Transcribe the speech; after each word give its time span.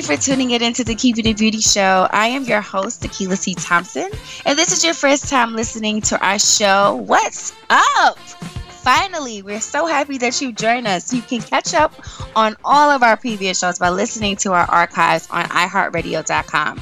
You 0.00 0.16
for 0.16 0.22
tuning 0.22 0.52
in 0.52 0.62
into 0.62 0.82
the 0.82 0.94
Keeping 0.94 1.26
It 1.26 1.36
Beauty 1.36 1.60
Show. 1.60 2.08
I 2.10 2.28
am 2.28 2.44
your 2.44 2.60
host, 2.60 3.02
Tequila 3.02 3.36
C. 3.36 3.54
Thompson, 3.54 4.08
and 4.46 4.58
this 4.58 4.72
is 4.72 4.82
your 4.82 4.94
first 4.94 5.28
time 5.28 5.54
listening 5.54 6.00
to 6.02 6.18
our 6.26 6.38
show. 6.38 6.96
What's 7.06 7.52
up? 7.68 8.18
Finally, 8.18 9.42
we're 9.42 9.60
so 9.60 9.86
happy 9.86 10.16
that 10.18 10.40
you 10.40 10.52
joined 10.52 10.86
us. 10.86 11.12
You 11.12 11.20
can 11.20 11.40
catch 11.42 11.74
up 11.74 11.92
on 12.34 12.56
all 12.64 12.90
of 12.90 13.02
our 13.02 13.16
previous 13.16 13.58
shows 13.58 13.78
by 13.78 13.90
listening 13.90 14.36
to 14.36 14.52
our 14.52 14.64
archives 14.70 15.28
on 15.30 15.44
iHeartRadio.com 15.46 16.80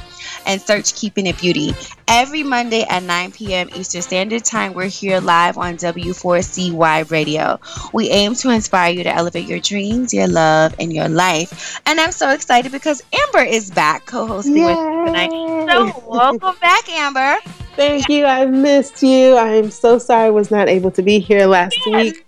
and 0.48 0.60
search 0.60 0.94
Keeping 0.94 1.26
It 1.26 1.38
Beauty. 1.38 1.74
Every 2.08 2.42
Monday 2.42 2.84
at 2.88 3.02
9 3.02 3.32
p.m. 3.32 3.68
Eastern 3.74 4.02
Standard 4.02 4.44
Time, 4.44 4.72
we're 4.72 4.86
here 4.86 5.20
live 5.20 5.58
on 5.58 5.76
W4CY 5.76 7.10
Radio. 7.10 7.60
We 7.92 8.08
aim 8.08 8.34
to 8.36 8.50
inspire 8.50 8.92
you 8.92 9.04
to 9.04 9.14
elevate 9.14 9.46
your 9.46 9.60
dreams, 9.60 10.12
your 10.12 10.26
love, 10.26 10.74
and 10.80 10.92
your 10.92 11.08
life. 11.08 11.80
And 11.86 12.00
I'm 12.00 12.12
so 12.12 12.30
excited 12.30 12.72
because 12.72 13.02
Amber 13.12 13.46
is 13.46 13.70
back 13.70 14.06
co 14.06 14.26
hosting 14.26 14.64
with 14.64 14.76
us 14.76 15.06
tonight. 15.06 15.30
So, 15.30 16.02
welcome 16.08 16.56
back, 16.60 16.88
Amber. 16.88 17.36
Thank 17.76 18.08
you. 18.08 18.24
I 18.24 18.46
missed 18.46 19.02
you. 19.02 19.36
I'm 19.36 19.70
so 19.70 19.98
sorry 19.98 20.26
I 20.26 20.30
was 20.30 20.50
not 20.50 20.68
able 20.68 20.90
to 20.92 21.02
be 21.02 21.20
here 21.20 21.46
last 21.46 21.78
yes. 21.86 21.94
week. 21.94 22.26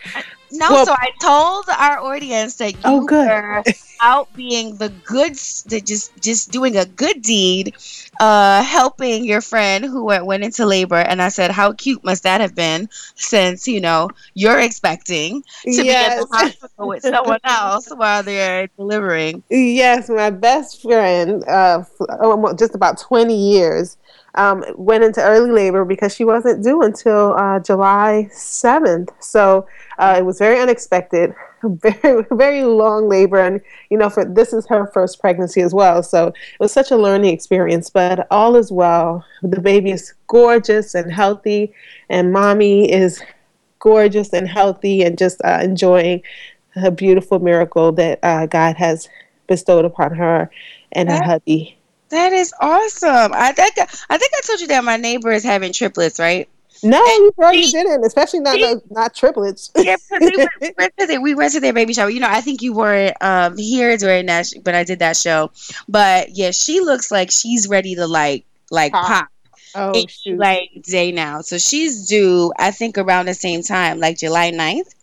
No, 0.52 0.68
well, 0.70 0.86
so 0.86 0.92
I 0.92 1.10
told 1.20 1.64
our 1.68 2.00
audience 2.00 2.56
that 2.56 2.72
you 2.72 2.80
oh, 2.84 3.04
good. 3.04 3.26
were 3.26 3.62
out 4.00 4.32
being 4.34 4.76
the 4.76 4.88
good, 5.04 5.34
just 5.34 6.10
just 6.20 6.50
doing 6.50 6.76
a 6.76 6.84
good 6.86 7.22
deed, 7.22 7.74
uh, 8.18 8.62
helping 8.62 9.24
your 9.24 9.40
friend 9.40 9.84
who 9.84 10.04
went, 10.04 10.26
went 10.26 10.42
into 10.42 10.66
labor. 10.66 10.96
And 10.96 11.22
I 11.22 11.28
said, 11.28 11.50
how 11.50 11.72
cute 11.72 12.02
must 12.04 12.24
that 12.24 12.40
have 12.40 12.54
been, 12.54 12.88
since 13.14 13.68
you 13.68 13.80
know 13.80 14.10
you're 14.34 14.58
expecting 14.58 15.42
to 15.64 15.70
yes. 15.70 15.84
be 15.84 15.90
at 15.90 16.20
the 16.20 16.36
hospital 16.36 16.88
with 16.88 17.02
someone 17.02 17.40
else 17.44 17.88
while 17.90 18.22
they're 18.22 18.68
delivering. 18.76 19.42
Yes, 19.50 20.08
my 20.08 20.30
best 20.30 20.82
friend, 20.82 21.44
uh, 21.44 21.84
just 22.58 22.74
about 22.74 22.98
twenty 22.98 23.36
years 23.36 23.96
um, 24.34 24.64
went 24.76 25.04
into 25.04 25.22
early 25.22 25.50
labor 25.50 25.84
because 25.84 26.14
she 26.14 26.24
wasn't 26.24 26.62
due 26.62 26.82
until 26.82 27.34
uh, 27.34 27.60
July 27.60 28.28
7th. 28.32 29.10
So 29.20 29.66
uh, 29.98 30.16
it 30.18 30.24
was 30.24 30.38
very 30.38 30.60
unexpected, 30.60 31.34
very, 31.62 32.24
very 32.30 32.64
long 32.64 33.08
labor. 33.08 33.38
And, 33.38 33.60
you 33.90 33.98
know, 33.98 34.08
for 34.08 34.24
this 34.24 34.52
is 34.52 34.66
her 34.68 34.86
first 34.92 35.20
pregnancy 35.20 35.60
as 35.60 35.74
well. 35.74 36.02
So 36.02 36.28
it 36.28 36.60
was 36.60 36.72
such 36.72 36.90
a 36.90 36.96
learning 36.96 37.32
experience, 37.32 37.90
but 37.90 38.26
all 38.30 38.56
is 38.56 38.70
well. 38.70 39.24
The 39.42 39.60
baby 39.60 39.90
is 39.90 40.14
gorgeous 40.28 40.94
and 40.94 41.12
healthy, 41.12 41.72
and 42.08 42.32
mommy 42.32 42.90
is 42.90 43.22
gorgeous 43.80 44.32
and 44.32 44.46
healthy 44.46 45.02
and 45.02 45.18
just 45.18 45.40
uh, 45.42 45.58
enjoying 45.62 46.22
a 46.76 46.90
beautiful 46.90 47.38
miracle 47.40 47.92
that 47.92 48.20
uh, 48.22 48.46
God 48.46 48.76
has 48.76 49.08
bestowed 49.48 49.84
upon 49.84 50.14
her 50.14 50.50
and 50.92 51.10
her 51.10 51.22
hubby. 51.24 51.79
That 52.10 52.32
is 52.32 52.52
awesome. 52.60 53.32
I 53.32 53.52
think 53.52 53.74
I 53.78 54.18
think 54.18 54.32
I 54.34 54.40
told 54.44 54.60
you 54.60 54.66
that 54.68 54.84
my 54.84 54.96
neighbor 54.96 55.30
is 55.30 55.44
having 55.44 55.72
triplets, 55.72 56.18
right? 56.18 56.48
No, 56.82 57.04
you 57.04 57.32
probably 57.36 57.62
he, 57.62 57.70
didn't, 57.70 58.04
especially 58.04 58.40
not 58.40 58.58
not 58.90 59.14
triplets. 59.14 59.70
Yeah, 59.76 59.96
we 60.20 60.32
went, 60.78 60.96
to 60.98 61.06
their, 61.06 61.20
we 61.20 61.34
went 61.34 61.52
to 61.52 61.60
their 61.60 61.72
baby 61.72 61.92
shower. 61.92 62.10
You 62.10 62.20
know, 62.20 62.28
I 62.28 62.40
think 62.40 62.62
you 62.62 62.72
weren't 62.72 63.16
um, 63.20 63.56
here 63.56 63.96
during 63.96 64.26
that, 64.26 64.46
sh- 64.46 64.58
but 64.64 64.74
I 64.74 64.84
did 64.84 64.98
that 65.00 65.16
show. 65.16 65.50
But 65.88 66.30
yeah, 66.30 66.52
she 66.52 66.80
looks 66.80 67.10
like 67.10 67.30
she's 67.30 67.68
ready 67.68 67.94
to 67.96 68.06
like 68.06 68.44
like 68.70 68.92
pop. 68.92 69.06
pop. 69.06 69.28
Oh, 69.74 70.04
shoot. 70.08 70.36
like 70.36 70.70
day 70.82 71.12
now. 71.12 71.42
So 71.42 71.58
she's 71.58 72.08
due, 72.08 72.52
I 72.58 72.72
think, 72.72 72.98
around 72.98 73.26
the 73.26 73.34
same 73.34 73.62
time, 73.62 74.00
like 74.00 74.18
July 74.18 74.50
9th. 74.50 74.94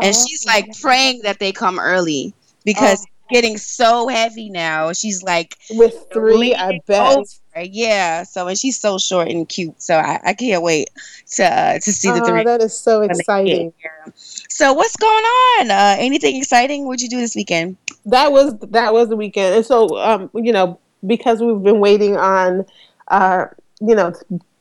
And 0.00 0.16
oh, 0.16 0.24
she's 0.26 0.44
like 0.44 0.80
praying 0.80 1.20
that 1.22 1.38
they 1.38 1.52
come 1.52 1.78
early 1.78 2.34
because 2.64 3.06
oh 3.06 3.15
getting 3.30 3.58
so 3.58 4.08
heavy 4.08 4.50
now. 4.50 4.92
She's 4.92 5.22
like 5.22 5.56
with 5.70 6.06
three, 6.12 6.54
I 6.54 6.80
bet. 6.86 7.18
Over. 7.18 7.26
Yeah. 7.62 8.22
So 8.24 8.48
and 8.48 8.58
she's 8.58 8.78
so 8.78 8.98
short 8.98 9.28
and 9.28 9.48
cute. 9.48 9.80
So 9.80 9.96
I, 9.96 10.20
I 10.24 10.34
can't 10.34 10.62
wait 10.62 10.90
to 11.32 11.44
uh, 11.44 11.74
to 11.74 11.92
see 11.92 12.10
the 12.10 12.22
oh, 12.22 12.26
three. 12.26 12.44
That 12.44 12.60
is 12.62 12.78
so 12.78 13.02
exciting. 13.02 13.72
So 14.14 14.72
what's 14.72 14.96
going 14.96 15.24
on? 15.24 15.70
Uh, 15.70 15.96
anything 15.98 16.36
exciting? 16.36 16.86
What'd 16.86 17.02
you 17.02 17.08
do 17.08 17.18
this 17.18 17.34
weekend? 17.34 17.76
That 18.04 18.32
was 18.32 18.56
that 18.58 18.92
was 18.92 19.08
the 19.08 19.16
weekend, 19.16 19.56
and 19.56 19.66
so 19.66 19.98
um, 19.98 20.30
you 20.34 20.52
know 20.52 20.78
because 21.06 21.40
we've 21.40 21.62
been 21.62 21.80
waiting 21.80 22.16
on 22.16 22.64
uh, 23.08 23.46
you 23.80 23.94
know 23.94 24.14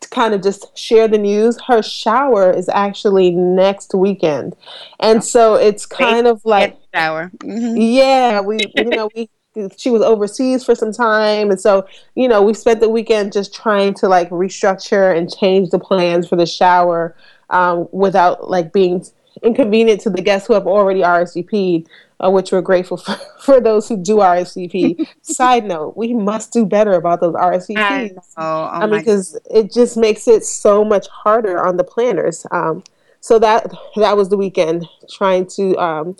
to 0.05 0.09
kind 0.09 0.33
of 0.33 0.41
just 0.41 0.77
share 0.77 1.07
the 1.07 1.17
news. 1.17 1.59
Her 1.67 1.81
shower 1.81 2.51
is 2.51 2.69
actually 2.69 3.31
next 3.31 3.93
weekend, 3.93 4.55
and 4.99 5.23
so 5.23 5.55
it's 5.55 5.85
kind 5.85 6.27
of 6.27 6.43
like 6.45 6.77
shower. 6.93 7.31
Mm-hmm. 7.37 7.77
Yeah, 7.77 8.41
we 8.41 8.59
you 8.75 8.85
know 8.85 9.09
we 9.15 9.29
she 9.77 9.89
was 9.89 10.01
overseas 10.01 10.65
for 10.65 10.75
some 10.75 10.91
time 10.91 11.49
and 11.49 11.61
so 11.61 11.87
you 12.15 12.27
know 12.27 12.41
we 12.41 12.53
spent 12.53 12.81
the 12.81 12.89
weekend 12.89 13.31
just 13.31 13.53
trying 13.53 13.93
to 13.93 14.05
like 14.05 14.29
restructure 14.29 15.17
and 15.17 15.33
change 15.33 15.69
the 15.69 15.79
plans 15.79 16.27
for 16.27 16.35
the 16.35 16.45
shower 16.45 17.15
um, 17.49 17.87
without 17.93 18.49
like 18.49 18.73
being 18.73 19.01
inconvenient 19.43 20.01
to 20.01 20.09
the 20.09 20.21
guests 20.21 20.47
who 20.47 20.53
have 20.53 20.67
already 20.67 21.01
RSVP'd, 21.01 21.87
uh, 22.23 22.29
which 22.29 22.51
we're 22.51 22.61
grateful 22.61 22.97
for, 22.97 23.15
for 23.41 23.59
those 23.61 23.87
who 23.87 23.97
do 23.97 24.17
RSVP. 24.17 25.07
Side 25.21 25.65
note, 25.65 25.97
we 25.97 26.13
must 26.13 26.53
do 26.53 26.65
better 26.65 26.93
about 26.93 27.21
those 27.21 27.35
RSVPs. 27.35 27.77
I, 27.77 28.07
know. 28.07 28.21
Oh, 28.37 28.63
I 28.71 28.85
mean, 28.85 28.99
because 28.99 29.37
it 29.49 29.71
just 29.71 29.97
makes 29.97 30.27
it 30.27 30.45
so 30.45 30.83
much 30.83 31.07
harder 31.07 31.65
on 31.65 31.77
the 31.77 31.83
planners. 31.83 32.45
Um, 32.51 32.83
so 33.19 33.39
that 33.39 33.73
that 33.95 34.15
was 34.15 34.29
the 34.29 34.37
weekend 34.37 34.87
trying 35.09 35.47
to 35.47 35.75
um, 35.77 36.15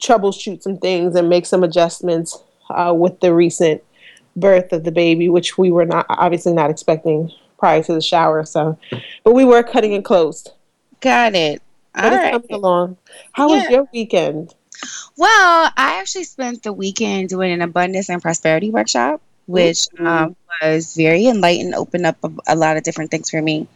troubleshoot 0.00 0.62
some 0.62 0.78
things 0.78 1.16
and 1.16 1.28
make 1.28 1.46
some 1.46 1.64
adjustments 1.64 2.40
uh, 2.70 2.94
with 2.96 3.18
the 3.20 3.34
recent 3.34 3.82
birth 4.36 4.72
of 4.72 4.84
the 4.84 4.92
baby, 4.92 5.28
which 5.28 5.58
we 5.58 5.72
were 5.72 5.84
not 5.84 6.06
obviously 6.08 6.52
not 6.52 6.70
expecting 6.70 7.32
prior 7.58 7.82
to 7.82 7.92
the 7.92 8.00
shower. 8.00 8.44
So, 8.44 8.78
but 9.24 9.34
we 9.34 9.44
were 9.44 9.62
cutting 9.62 9.92
it 9.92 10.04
close. 10.04 10.46
Got 11.00 11.34
it. 11.34 11.60
All 11.96 12.10
right. 12.10 12.32
coming 12.32 12.52
along. 12.52 12.96
How 13.32 13.48
yeah. 13.48 13.62
was 13.62 13.70
your 13.70 13.88
weekend? 13.92 14.54
Well, 15.16 15.72
I 15.76 15.98
actually 16.00 16.24
spent 16.24 16.62
the 16.62 16.72
weekend 16.72 17.28
doing 17.28 17.52
an 17.52 17.62
abundance 17.62 18.08
and 18.08 18.22
prosperity 18.22 18.70
workshop, 18.70 19.20
which 19.46 19.78
mm-hmm. 19.94 20.06
um, 20.06 20.36
was 20.62 20.94
very 20.94 21.26
enlightened, 21.26 21.74
opened 21.74 22.06
up 22.06 22.16
a, 22.22 22.30
a, 22.48 22.56
lot 22.56 22.76
of 22.76 22.82
different 22.82 23.10
things 23.10 23.30
for 23.30 23.40
me. 23.42 23.66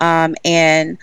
Um, 0.00 0.34
and, 0.44 0.98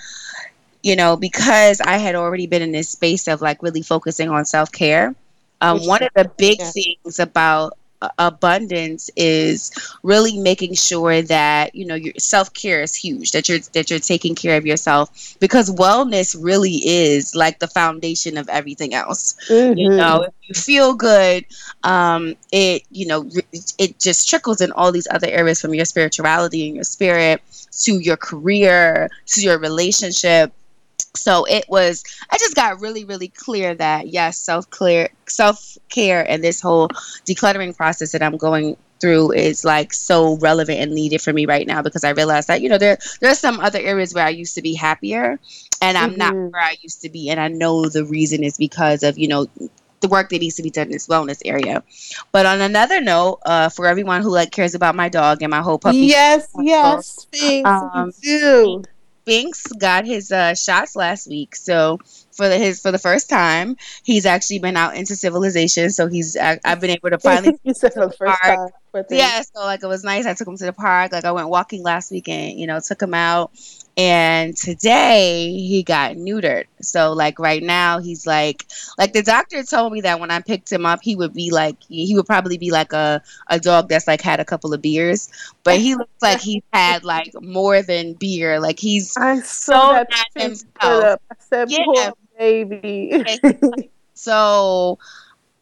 you 0.83 0.95
know, 0.95 1.15
because 1.15 1.79
I 1.79 1.97
had 1.97 2.15
already 2.15 2.47
been 2.47 2.61
in 2.61 2.71
this 2.71 2.89
space 2.89 3.27
of 3.27 3.41
like 3.41 3.63
really 3.63 3.81
focusing 3.81 4.29
on 4.29 4.45
self 4.45 4.71
care, 4.71 5.15
um, 5.61 5.85
one 5.85 6.03
of 6.03 6.09
the 6.15 6.29
big 6.37 6.59
yeah. 6.59 6.71
things 6.71 7.19
about 7.19 7.77
abundance 8.19 9.09
is 9.15 9.71
really 10.03 10.37
making 10.37 10.73
sure 10.73 11.21
that 11.21 11.73
you 11.73 11.85
know 11.85 11.95
your 11.95 12.13
self-care 12.17 12.81
is 12.81 12.93
huge 12.93 13.31
that 13.31 13.47
you're 13.47 13.59
that 13.73 13.89
you're 13.89 13.99
taking 13.99 14.35
care 14.35 14.57
of 14.57 14.65
yourself 14.65 15.35
because 15.39 15.69
wellness 15.71 16.35
really 16.39 16.81
is 16.85 17.35
like 17.35 17.59
the 17.59 17.67
foundation 17.67 18.37
of 18.37 18.49
everything 18.49 18.93
else 18.93 19.35
mm-hmm. 19.49 19.77
you 19.77 19.89
know 19.89 20.23
if 20.23 20.33
you 20.43 20.53
feel 20.53 20.93
good 20.93 21.45
um 21.83 22.35
it 22.51 22.83
you 22.91 23.07
know 23.07 23.29
it 23.79 23.99
just 23.99 24.29
trickles 24.29 24.61
in 24.61 24.71
all 24.73 24.91
these 24.91 25.07
other 25.09 25.27
areas 25.27 25.61
from 25.61 25.73
your 25.73 25.85
spirituality 25.85 26.67
and 26.67 26.75
your 26.75 26.83
spirit 26.83 27.41
to 27.71 27.99
your 27.99 28.17
career 28.17 29.09
to 29.25 29.41
your 29.41 29.57
relationship 29.57 30.51
so 31.15 31.45
it 31.45 31.65
was 31.67 32.03
i 32.29 32.37
just 32.37 32.55
got 32.55 32.79
really 32.81 33.05
really 33.05 33.27
clear 33.27 33.73
that 33.75 34.07
yes 34.07 34.37
self 34.37 34.69
clear 34.69 35.09
self 35.27 35.77
care 35.89 36.29
and 36.29 36.43
this 36.43 36.61
whole 36.61 36.87
decluttering 37.25 37.75
process 37.75 38.11
that 38.11 38.21
i'm 38.21 38.37
going 38.37 38.77
through 39.01 39.31
is 39.33 39.65
like 39.65 39.93
so 39.93 40.37
relevant 40.37 40.79
and 40.79 40.93
needed 40.93 41.21
for 41.21 41.33
me 41.33 41.45
right 41.45 41.67
now 41.67 41.81
because 41.81 42.03
i 42.03 42.11
realized 42.11 42.47
that 42.47 42.61
you 42.61 42.69
know 42.69 42.77
there 42.77 42.97
there's 43.21 43.39
some 43.39 43.59
other 43.59 43.79
areas 43.79 44.13
where 44.13 44.25
i 44.25 44.29
used 44.29 44.55
to 44.55 44.61
be 44.61 44.73
happier 44.73 45.39
and 45.81 45.97
i'm 45.97 46.11
mm-hmm. 46.11 46.19
not 46.19 46.33
where 46.33 46.61
i 46.61 46.75
used 46.81 47.01
to 47.01 47.09
be 47.09 47.29
and 47.29 47.39
i 47.39 47.47
know 47.47 47.87
the 47.89 48.05
reason 48.05 48.43
is 48.43 48.57
because 48.57 49.03
of 49.03 49.17
you 49.17 49.27
know 49.27 49.47
the 50.05 50.11
work 50.11 50.29
that 50.29 50.39
needs 50.39 50.55
to 50.55 50.63
be 50.63 50.69
done 50.69 50.87
in 50.87 50.91
this 50.91 51.07
wellness 51.07 51.41
area. 51.45 51.83
But 52.31 52.45
on 52.45 52.61
another 52.61 53.01
note, 53.01 53.39
uh, 53.45 53.69
for 53.69 53.87
everyone 53.87 54.21
who 54.21 54.29
like 54.29 54.51
cares 54.51 54.75
about 54.75 54.95
my 54.95 55.09
dog 55.09 55.41
and 55.41 55.49
my 55.49 55.61
whole 55.61 55.79
puppy, 55.79 55.97
yes, 55.97 56.47
yes, 56.59 57.27
um, 57.65 58.11
do. 58.21 58.83
Sphinx 59.25 59.65
got 59.79 60.05
his 60.05 60.31
uh, 60.31 60.53
shots 60.53 60.95
last 60.95 61.27
week, 61.27 61.55
so 61.55 61.99
for 62.31 62.47
the, 62.47 62.57
his 62.57 62.79
for 62.79 62.91
the 62.91 62.99
first 62.99 63.27
time, 63.27 63.75
he's 64.03 64.25
actually 64.25 64.59
been 64.59 64.77
out 64.77 64.95
into 64.95 65.15
civilization. 65.15 65.89
So 65.89 66.07
he's 66.07 66.37
I, 66.37 66.59
have 66.63 66.79
been 66.79 66.91
able 66.91 67.09
to 67.09 67.17
finally. 67.19 67.57
you 67.63 67.73
said 67.73 67.93
the 67.95 68.11
first 68.11 68.39
park. 68.41 68.71
time. 68.93 69.03
Yeah, 69.09 69.41
so 69.41 69.61
like 69.61 69.81
it 69.81 69.87
was 69.87 70.03
nice. 70.03 70.27
I 70.27 70.35
took 70.35 70.47
him 70.47 70.57
to 70.57 70.65
the 70.65 70.73
park. 70.73 71.11
Like 71.11 71.25
I 71.25 71.31
went 71.31 71.49
walking 71.49 71.81
last 71.81 72.11
weekend. 72.11 72.59
You 72.59 72.67
know, 72.67 72.79
took 72.79 73.01
him 73.01 73.15
out, 73.15 73.51
and 73.97 74.55
today 74.55 75.51
he 75.51 75.83
got 75.83 76.15
neutered. 76.15 76.65
So 76.81 77.13
like 77.13 77.39
right 77.39 77.63
now 77.63 77.99
he's 77.99 78.27
like 78.27 78.65
like 78.97 79.13
the 79.13 79.23
doctor 79.23 79.63
told 79.63 79.93
me 79.93 80.01
that 80.01 80.19
when 80.19 80.31
i 80.31 80.41
picked 80.41 80.71
him 80.71 80.85
up 80.85 80.99
he 81.01 81.15
would 81.15 81.33
be 81.33 81.49
like 81.51 81.77
he 81.87 82.15
would 82.15 82.25
probably 82.25 82.57
be 82.57 82.71
like 82.71 82.93
a, 82.93 83.21
a 83.47 83.59
dog 83.59 83.89
that's 83.89 84.07
like 84.07 84.21
had 84.21 84.39
a 84.39 84.45
couple 84.45 84.73
of 84.73 84.81
beers. 84.81 85.29
But 85.63 85.79
he 85.79 85.95
looks 85.95 86.21
like 86.21 86.41
he's 86.41 86.63
had 86.73 87.03
like 87.03 87.33
more 87.41 87.81
than 87.81 88.13
beer. 88.13 88.59
Like 88.59 88.79
he's 88.79 89.15
I 89.17 89.39
so 89.39 89.73
not 89.73 90.07
himself. 90.35 91.19
I 91.31 91.35
said, 91.39 91.69
yeah. 91.71 92.11
baby. 92.37 93.23
So 94.15 94.97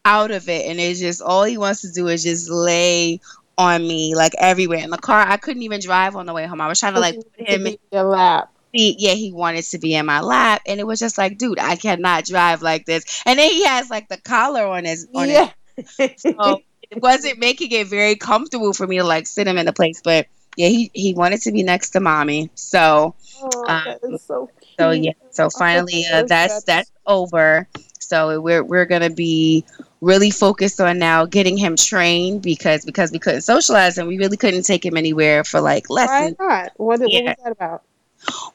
out 0.06 0.32
of 0.32 0.50
it. 0.50 0.66
And 0.68 0.80
it's 0.80 1.00
just 1.00 1.22
all 1.22 1.44
he 1.44 1.58
wants 1.58 1.82
to 1.82 1.92
do 1.92 2.08
is 2.08 2.24
just 2.24 2.50
lay 2.50 3.20
on 3.58 3.82
me 3.82 4.16
like 4.16 4.34
everywhere 4.38 4.80
in 4.80 4.90
the 4.90 4.98
car. 4.98 5.26
I 5.28 5.38
couldn't 5.38 5.64
even 5.64 5.80
drive 5.80 6.16
on 6.16 6.26
the 6.26 6.34
way 6.34 6.46
home. 6.46 6.62
I 6.62 6.68
was 6.68 6.80
trying 6.80 6.94
to 6.94 7.00
like 7.00 7.16
put 7.16 7.50
him 7.50 7.68
in 7.68 7.78
your 7.92 8.04
lap. 8.04 8.50
Yeah, 8.76 9.14
he 9.14 9.32
wanted 9.32 9.66
to 9.66 9.78
be 9.78 9.94
in 9.94 10.08
my 10.08 10.22
lap, 10.22 10.64
and 10.66 10.80
it 10.80 10.88
was 10.88 11.00
just 11.00 11.20
like, 11.20 11.38
dude, 11.38 11.60
I 11.60 11.76
cannot 11.76 12.26
drive 12.26 12.64
like 12.64 12.88
this. 12.88 13.22
And 13.26 13.38
then 13.38 13.52
he 13.52 13.66
has 13.66 13.90
like 13.92 14.10
the 14.10 14.18
collar 14.18 14.66
on 14.66 14.86
his 14.86 15.08
on 15.14 15.30
yeah. 15.30 15.52
his, 15.76 16.12
so 16.18 16.62
it 16.90 17.02
wasn't 17.02 17.40
making 17.40 17.72
it 17.72 17.88
very 17.88 18.16
comfortable 18.16 18.74
for 18.74 18.88
me 18.88 18.98
to 18.98 19.04
like 19.04 19.28
sit 19.28 19.48
him 19.48 19.58
in 19.58 19.68
the 19.68 19.74
place. 19.74 20.02
But 20.04 20.28
yeah, 20.58 20.70
he 20.70 20.90
he 20.94 21.14
wanted 21.14 21.42
to 21.44 21.52
be 21.52 21.62
next 21.62 21.92
to 21.92 22.00
mommy. 22.00 22.50
So, 22.56 23.16
oh, 23.42 23.66
um, 23.68 24.18
so, 24.18 24.50
so 24.80 24.90
yeah, 24.90 25.14
so 25.30 25.50
finally 25.50 26.06
uh, 26.12 26.24
that's 26.24 26.64
that's 26.64 26.92
over. 27.06 27.68
So 28.00 28.42
we're 28.42 28.64
we're 28.64 28.86
gonna 28.86 29.10
be 29.10 29.66
really 30.04 30.30
focused 30.30 30.80
on 30.82 31.00
now 31.00 31.26
getting 31.26 31.58
him 31.58 31.76
trained 31.76 32.42
because 32.42 32.86
because 32.86 33.12
we 33.12 33.20
couldn't 33.20 33.42
socialize 33.42 33.98
and 33.98 34.08
we 34.08 34.18
really 34.18 34.38
couldn't 34.38 34.64
take 34.64 34.86
him 34.86 34.98
anywhere 34.98 35.44
for 35.44 35.62
like 35.62 35.90
lessons. 35.90 36.36
Why 36.38 36.48
not? 36.48 36.72
What, 36.78 37.00
yeah. 37.10 37.22
what 37.22 37.38
was 37.38 37.44
that 37.44 37.52
about? 37.52 37.84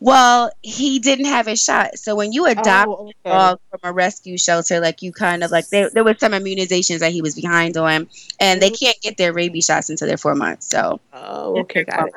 Well, 0.01 0.51
he 0.63 0.99
didn't 0.99 1.27
have 1.27 1.47
his 1.47 1.63
shot. 1.63 1.99
So 1.99 2.15
when 2.15 2.33
you 2.33 2.47
adopt 2.47 2.89
oh, 2.89 3.09
okay. 3.09 3.13
a 3.25 3.29
dog 3.29 3.61
from 3.71 3.81
a 3.83 3.93
rescue 3.93 4.39
shelter, 4.39 4.81
like 4.81 5.03
you 5.03 5.13
kind 5.13 5.45
of 5.45 5.51
like 5.51 5.69
there, 5.69 5.91
there 5.91 6.05
was 6.05 6.19
some 6.19 6.33
immunizations 6.33 7.01
that 7.01 7.13
he 7.13 7.21
was 7.21 7.35
behind 7.35 7.77
on, 7.77 8.09
and 8.41 8.63
they 8.63 8.71
mm-hmm. 8.71 8.85
can't 8.85 9.01
get 9.03 9.17
their 9.17 9.33
rabies 9.33 9.67
shots 9.67 9.91
until 9.91 10.09
they're 10.09 10.17
four 10.17 10.35
months. 10.35 10.67
So 10.69 11.01
oh, 11.13 11.61
okay, 11.61 11.85
got 11.85 12.09
it. 12.09 12.15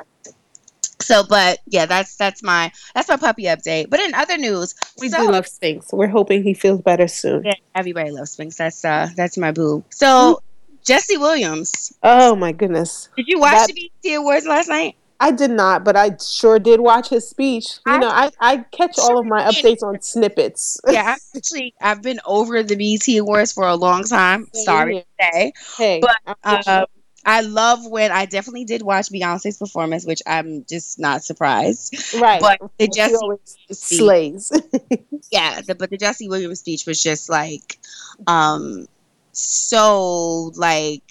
So, 1.02 1.24
but 1.28 1.58
yeah, 1.66 1.86
that's 1.86 2.16
that's 2.16 2.42
my 2.42 2.72
that's 2.94 3.08
my 3.08 3.16
puppy 3.16 3.44
update. 3.44 3.90
But 3.90 4.00
in 4.00 4.14
other 4.14 4.38
news, 4.38 4.74
we 4.98 5.08
so, 5.08 5.18
do 5.18 5.32
love 5.32 5.46
Sphinx. 5.46 5.92
We're 5.92 6.06
hoping 6.06 6.42
he 6.42 6.54
feels 6.54 6.80
better 6.80 7.08
soon. 7.08 7.44
Yeah, 7.44 7.54
everybody 7.74 8.10
loves 8.10 8.32
Sphinx. 8.32 8.56
That's 8.56 8.84
uh 8.84 9.08
that's 9.16 9.36
my 9.36 9.52
boo. 9.52 9.84
So 9.90 10.06
mm-hmm. 10.06 10.76
Jesse 10.84 11.16
Williams. 11.16 11.92
Oh 12.02 12.34
my 12.34 12.52
goodness! 12.52 13.08
Did 13.16 13.28
you 13.28 13.40
watch 13.40 13.66
that, 13.66 13.72
the 13.74 13.90
BET 14.02 14.18
Awards 14.18 14.46
last 14.46 14.68
night? 14.68 14.96
I 15.22 15.30
did 15.30 15.52
not, 15.52 15.84
but 15.84 15.94
I 15.94 16.16
sure 16.16 16.58
did 16.58 16.80
watch 16.80 17.08
his 17.08 17.28
speech. 17.28 17.78
You 17.86 17.92
I, 17.92 17.98
know, 17.98 18.08
I, 18.08 18.30
I 18.40 18.56
catch 18.72 18.98
all 18.98 19.20
of 19.20 19.26
my 19.26 19.44
updates 19.44 19.80
on 19.84 20.02
snippets. 20.02 20.80
yeah, 20.90 21.14
actually, 21.36 21.74
I've 21.80 22.02
been 22.02 22.18
over 22.26 22.64
the 22.64 22.74
BET 22.74 23.06
Awards 23.20 23.52
for 23.52 23.68
a 23.68 23.76
long 23.76 24.02
time. 24.02 24.48
Sorry 24.52 25.00
to 25.00 25.06
say, 25.20 25.52
hey, 25.78 26.00
but 26.00 26.36
uh, 26.42 26.86
I 27.24 27.42
love 27.42 27.86
when 27.86 28.10
I 28.10 28.26
definitely 28.26 28.64
did 28.64 28.82
watch 28.82 29.08
Beyonce's 29.08 29.58
performance, 29.58 30.04
which 30.04 30.22
I'm 30.26 30.64
just 30.64 30.98
not 30.98 31.22
surprised. 31.22 32.14
Right. 32.20 32.40
But 32.40 32.60
the 32.78 32.88
Jesse 32.88 33.16
slays. 33.70 34.50
yeah, 35.30 35.60
the, 35.60 35.74
but 35.74 35.90
the 35.90 35.96
Jesse 35.96 36.28
Williams 36.28 36.60
speech 36.60 36.86
was 36.86 37.02
just 37.02 37.30
like 37.30 37.78
um 38.26 38.86
so 39.32 40.52
like 40.56 41.02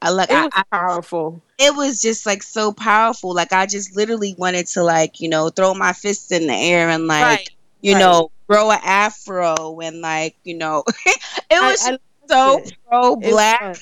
I 0.00 0.10
like 0.10 0.30
it 0.30 0.34
was 0.34 0.50
I, 0.54 0.62
powerful. 0.70 1.42
It 1.58 1.74
was 1.74 2.00
just 2.00 2.24
like 2.24 2.42
so 2.42 2.72
powerful. 2.72 3.34
Like 3.34 3.52
I 3.52 3.66
just 3.66 3.96
literally 3.96 4.34
wanted 4.38 4.66
to 4.68 4.82
like, 4.82 5.20
you 5.20 5.28
know, 5.28 5.48
throw 5.48 5.74
my 5.74 5.92
fists 5.92 6.30
in 6.30 6.46
the 6.46 6.54
air 6.54 6.88
and 6.88 7.06
like 7.06 7.22
right. 7.22 7.50
you 7.80 7.94
right. 7.94 8.00
know, 8.00 8.30
grow 8.48 8.70
an 8.70 8.78
afro 8.84 9.80
and 9.80 10.00
like, 10.00 10.36
you 10.44 10.56
know, 10.56 10.84
it 11.06 11.60
was 11.60 11.86
I, 11.86 11.94
I 11.94 11.98
so 12.28 12.62
pro 12.88 13.16
black. 13.16 13.76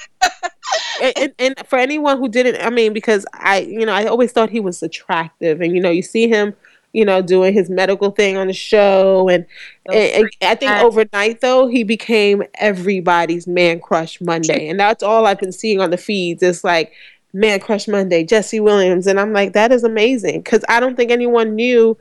and, 1.03 1.33
and, 1.39 1.55
for 1.67 1.79
anyone 1.79 2.19
who 2.19 2.29
didn't, 2.29 2.65
I 2.65 2.71
mean, 2.71 2.93
because 2.93 3.27
I, 3.33 3.61
you 3.61 3.87
know, 3.87 3.93
I 3.93 4.07
always 4.07 4.33
thought 4.33 4.51
he 4.51 4.61
was 4.61 4.83
attractive, 4.83 5.61
and 5.61 5.75
you 5.75 5.81
know, 5.81 5.91
you 5.91 6.03
see 6.03 6.29
him, 6.29 6.55
you 6.93 7.05
know, 7.05 7.23
doing 7.23 7.53
his 7.53 7.69
medical 7.69 8.11
thing 8.11 8.37
on 8.37 8.47
the 8.47 8.53
show, 8.53 9.29
and, 9.29 9.47
and, 9.93 10.25
and 10.25 10.31
I 10.43 10.55
think 10.55 10.73
overnight 10.83 11.41
though 11.41 11.67
he 11.67 11.83
became 11.83 12.43
everybody's 12.55 13.47
man 13.47 13.81
crush 13.81 14.21
Monday, 14.21 14.69
and 14.69 14.79
that's 14.79 15.03
all 15.03 15.27
I've 15.27 15.41
been 15.41 15.53
seeing 15.53 15.81
on 15.81 15.91
the 15.91 15.99
feeds. 15.99 16.43
It's 16.43 16.65
like 16.65 16.93
man 17.33 17.61
crush 17.61 17.87
Monday, 17.87 18.25
Jesse 18.25 18.61
Williams, 18.61 19.07
and 19.07 19.21
I'm 19.21 19.33
like, 19.33 19.53
that 19.53 19.73
is 19.73 19.85
amazing 19.85 20.41
because 20.41 20.65
I 20.69 20.81
don't 20.81 20.97
think 20.97 21.11
anyone 21.11 21.55
knew. 21.55 21.97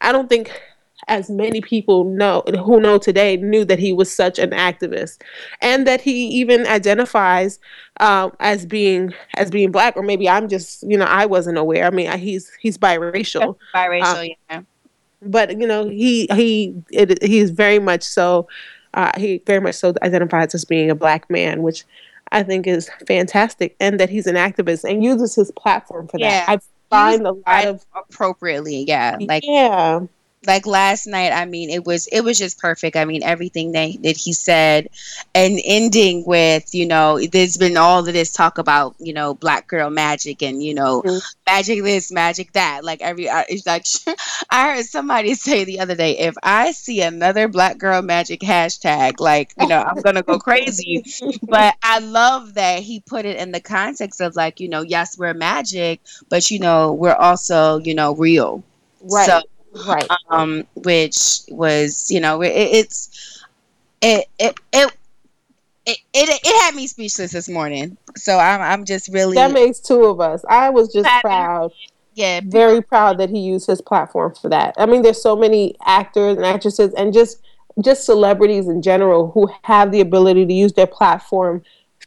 I 0.00 0.12
don't 0.12 0.28
think 0.28 0.50
as 1.08 1.28
many 1.28 1.60
people 1.60 2.04
know 2.04 2.42
who 2.64 2.80
know 2.80 2.98
today 2.98 3.36
knew 3.36 3.64
that 3.64 3.78
he 3.78 3.92
was 3.92 4.14
such 4.14 4.38
an 4.38 4.50
activist. 4.50 5.20
And 5.60 5.86
that 5.86 6.00
he 6.00 6.26
even 6.28 6.66
identifies 6.66 7.58
um, 8.00 8.32
as 8.40 8.66
being 8.66 9.12
as 9.36 9.50
being 9.50 9.70
black 9.70 9.96
or 9.96 10.02
maybe 10.02 10.28
i'm 10.28 10.48
just 10.48 10.82
you 10.82 10.96
know 10.96 11.04
i 11.04 11.26
wasn't 11.26 11.58
aware. 11.58 11.86
I 11.86 11.90
mean 11.90 12.10
he's 12.18 12.50
he's 12.60 12.78
biracial. 12.78 13.56
Biracial 13.74 14.30
um, 14.30 14.36
yeah. 14.50 14.62
but 15.22 15.60
you 15.60 15.66
know 15.66 15.88
he 15.88 16.26
he 16.34 16.74
it, 16.90 17.22
he's 17.22 17.50
very 17.50 17.78
much 17.78 18.02
so 18.02 18.48
uh, 18.94 19.10
he 19.16 19.42
very 19.46 19.60
much 19.60 19.74
so 19.74 19.92
identifies 20.02 20.54
as 20.54 20.64
being 20.64 20.90
a 20.90 20.94
black 20.94 21.28
man 21.28 21.62
which 21.62 21.84
i 22.30 22.42
think 22.44 22.66
is 22.66 22.88
fantastic 23.08 23.74
and 23.80 23.98
that 23.98 24.08
he's 24.08 24.26
an 24.26 24.36
activist 24.36 24.88
and 24.88 25.02
uses 25.02 25.34
his 25.34 25.50
platform 25.52 26.06
for 26.06 26.18
yeah. 26.18 26.46
that 26.46 26.48
i 26.48 26.58
find 26.90 27.26
a 27.26 27.32
lot 27.32 27.66
of 27.66 27.84
appropriately 27.96 28.84
yeah 28.86 29.16
like 29.20 29.42
yeah 29.44 30.00
like 30.46 30.66
last 30.66 31.06
night 31.06 31.32
i 31.32 31.44
mean 31.44 31.70
it 31.70 31.84
was 31.84 32.06
it 32.08 32.22
was 32.22 32.38
just 32.38 32.58
perfect. 32.58 32.96
I 32.96 33.04
mean 33.04 33.22
everything 33.22 33.72
that, 33.72 34.02
that 34.02 34.16
he 34.16 34.32
said 34.32 34.88
and 35.34 35.60
ending 35.64 36.24
with 36.26 36.74
you 36.74 36.86
know 36.86 37.20
there's 37.20 37.56
been 37.56 37.76
all 37.76 38.06
of 38.06 38.12
this 38.12 38.32
talk 38.32 38.58
about 38.58 38.94
you 38.98 39.12
know 39.12 39.34
black 39.34 39.66
girl 39.66 39.90
magic 39.90 40.42
and 40.42 40.62
you 40.62 40.74
know 40.74 41.02
mm-hmm. 41.02 41.18
magic 41.46 41.82
this 41.82 42.12
magic 42.12 42.52
that. 42.52 42.84
Like 42.84 43.02
every 43.02 43.26
it's 43.28 43.66
like 43.66 43.84
i 44.50 44.74
heard 44.74 44.84
somebody 44.84 45.34
say 45.46 45.64
the 45.64 45.80
other 45.80 45.94
day 45.94 46.18
if 46.18 46.34
i 46.42 46.72
see 46.72 47.02
another 47.02 47.48
black 47.48 47.78
girl 47.78 48.02
magic 48.02 48.40
hashtag 48.40 49.20
like 49.20 49.52
you 49.60 49.68
know 49.68 49.82
i'm 49.82 50.00
gonna 50.00 50.22
go 50.22 50.38
crazy. 50.38 51.04
But 51.42 51.74
i 51.82 51.98
love 51.98 52.54
that 52.54 52.82
he 52.82 53.00
put 53.00 53.24
it 53.24 53.36
in 53.36 53.52
the 53.52 53.60
context 53.60 54.20
of 54.20 54.36
like 54.36 54.60
you 54.60 54.68
know 54.68 54.82
yes 54.82 55.18
we're 55.18 55.34
magic 55.34 56.00
but 56.28 56.50
you 56.50 56.58
know 56.58 56.92
we're 56.92 57.14
also 57.14 57.78
you 57.78 57.94
know 57.94 58.14
real. 58.14 58.62
Right. 59.02 59.26
so 59.26 59.42
right 59.86 60.08
um 60.30 60.64
which 60.76 61.40
was 61.48 62.10
you 62.10 62.20
know 62.20 62.42
it, 62.42 62.50
it's 62.50 63.44
it 64.00 64.26
it 64.38 64.58
it 64.72 64.96
it, 65.86 65.98
it, 66.14 66.40
it 66.42 66.62
had 66.62 66.74
me 66.74 66.86
speechless 66.86 67.32
this 67.32 67.48
morning. 67.48 67.96
So 68.16 68.38
I'm 68.38 68.60
I'm 68.60 68.84
just 68.84 69.08
really 69.08 69.34
That 69.34 69.52
makes 69.52 69.80
two 69.80 70.04
of 70.04 70.20
us. 70.20 70.44
I 70.48 70.70
was 70.70 70.92
just 70.92 71.08
proud. 71.20 71.72
Yeah. 72.14 72.40
Very 72.44 72.80
proud 72.80 73.18
that 73.18 73.28
he 73.28 73.40
used 73.40 73.66
his 73.66 73.80
platform 73.80 74.34
for 74.34 74.48
that. 74.48 74.74
I 74.78 74.86
mean 74.86 75.02
there's 75.02 75.22
so 75.22 75.36
many 75.36 75.76
actors 75.84 76.36
and 76.36 76.46
actresses 76.46 76.94
and 76.94 77.12
just 77.12 77.42
just 77.82 78.06
celebrities 78.06 78.68
in 78.68 78.82
general 78.82 79.30
who 79.32 79.50
have 79.62 79.90
the 79.90 80.00
ability 80.00 80.46
to 80.46 80.52
use 80.52 80.72
their 80.72 80.86
platform 80.86 81.62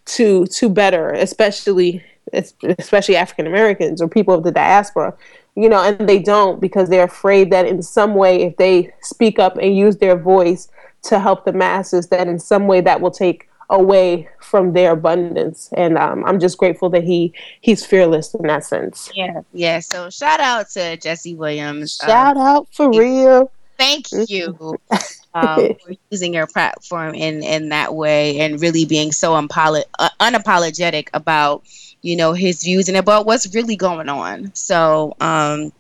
to 0.05 0.45
to 0.47 0.69
better, 0.69 1.11
especially 1.11 2.03
especially 2.33 3.15
African 3.15 3.47
Americans 3.47 4.01
or 4.01 4.07
people 4.07 4.33
of 4.33 4.43
the 4.43 4.51
diaspora 4.51 5.15
you 5.57 5.67
know, 5.67 5.81
and 5.81 6.07
they 6.07 6.19
don't 6.19 6.61
because 6.61 6.87
they're 6.87 7.05
afraid 7.05 7.51
that 7.51 7.65
in 7.65 7.81
some 7.81 8.13
way, 8.13 8.43
if 8.43 8.55
they 8.57 8.93
speak 9.01 9.39
up 9.39 9.57
and 9.57 9.75
use 9.75 9.97
their 9.97 10.15
voice 10.15 10.69
to 11.01 11.19
help 11.19 11.45
the 11.45 11.51
masses, 11.51 12.07
that 12.09 12.27
in 12.27 12.37
some 12.37 12.67
way 12.67 12.79
that 12.79 13.01
will 13.01 13.11
take 13.11 13.49
away 13.71 14.29
from 14.39 14.73
their 14.73 14.91
abundance. 14.91 15.69
And 15.75 15.97
um, 15.97 16.23
I'm 16.25 16.39
just 16.39 16.59
grateful 16.59 16.91
that 16.91 17.03
he 17.03 17.33
he's 17.61 17.83
fearless 17.83 18.35
in 18.35 18.45
that 18.45 18.65
sense. 18.65 19.09
Yeah, 19.15 19.41
yeah. 19.51 19.79
So 19.79 20.11
shout 20.11 20.39
out 20.39 20.69
to 20.71 20.95
Jesse 20.97 21.33
Williams. 21.33 21.99
Shout 22.05 22.37
um, 22.37 22.43
out 22.43 22.67
for 22.71 22.91
real. 22.91 23.51
thank 23.79 24.05
you 24.27 24.77
um, 25.33 25.73
for 25.83 25.93
using 26.11 26.35
your 26.35 26.45
platform 26.45 27.15
in 27.15 27.41
in 27.41 27.69
that 27.69 27.95
way 27.95 28.39
and 28.41 28.61
really 28.61 28.85
being 28.85 29.11
so 29.11 29.33
unapolo- 29.33 29.85
uh, 29.97 30.09
unapologetic 30.19 31.09
about 31.15 31.63
you 32.07 32.15
know 32.15 32.31
his 32.31 32.63
views 32.63 32.87
and 32.87 32.97
about 32.97 33.25
what's 33.25 33.53
really 33.53 33.75
going 33.75 34.07
on. 34.07 34.49
So 34.55 35.15
um, 35.19 35.73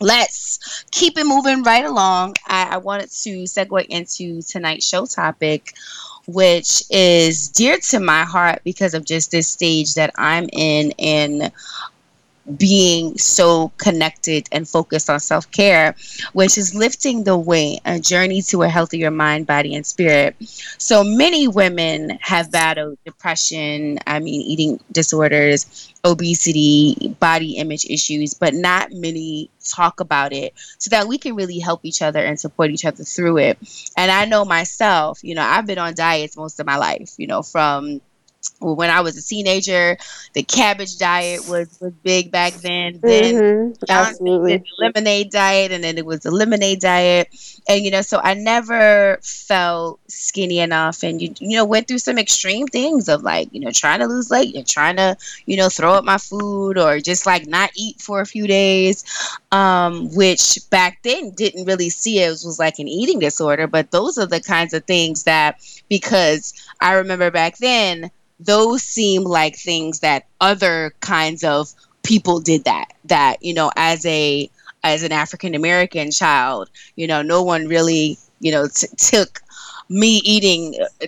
let's 0.00 0.84
keep 0.90 1.18
it 1.18 1.26
moving 1.26 1.62
right 1.62 1.84
along. 1.84 2.36
I, 2.46 2.68
I 2.70 2.76
wanted 2.78 3.10
to 3.10 3.42
segue 3.42 3.84
into 3.86 4.40
tonight's 4.42 4.88
show 4.88 5.04
topic, 5.04 5.74
which 6.26 6.82
is 6.90 7.48
dear 7.48 7.76
to 7.90 8.00
my 8.00 8.24
heart 8.24 8.62
because 8.64 8.94
of 8.94 9.04
just 9.04 9.30
this 9.30 9.46
stage 9.46 9.94
that 9.94 10.10
I'm 10.16 10.48
in 10.52 10.92
and 10.98 11.52
being 12.56 13.16
so 13.18 13.70
connected 13.76 14.48
and 14.52 14.68
focused 14.68 15.10
on 15.10 15.20
self 15.20 15.50
care, 15.50 15.94
which 16.32 16.56
is 16.56 16.74
lifting 16.74 17.24
the 17.24 17.36
weight, 17.36 17.80
a 17.84 18.00
journey 18.00 18.42
to 18.42 18.62
a 18.62 18.68
healthier 18.68 19.10
mind, 19.10 19.46
body, 19.46 19.74
and 19.74 19.86
spirit. 19.86 20.36
So 20.78 21.04
many 21.04 21.48
women 21.48 22.18
have 22.20 22.50
battled 22.50 22.98
depression, 23.04 23.98
I 24.06 24.20
mean, 24.20 24.40
eating 24.42 24.80
disorders, 24.92 25.92
obesity, 26.04 27.14
body 27.20 27.56
image 27.56 27.84
issues, 27.86 28.34
but 28.34 28.54
not 28.54 28.92
many 28.92 29.50
talk 29.68 30.00
about 30.00 30.32
it 30.32 30.54
so 30.78 30.88
that 30.90 31.06
we 31.06 31.18
can 31.18 31.34
really 31.34 31.58
help 31.58 31.80
each 31.84 32.00
other 32.00 32.20
and 32.20 32.40
support 32.40 32.70
each 32.70 32.84
other 32.84 33.04
through 33.04 33.38
it. 33.38 33.58
And 33.96 34.10
I 34.10 34.24
know 34.24 34.44
myself, 34.44 35.22
you 35.22 35.34
know, 35.34 35.42
I've 35.42 35.66
been 35.66 35.78
on 35.78 35.94
diets 35.94 36.36
most 36.36 36.58
of 36.60 36.66
my 36.66 36.76
life, 36.76 37.14
you 37.18 37.26
know, 37.26 37.42
from 37.42 38.00
when 38.60 38.90
I 38.90 39.00
was 39.00 39.16
a 39.16 39.22
teenager, 39.22 39.96
the 40.32 40.42
cabbage 40.42 40.98
diet 40.98 41.48
was, 41.48 41.78
was 41.80 41.92
big 42.02 42.30
back 42.30 42.54
then. 42.54 42.98
Then 43.02 43.34
mm-hmm, 43.34 43.84
absolutely. 43.88 44.58
the 44.58 44.64
lemonade 44.78 45.30
diet, 45.30 45.72
and 45.72 45.82
then 45.82 45.98
it 45.98 46.06
was 46.06 46.20
the 46.20 46.30
lemonade 46.30 46.80
diet, 46.80 47.28
and 47.68 47.84
you 47.84 47.90
know, 47.90 48.02
so 48.02 48.20
I 48.22 48.34
never 48.34 49.18
felt 49.22 50.00
skinny 50.08 50.58
enough, 50.58 51.02
and 51.02 51.20
you 51.20 51.34
you 51.38 51.56
know 51.56 51.64
went 51.64 51.88
through 51.88 51.98
some 51.98 52.18
extreme 52.18 52.66
things 52.66 53.08
of 53.08 53.22
like 53.22 53.48
you 53.52 53.60
know 53.60 53.70
trying 53.70 54.00
to 54.00 54.06
lose 54.06 54.30
weight 54.30 54.54
and 54.54 54.66
trying 54.66 54.96
to 54.96 55.16
you 55.46 55.56
know 55.56 55.68
throw 55.68 55.94
up 55.94 56.04
my 56.04 56.18
food 56.18 56.78
or 56.78 57.00
just 57.00 57.26
like 57.26 57.46
not 57.46 57.70
eat 57.76 58.00
for 58.00 58.20
a 58.20 58.26
few 58.26 58.46
days, 58.46 59.04
um, 59.50 60.14
which 60.14 60.58
back 60.70 61.02
then 61.02 61.30
didn't 61.30 61.64
really 61.64 61.90
see 61.90 62.20
it 62.20 62.28
was, 62.28 62.58
like 62.58 62.78
an 62.78 62.88
eating 62.88 63.18
disorder, 63.18 63.66
but 63.66 63.90
those 63.90 64.18
are 64.18 64.26
the 64.26 64.40
kinds 64.40 64.74
of 64.74 64.84
things 64.84 65.24
that 65.24 65.60
because 65.88 66.52
I 66.80 66.94
remember 66.94 67.30
back 67.30 67.58
then 67.58 68.10
those 68.40 68.82
seem 68.82 69.24
like 69.24 69.56
things 69.56 70.00
that 70.00 70.26
other 70.40 70.92
kinds 71.00 71.42
of 71.44 71.72
people 72.02 72.40
did 72.40 72.64
that 72.64 72.86
that 73.04 73.36
you 73.42 73.52
know 73.52 73.70
as 73.76 74.06
a 74.06 74.48
as 74.84 75.02
an 75.02 75.12
african 75.12 75.54
american 75.54 76.10
child 76.10 76.70
you 76.96 77.06
know 77.06 77.20
no 77.20 77.42
one 77.42 77.66
really 77.66 78.16
you 78.40 78.52
know 78.52 78.68
t- 78.68 78.86
took 78.96 79.40
me 79.88 80.20
eating 80.24 80.74
uh, 81.02 81.06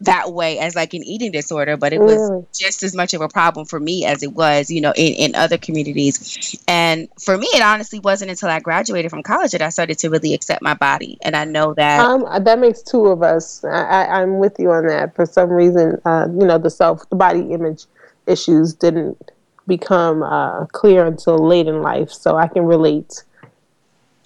that 0.00 0.32
way 0.32 0.58
as 0.58 0.76
like 0.76 0.92
an 0.92 1.02
eating 1.02 1.32
disorder, 1.32 1.76
but 1.76 1.92
it 1.92 2.00
was 2.00 2.18
really? 2.18 2.44
just 2.52 2.82
as 2.82 2.94
much 2.94 3.14
of 3.14 3.22
a 3.22 3.28
problem 3.28 3.64
for 3.64 3.80
me 3.80 4.04
as 4.04 4.22
it 4.22 4.32
was, 4.32 4.70
you 4.70 4.80
know, 4.80 4.92
in, 4.94 5.14
in 5.14 5.34
other 5.34 5.56
communities. 5.56 6.62
And 6.68 7.08
for 7.18 7.38
me, 7.38 7.46
it 7.54 7.62
honestly 7.62 7.98
wasn't 8.00 8.30
until 8.30 8.50
I 8.50 8.60
graduated 8.60 9.10
from 9.10 9.22
college 9.22 9.52
that 9.52 9.62
I 9.62 9.70
started 9.70 9.98
to 10.00 10.10
really 10.10 10.34
accept 10.34 10.60
my 10.60 10.74
body. 10.74 11.16
And 11.22 11.34
I 11.34 11.44
know 11.44 11.72
that 11.74 12.00
um, 12.00 12.26
that 12.44 12.58
makes 12.58 12.82
two 12.82 13.06
of 13.06 13.22
us. 13.22 13.64
I, 13.64 14.22
am 14.22 14.38
with 14.38 14.56
you 14.58 14.70
on 14.70 14.86
that. 14.86 15.14
For 15.16 15.24
some 15.24 15.50
reason, 15.50 15.98
uh, 16.04 16.28
you 16.30 16.46
know, 16.46 16.58
the 16.58 16.70
self, 16.70 17.08
the 17.08 17.16
body 17.16 17.52
image 17.52 17.86
issues 18.26 18.74
didn't 18.74 19.30
become 19.66 20.22
uh, 20.22 20.66
clear 20.66 21.06
until 21.06 21.38
late 21.38 21.68
in 21.68 21.80
life. 21.80 22.10
So 22.10 22.36
I 22.36 22.48
can 22.48 22.64
relate 22.64 23.24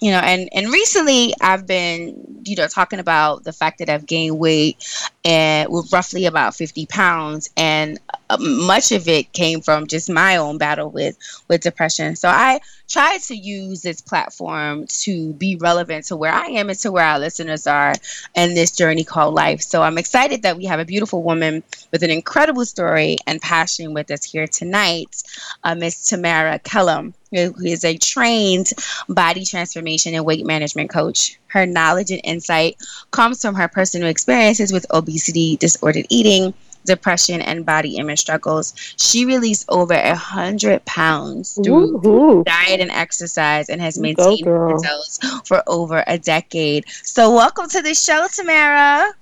you 0.01 0.11
know 0.11 0.17
and 0.17 0.49
and 0.51 0.69
recently 0.69 1.33
i've 1.41 1.67
been 1.67 2.41
you 2.43 2.55
know 2.55 2.67
talking 2.67 2.99
about 2.99 3.43
the 3.43 3.53
fact 3.53 3.79
that 3.79 3.89
i've 3.89 4.05
gained 4.05 4.37
weight 4.37 4.83
and 5.23 5.71
with 5.71 5.93
roughly 5.93 6.25
about 6.25 6.55
50 6.55 6.87
pounds 6.87 7.49
and 7.55 7.99
uh, 8.29 8.37
much 8.39 8.91
of 8.91 9.07
it 9.07 9.31
came 9.33 9.61
from 9.61 9.85
just 9.87 10.09
my 10.09 10.37
own 10.37 10.57
battle 10.57 10.89
with 10.89 11.17
with 11.47 11.61
depression. 11.61 12.15
So 12.15 12.29
i 12.29 12.59
tried 12.89 13.19
to 13.21 13.35
use 13.35 13.81
this 13.81 14.01
platform 14.01 14.85
to 14.87 15.33
be 15.33 15.55
relevant 15.55 16.05
to 16.05 16.17
where 16.17 16.33
i 16.33 16.47
am 16.47 16.69
and 16.69 16.79
to 16.79 16.91
where 16.91 17.05
our 17.05 17.19
listeners 17.19 17.67
are 17.67 17.93
in 18.35 18.53
this 18.55 18.71
journey 18.71 19.03
called 19.03 19.35
life. 19.35 19.61
So 19.61 19.83
i'm 19.83 19.97
excited 19.97 20.41
that 20.43 20.57
we 20.57 20.65
have 20.65 20.79
a 20.79 20.85
beautiful 20.85 21.21
woman 21.21 21.63
with 21.91 22.03
an 22.03 22.09
incredible 22.09 22.65
story 22.65 23.17
and 23.27 23.39
passion 23.41 23.93
with 23.93 24.09
us 24.09 24.23
here 24.23 24.47
tonight 24.47 25.23
uh, 25.63 25.75
miss 25.75 26.07
tamara 26.09 26.57
kellum 26.59 27.13
who 27.31 27.53
is 27.63 27.83
a 27.83 27.97
trained 27.97 28.69
body 29.07 29.45
transformation 29.45 30.13
and 30.13 30.25
weight 30.25 30.45
management 30.45 30.89
coach. 30.89 31.39
Her 31.47 31.65
knowledge 31.65 32.11
and 32.11 32.21
insight 32.23 32.77
comes 33.11 33.41
from 33.41 33.55
her 33.55 33.67
personal 33.67 34.09
experiences 34.09 34.71
with 34.73 34.85
obesity, 34.91 35.57
disordered 35.57 36.05
eating, 36.09 36.53
depression, 36.85 37.41
and 37.41 37.65
body 37.65 37.97
image 37.97 38.19
struggles. 38.19 38.73
She 38.97 39.25
released 39.25 39.65
over 39.69 39.93
a 39.93 40.15
hundred 40.15 40.83
pounds 40.85 41.59
through 41.63 41.99
Woo-hoo. 41.99 42.43
diet 42.43 42.79
and 42.79 42.91
exercise 42.91 43.69
and 43.69 43.81
has 43.81 43.97
maintained 43.97 44.45
those 44.45 45.19
for 45.45 45.63
over 45.67 46.03
a 46.07 46.17
decade. 46.17 46.85
So 47.03 47.33
welcome 47.33 47.69
to 47.69 47.81
the 47.81 47.93
show, 47.93 48.27
Tamara. 48.33 49.13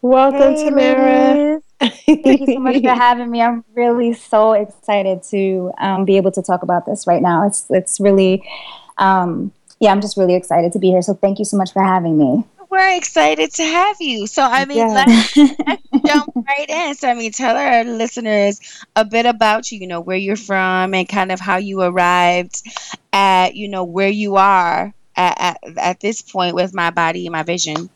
Welcome, 0.00 0.56
hey, 0.56 0.64
Tamara. 0.64 1.60
Thank 2.06 2.40
you 2.40 2.46
so 2.46 2.58
much 2.60 2.80
for 2.80 2.88
having 2.94 3.30
me. 3.30 3.42
I'm 3.42 3.64
really 3.74 4.12
so 4.12 4.52
excited 4.52 5.22
to 5.24 5.72
um, 5.78 6.04
be 6.04 6.16
able 6.16 6.30
to 6.32 6.42
talk 6.42 6.62
about 6.62 6.86
this 6.86 7.06
right 7.06 7.22
now. 7.22 7.46
It's 7.46 7.66
it's 7.70 7.98
really, 8.00 8.48
um, 8.98 9.52
yeah, 9.80 9.90
I'm 9.90 10.00
just 10.00 10.16
really 10.16 10.34
excited 10.34 10.72
to 10.72 10.78
be 10.78 10.90
here. 10.90 11.02
So 11.02 11.14
thank 11.14 11.38
you 11.38 11.44
so 11.44 11.56
much 11.56 11.72
for 11.72 11.82
having 11.82 12.16
me. 12.16 12.44
We're 12.70 12.96
excited 12.96 13.52
to 13.54 13.64
have 13.64 13.96
you. 14.00 14.26
So 14.26 14.42
I 14.42 14.64
mean, 14.64 14.78
yeah. 14.78 15.04
let's, 15.06 15.36
let's 15.36 15.82
jump 16.06 16.32
right 16.36 16.70
in. 16.70 16.94
So 16.94 17.08
I 17.08 17.14
mean, 17.14 17.32
tell 17.32 17.56
our 17.56 17.84
listeners 17.84 18.60
a 18.96 19.04
bit 19.04 19.26
about 19.26 19.70
you. 19.72 19.78
You 19.78 19.88
know 19.88 20.00
where 20.00 20.16
you're 20.16 20.36
from 20.36 20.94
and 20.94 21.08
kind 21.08 21.32
of 21.32 21.40
how 21.40 21.56
you 21.56 21.82
arrived 21.82 22.62
at 23.12 23.56
you 23.56 23.68
know 23.68 23.84
where 23.84 24.08
you 24.08 24.36
are 24.36 24.94
at, 25.16 25.40
at, 25.40 25.78
at 25.78 26.00
this 26.00 26.22
point 26.22 26.54
with 26.54 26.72
my 26.74 26.90
body 26.90 27.26
and 27.26 27.32
my 27.32 27.42
vision. 27.42 27.90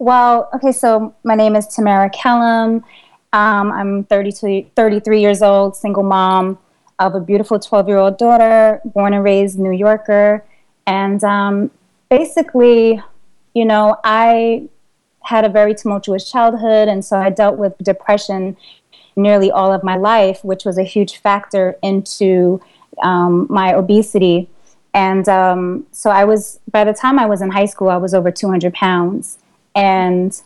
Well, 0.00 0.48
okay, 0.54 0.72
so 0.72 1.14
my 1.24 1.34
name 1.34 1.54
is 1.54 1.66
Tamara 1.66 2.08
Kellum. 2.08 2.82
Um, 3.34 3.70
I'm 3.70 4.04
32, 4.04 4.70
33 4.74 5.20
years 5.20 5.42
old, 5.42 5.76
single 5.76 6.04
mom 6.04 6.58
of 6.98 7.14
a 7.14 7.20
beautiful 7.20 7.58
12 7.58 7.86
year 7.86 7.98
old 7.98 8.16
daughter, 8.16 8.80
born 8.82 9.12
and 9.12 9.22
raised 9.22 9.58
New 9.58 9.72
Yorker. 9.72 10.42
And 10.86 11.22
um, 11.22 11.70
basically, 12.08 13.02
you 13.52 13.66
know, 13.66 13.98
I 14.02 14.70
had 15.22 15.44
a 15.44 15.50
very 15.50 15.74
tumultuous 15.74 16.30
childhood, 16.30 16.88
and 16.88 17.04
so 17.04 17.18
I 17.18 17.28
dealt 17.28 17.58
with 17.58 17.76
depression 17.82 18.56
nearly 19.16 19.50
all 19.50 19.70
of 19.70 19.84
my 19.84 19.96
life, 19.96 20.42
which 20.42 20.64
was 20.64 20.78
a 20.78 20.82
huge 20.82 21.18
factor 21.18 21.76
into 21.82 22.58
um, 23.02 23.46
my 23.50 23.74
obesity. 23.74 24.48
And 24.94 25.28
um, 25.28 25.86
so 25.92 26.08
I 26.08 26.24
was, 26.24 26.58
by 26.70 26.84
the 26.84 26.94
time 26.94 27.18
I 27.18 27.26
was 27.26 27.42
in 27.42 27.50
high 27.50 27.66
school, 27.66 27.90
I 27.90 27.98
was 27.98 28.14
over 28.14 28.30
200 28.30 28.72
pounds. 28.72 29.36
And 29.74 30.40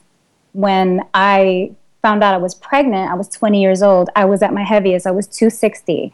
when 0.52 1.02
I 1.14 1.72
found 2.02 2.22
out 2.22 2.34
I 2.34 2.38
was 2.38 2.54
pregnant, 2.54 3.10
I 3.10 3.14
was 3.14 3.28
20 3.28 3.62
years 3.62 3.82
old. 3.82 4.10
I 4.14 4.24
was 4.26 4.42
at 4.42 4.52
my 4.52 4.62
heaviest, 4.62 5.06
I 5.06 5.10
was 5.10 5.26
260. 5.26 6.12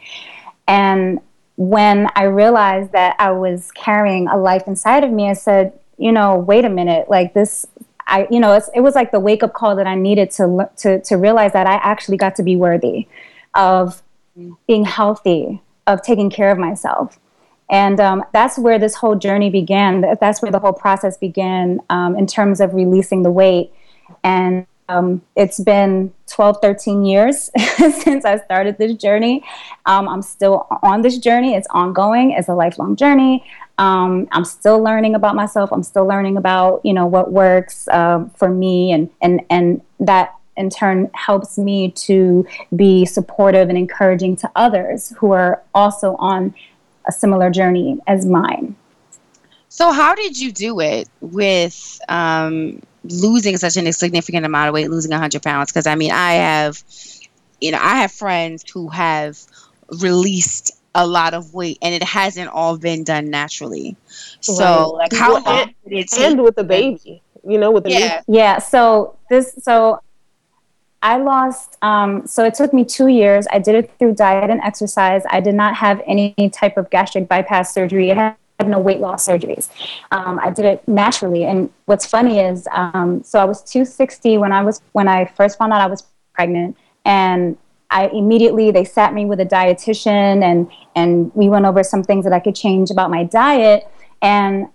And 0.68 1.20
when 1.56 2.08
I 2.14 2.24
realized 2.24 2.92
that 2.92 3.16
I 3.18 3.32
was 3.32 3.70
carrying 3.72 4.28
a 4.28 4.36
life 4.36 4.66
inside 4.66 5.04
of 5.04 5.10
me, 5.10 5.28
I 5.28 5.32
said, 5.34 5.78
you 5.98 6.12
know, 6.12 6.36
wait 6.36 6.64
a 6.64 6.70
minute, 6.70 7.10
like 7.10 7.34
this. 7.34 7.66
I, 8.06 8.26
you 8.30 8.40
know, 8.40 8.58
it 8.74 8.80
was 8.80 8.94
like 8.94 9.12
the 9.12 9.20
wake 9.20 9.42
up 9.42 9.52
call 9.52 9.76
that 9.76 9.86
I 9.86 9.94
needed 9.94 10.30
to, 10.32 10.70
to 10.78 11.00
to 11.02 11.16
realize 11.16 11.52
that 11.52 11.66
I 11.66 11.74
actually 11.74 12.16
got 12.16 12.34
to 12.36 12.42
be 12.42 12.56
worthy 12.56 13.06
of 13.54 14.02
mm. 14.38 14.56
being 14.66 14.84
healthy, 14.84 15.60
of 15.86 16.02
taking 16.02 16.30
care 16.30 16.50
of 16.50 16.58
myself. 16.58 17.18
And 17.70 18.00
um, 18.00 18.24
that's 18.32 18.58
where 18.58 18.78
this 18.78 18.96
whole 18.96 19.14
journey 19.14 19.48
began. 19.48 20.04
That's 20.20 20.42
where 20.42 20.50
the 20.50 20.58
whole 20.58 20.72
process 20.72 21.16
began 21.16 21.80
um, 21.88 22.16
in 22.16 22.26
terms 22.26 22.60
of 22.60 22.74
releasing 22.74 23.22
the 23.22 23.30
weight. 23.30 23.72
And 24.24 24.66
um, 24.88 25.22
it's 25.36 25.60
been 25.60 26.12
12, 26.26 26.58
13 26.60 27.04
years 27.04 27.48
since 27.76 28.24
I 28.24 28.38
started 28.38 28.76
this 28.76 28.94
journey. 28.94 29.44
Um, 29.86 30.08
I'm 30.08 30.22
still 30.22 30.66
on 30.82 31.02
this 31.02 31.18
journey. 31.18 31.54
It's 31.54 31.68
ongoing. 31.70 32.32
It's 32.32 32.48
a 32.48 32.54
lifelong 32.54 32.96
journey. 32.96 33.44
Um, 33.78 34.28
I'm 34.32 34.44
still 34.44 34.82
learning 34.82 35.14
about 35.14 35.36
myself. 35.36 35.72
I'm 35.72 35.84
still 35.84 36.06
learning 36.06 36.36
about 36.36 36.80
you 36.84 36.92
know 36.92 37.06
what 37.06 37.32
works 37.32 37.88
uh, 37.88 38.26
for 38.36 38.50
me, 38.50 38.92
and 38.92 39.08
and 39.22 39.40
and 39.48 39.80
that 40.00 40.34
in 40.56 40.68
turn 40.68 41.08
helps 41.14 41.56
me 41.56 41.90
to 41.92 42.46
be 42.76 43.06
supportive 43.06 43.70
and 43.70 43.78
encouraging 43.78 44.36
to 44.36 44.50
others 44.54 45.14
who 45.16 45.32
are 45.32 45.62
also 45.74 46.16
on 46.16 46.54
a 47.10 47.12
similar 47.12 47.50
journey 47.50 47.98
as 48.06 48.24
mine. 48.24 48.76
So, 49.68 49.92
how 49.92 50.14
did 50.14 50.38
you 50.38 50.52
do 50.52 50.80
it 50.80 51.08
with 51.20 52.00
um, 52.08 52.80
losing 53.04 53.56
such 53.56 53.76
a 53.76 53.92
significant 53.92 54.46
amount 54.46 54.68
of 54.68 54.74
weight, 54.74 54.90
losing 54.90 55.10
100 55.10 55.42
pounds? 55.42 55.70
Because 55.70 55.86
I 55.86 55.94
mean, 55.94 56.12
I 56.12 56.34
have, 56.34 56.82
you 57.60 57.72
know, 57.72 57.78
I 57.80 57.96
have 57.96 58.12
friends 58.12 58.64
who 58.70 58.88
have 58.88 59.38
released 60.00 60.72
a 60.94 61.06
lot 61.06 61.34
of 61.34 61.54
weight 61.54 61.78
and 61.82 61.94
it 61.94 62.02
hasn't 62.02 62.48
all 62.48 62.76
been 62.76 63.04
done 63.04 63.30
naturally. 63.30 63.96
So, 64.40 64.64
right. 64.64 64.84
like, 65.02 65.12
how 65.12 65.34
well, 65.34 65.42
long 65.42 65.60
and, 65.60 65.74
did 65.88 65.98
it 65.98 66.08
take? 66.08 66.20
And 66.20 66.42
with 66.42 66.56
the 66.56 66.64
baby, 66.64 67.22
you 67.46 67.58
know, 67.58 67.70
with 67.70 67.84
the 67.84 67.90
yeah. 67.90 68.20
Baby. 68.26 68.38
Yeah. 68.38 68.58
So, 68.58 69.16
this, 69.28 69.54
so 69.62 70.00
I 71.02 71.16
lost, 71.16 71.78
um, 71.82 72.26
so 72.26 72.44
it 72.44 72.54
took 72.54 72.74
me 72.74 72.84
two 72.84 73.06
years. 73.06 73.46
I 73.50 73.58
did 73.58 73.74
it 73.74 73.92
through 73.98 74.14
diet 74.14 74.50
and 74.50 74.60
exercise. 74.60 75.22
I 75.30 75.40
did 75.40 75.54
not 75.54 75.74
have 75.76 76.02
any 76.06 76.34
type 76.52 76.76
of 76.76 76.90
gastric 76.90 77.26
bypass 77.26 77.72
surgery. 77.72 78.12
I 78.12 78.36
had 78.58 78.68
no 78.68 78.78
weight 78.78 79.00
loss 79.00 79.26
surgeries. 79.26 79.70
Um, 80.10 80.38
I 80.38 80.50
did 80.50 80.66
it 80.66 80.86
naturally. 80.86 81.44
And 81.44 81.70
what's 81.86 82.04
funny 82.04 82.40
is, 82.40 82.68
um, 82.72 83.22
so 83.24 83.38
I 83.38 83.44
was 83.44 83.62
260 83.62 84.36
when 84.36 84.52
I 84.52 84.62
was 84.62 84.82
when 84.92 85.08
I 85.08 85.24
first 85.24 85.56
found 85.56 85.72
out 85.72 85.80
I 85.80 85.86
was 85.86 86.04
pregnant, 86.34 86.76
and 87.06 87.56
I 87.90 88.08
immediately 88.08 88.70
they 88.70 88.84
sat 88.84 89.14
me 89.14 89.24
with 89.24 89.40
a 89.40 89.46
dietitian 89.46 90.42
and 90.42 90.70
and 90.94 91.34
we 91.34 91.48
went 91.48 91.64
over 91.64 91.82
some 91.82 92.04
things 92.04 92.24
that 92.24 92.32
I 92.34 92.40
could 92.40 92.54
change 92.54 92.90
about 92.90 93.10
my 93.10 93.24
diet. 93.24 93.88
And 94.20 94.68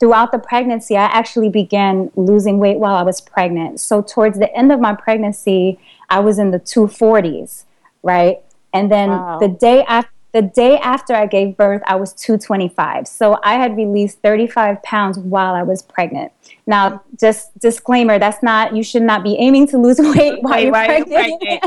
throughout 0.00 0.32
the 0.32 0.38
pregnancy, 0.38 0.96
I 0.96 1.04
actually 1.04 1.48
began 1.48 2.10
losing 2.16 2.58
weight 2.58 2.78
while 2.78 2.94
I 2.94 3.02
was 3.02 3.20
pregnant. 3.20 3.80
So 3.80 4.02
towards 4.02 4.38
the 4.38 4.52
end 4.54 4.72
of 4.72 4.80
my 4.80 4.94
pregnancy, 4.94 5.78
I 6.08 6.20
was 6.20 6.38
in 6.38 6.50
the 6.50 6.60
240s, 6.60 7.64
right? 8.02 8.40
And 8.72 8.90
then 8.90 9.10
wow. 9.10 9.38
the 9.38 9.48
day 9.48 9.84
after 9.84 10.10
the 10.32 10.42
day 10.42 10.78
after 10.78 11.14
I 11.14 11.26
gave 11.26 11.56
birth, 11.56 11.82
I 11.86 11.96
was 11.96 12.12
225. 12.12 13.08
So 13.08 13.38
I 13.42 13.54
had 13.54 13.76
released 13.76 14.18
35 14.20 14.82
pounds 14.82 15.18
while 15.18 15.54
I 15.54 15.62
was 15.62 15.80
pregnant. 15.80 16.32
Now, 16.66 17.02
just 17.18 17.58
disclaimer, 17.58 18.18
that's 18.18 18.42
not, 18.42 18.76
you 18.76 18.82
should 18.82 19.02
not 19.02 19.24
be 19.24 19.36
aiming 19.38 19.68
to 19.68 19.78
lose 19.78 19.98
weight 19.98 20.42
while 20.42 20.60
you're 20.60 20.72
pregnant. 20.72 21.40
pregnant. 21.40 21.64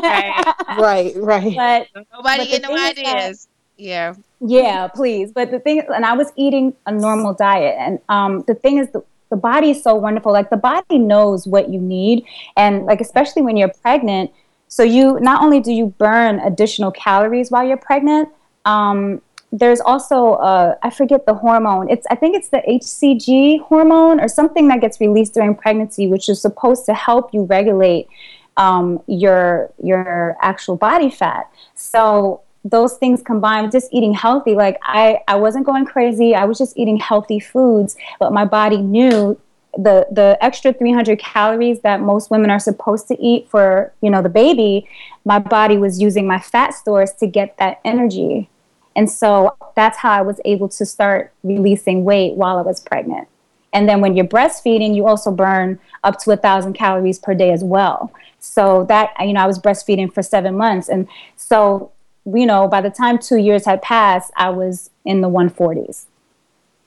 right, 0.77 1.13
right. 1.17 1.88
But 1.93 2.05
nobody 2.13 2.47
get 2.47 2.61
no 2.61 2.77
ideas. 2.77 3.47
Yeah. 3.81 4.13
Yeah, 4.39 4.88
please. 4.88 5.31
But 5.31 5.50
the 5.50 5.59
thing, 5.59 5.81
and 5.93 6.05
I 6.05 6.13
was 6.13 6.31
eating 6.35 6.75
a 6.85 6.91
normal 6.91 7.33
diet. 7.33 7.75
And 7.79 8.00
um, 8.09 8.43
the 8.47 8.53
thing 8.53 8.77
is, 8.77 8.89
the, 8.91 9.03
the 9.31 9.35
body 9.35 9.71
is 9.71 9.81
so 9.81 9.95
wonderful. 9.95 10.31
Like 10.31 10.51
the 10.51 10.57
body 10.57 11.00
knows 11.00 11.47
what 11.47 11.69
you 11.69 11.79
need. 11.79 12.25
And 12.55 12.85
like, 12.85 13.01
especially 13.01 13.41
when 13.41 13.57
you're 13.57 13.73
pregnant, 13.81 14.31
so 14.67 14.83
you 14.83 15.19
not 15.19 15.43
only 15.43 15.59
do 15.59 15.71
you 15.73 15.88
burn 15.88 16.39
additional 16.39 16.91
calories 16.91 17.50
while 17.50 17.67
you're 17.67 17.75
pregnant, 17.75 18.29
um, 18.65 19.21
there's 19.51 19.81
also 19.81 20.33
uh, 20.33 20.75
I 20.83 20.91
forget 20.91 21.25
the 21.25 21.33
hormone. 21.33 21.89
It's 21.89 22.05
I 22.09 22.15
think 22.15 22.35
it's 22.35 22.50
the 22.50 22.61
HCG 22.67 23.61
hormone 23.61 24.21
or 24.21 24.27
something 24.27 24.67
that 24.69 24.79
gets 24.79 25.01
released 25.01 25.33
during 25.33 25.55
pregnancy, 25.55 26.07
which 26.07 26.29
is 26.29 26.41
supposed 26.41 26.85
to 26.85 26.93
help 26.93 27.33
you 27.33 27.43
regulate 27.43 28.07
um, 28.55 29.01
your 29.07 29.73
your 29.83 30.38
actual 30.41 30.77
body 30.77 31.09
fat. 31.09 31.50
So 31.75 32.41
those 32.63 32.98
things 32.98 33.22
combined 33.22 33.65
with 33.65 33.72
just 33.72 33.91
eating 33.91 34.13
healthy 34.13 34.53
like 34.53 34.77
I, 34.84 35.20
I 35.27 35.36
wasn't 35.36 35.65
going 35.65 35.86
crazy 35.86 36.36
i 36.36 36.46
was 36.46 36.58
just 36.58 36.77
eating 36.77 36.98
healthy 36.98 37.39
foods 37.39 37.96
but 38.20 38.32
my 38.32 38.46
body 38.46 38.77
knew 38.77 39.39
the 39.77 40.06
the 40.12 40.38
extra 40.41 40.74
300 40.74 41.18
calories 41.18 41.80
that 41.82 42.01
most 42.01 42.30
women 42.30 42.50
are 42.51 42.60
supposed 42.60 43.08
to 43.08 43.20
eat 43.20 43.50
for 43.50 43.94
you 44.01 44.10
know 44.10 44.22
the 44.22 44.30
baby 44.30 44.88
my 45.25 45.39
body 45.39 45.77
was 45.77 46.01
using 46.01 46.27
my 46.27 46.39
fat 46.39 46.74
stores 46.74 47.13
to 47.13 47.25
get 47.25 47.58
that 47.58 47.80
energy 47.84 48.50
and 48.96 49.10
so 49.10 49.56
that's 49.75 49.98
how 49.98 50.12
I 50.12 50.22
was 50.22 50.39
able 50.46 50.70
to 50.70 50.86
start 50.86 51.34
releasing 51.44 52.03
weight 52.03 52.36
while 52.36 52.58
I 52.58 52.62
was 52.62 52.82
pregnant. 52.82 53.27
And 53.74 53.88
then 53.88 54.01
when 54.01 54.18
you're 54.18 54.27
breastfeeding, 54.27 54.96
you 54.96 55.08
also 55.08 55.32
burn 55.32 55.80
up 56.03 56.20
to 56.20 56.32
a 56.32 56.38
thousand 56.38 56.74
calories 56.74 57.20
per 57.20 57.34
day 57.34 57.51
as 57.51 57.63
well. 57.63 58.12
So 58.39 58.86
that, 58.86 59.12
you 59.22 59.34
know, 59.34 59.41
I 59.41 59.48
was 59.48 59.60
breastfeeding 59.60 60.13
for 60.13 60.22
seven 60.22 60.58
months. 60.58 60.89
And 60.89 61.08
so, 61.38 61.91
you 62.25 62.45
know, 62.45 62.67
by 62.67 62.81
the 62.81 62.89
time 62.89 63.17
two 63.19 63.37
years 63.37 63.65
had 63.65 63.81
passed, 63.81 64.31
I 64.35 64.49
was 64.49 64.89
in 65.05 65.21
the 65.21 65.29
140s. 65.29 66.05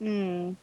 Mm. 0.03 0.57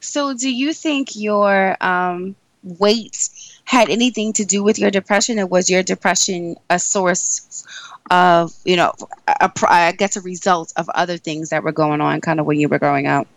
So 0.00 0.34
do 0.34 0.52
you 0.52 0.72
think 0.72 1.16
your 1.16 1.76
um, 1.80 2.34
weight 2.62 3.30
had 3.64 3.88
anything 3.88 4.32
to 4.34 4.44
do 4.44 4.62
with 4.62 4.78
your 4.78 4.90
depression 4.90 5.38
or 5.38 5.46
was 5.46 5.70
your 5.70 5.82
depression 5.82 6.56
a 6.68 6.78
source 6.78 7.64
of 8.10 8.52
you 8.64 8.76
know 8.76 8.92
a, 9.28 9.34
a, 9.46 9.52
I 9.68 9.92
guess 9.92 10.16
a 10.16 10.20
result 10.20 10.72
of 10.76 10.88
other 10.90 11.16
things 11.16 11.50
that 11.50 11.62
were 11.62 11.72
going 11.72 12.00
on 12.00 12.20
kind 12.20 12.40
of 12.40 12.46
when 12.46 12.58
you 12.58 12.68
were 12.68 12.80
growing 12.80 13.06
up 13.06 13.28